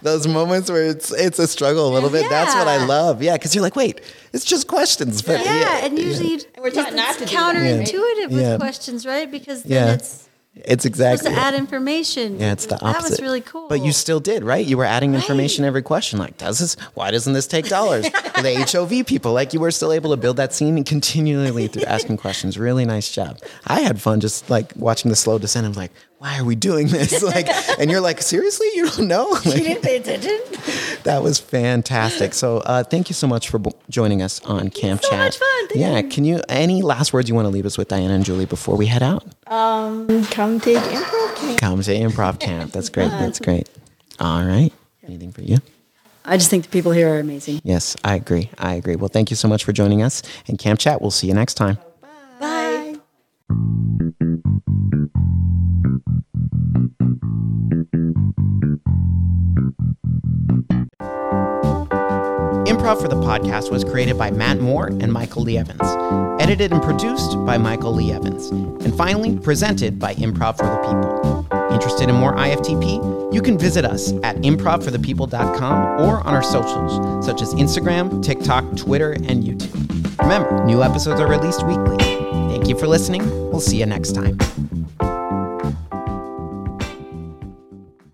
Those 0.02 0.26
moments 0.26 0.70
where 0.70 0.84
it's 0.84 1.12
it's 1.12 1.38
a 1.38 1.46
struggle 1.46 1.88
a 1.88 1.92
little 1.92 2.08
bit. 2.08 2.30
That's 2.30 2.54
what 2.54 2.66
I 2.66 2.82
love. 2.86 3.22
Yeah, 3.22 3.34
because 3.34 3.54
you're 3.54 3.60
like, 3.60 3.76
wait, 3.76 4.00
it's 4.32 4.46
just 4.46 4.66
questions. 4.66 5.20
But 5.20 5.44
Yeah, 5.44 5.84
and 5.84 5.98
usually 5.98 6.32
And 6.34 6.46
we're 6.64 6.70
taught 6.70 6.86
it's 6.88 6.96
not 6.96 7.18
to 7.18 7.26
do 7.26 7.34
that, 7.34 7.54
right? 7.54 7.54
counterintuitive 7.86 8.30
with 8.30 8.40
Yeah. 8.40 8.56
questions, 8.56 9.04
right? 9.04 9.30
Because 9.30 9.62
then 9.64 9.88
Yeah. 9.88 9.92
it's 9.96 10.25
it's 10.64 10.84
exactly. 10.84 11.18
supposed 11.18 11.36
to 11.36 11.42
add 11.42 11.54
information. 11.54 12.40
Yeah, 12.40 12.52
it's 12.52 12.66
the 12.66 12.76
opposite. 12.76 13.02
That 13.02 13.10
was 13.10 13.20
really 13.20 13.40
cool. 13.42 13.68
But 13.68 13.84
you 13.84 13.92
still 13.92 14.20
did, 14.20 14.42
right? 14.42 14.64
You 14.64 14.78
were 14.78 14.84
adding 14.84 15.14
information 15.14 15.64
every 15.64 15.82
question. 15.82 16.18
Like, 16.18 16.38
does 16.38 16.58
this? 16.58 16.76
Why 16.94 17.10
doesn't 17.10 17.34
this 17.34 17.46
take 17.46 17.68
dollars? 17.68 18.04
the 18.10 18.66
HOV 18.70 19.06
people, 19.06 19.32
like, 19.32 19.52
you 19.52 19.60
were 19.60 19.70
still 19.70 19.92
able 19.92 20.10
to 20.10 20.16
build 20.16 20.38
that 20.38 20.54
scene 20.54 20.76
and 20.76 20.86
continually 20.86 21.68
through 21.68 21.84
asking 21.84 22.16
questions. 22.26 22.58
Really 22.58 22.84
nice 22.84 23.10
job. 23.10 23.38
I 23.66 23.80
had 23.80 24.00
fun 24.00 24.20
just 24.20 24.48
like 24.48 24.72
watching 24.76 25.10
the 25.10 25.16
slow 25.16 25.38
descent. 25.38 25.66
I'm 25.66 25.74
like, 25.74 25.92
why 26.26 26.40
are 26.40 26.44
we 26.44 26.56
doing 26.56 26.88
this? 26.88 27.22
Like, 27.26 27.48
and 27.78 27.90
you're 27.90 28.00
like, 28.00 28.22
seriously, 28.22 28.68
you 28.74 28.86
don't 28.86 29.08
know? 29.08 29.28
Like, 29.30 29.44
you 29.56 29.62
didn't 29.62 29.82
pay 29.82 29.96
attention. 29.96 30.38
that 31.02 31.22
was 31.22 31.38
fantastic. 31.38 32.34
So, 32.34 32.58
uh, 32.58 32.84
thank 32.84 33.08
you 33.08 33.14
so 33.14 33.26
much 33.26 33.48
for 33.48 33.58
b- 33.58 33.72
joining 33.90 34.22
us 34.22 34.44
on 34.44 34.70
Camp 34.70 35.02
so 35.02 35.10
Chat. 35.10 35.18
much 35.18 35.38
fun. 35.38 35.68
Thank 35.68 35.80
yeah, 35.80 35.98
you. 35.98 36.08
can 36.08 36.24
you 36.24 36.40
any 36.48 36.82
last 36.82 37.12
words 37.12 37.28
you 37.28 37.34
want 37.34 37.46
to 37.46 37.50
leave 37.50 37.66
us 37.66 37.76
with, 37.76 37.88
Diana 37.88 38.14
and 38.14 38.24
Julie, 38.24 38.44
before 38.46 38.76
we 38.76 38.86
head 38.86 39.02
out? 39.02 39.24
Um, 39.46 40.24
come 40.26 40.60
take 40.60 40.78
improv 40.78 41.36
camp. 41.36 41.58
Come 41.58 41.82
to 41.82 41.90
improv 41.94 42.38
camp. 42.38 42.72
That's 42.72 42.88
great. 42.88 43.10
That's 43.10 43.40
great. 43.40 43.68
All 44.20 44.44
right. 44.44 44.72
Anything 45.04 45.32
for 45.32 45.42
you? 45.42 45.58
I 46.24 46.36
just 46.36 46.50
think 46.50 46.64
the 46.64 46.70
people 46.70 46.92
here 46.92 47.08
are 47.14 47.18
amazing. 47.18 47.60
Yes, 47.64 47.96
I 48.04 48.14
agree. 48.16 48.50
I 48.58 48.74
agree. 48.74 48.96
Well, 48.96 49.08
thank 49.08 49.30
you 49.30 49.36
so 49.36 49.48
much 49.48 49.64
for 49.64 49.72
joining 49.72 50.02
us 50.02 50.22
and 50.48 50.58
Camp 50.58 50.80
Chat. 50.80 51.00
We'll 51.00 51.10
see 51.10 51.28
you 51.28 51.34
next 51.34 51.54
time. 51.54 51.78
Bye. 52.40 52.96
Improv 62.86 63.02
for 63.02 63.08
the 63.08 63.16
podcast 63.16 63.72
was 63.72 63.82
created 63.82 64.16
by 64.16 64.30
Matt 64.30 64.60
Moore 64.60 64.86
and 64.86 65.12
Michael 65.12 65.42
Lee 65.42 65.58
Evans, 65.58 65.82
edited 66.40 66.70
and 66.72 66.80
produced 66.80 67.32
by 67.44 67.58
Michael 67.58 67.92
Lee 67.92 68.12
Evans, 68.12 68.50
and 68.50 68.96
finally 68.96 69.36
presented 69.40 69.98
by 69.98 70.14
Improv 70.14 70.56
for 70.56 70.66
the 70.66 70.76
People. 70.86 71.74
Interested 71.74 72.08
in 72.08 72.14
more 72.14 72.36
IFTP? 72.36 73.34
You 73.34 73.42
can 73.42 73.58
visit 73.58 73.84
us 73.84 74.12
at 74.22 74.36
improvforthepeople.com 74.36 76.00
or 76.00 76.20
on 76.20 76.32
our 76.32 76.44
socials 76.44 77.26
such 77.26 77.42
as 77.42 77.54
Instagram, 77.54 78.22
TikTok, 78.22 78.76
Twitter, 78.76 79.14
and 79.14 79.42
YouTube. 79.42 80.22
Remember, 80.22 80.64
new 80.64 80.84
episodes 80.84 81.20
are 81.20 81.28
released 81.28 81.66
weekly. 81.66 81.96
Thank 81.98 82.68
you 82.68 82.78
for 82.78 82.86
listening. 82.86 83.28
We'll 83.50 83.58
see 83.58 83.80
you 83.80 83.86
next 83.86 84.12
time. 84.12 84.38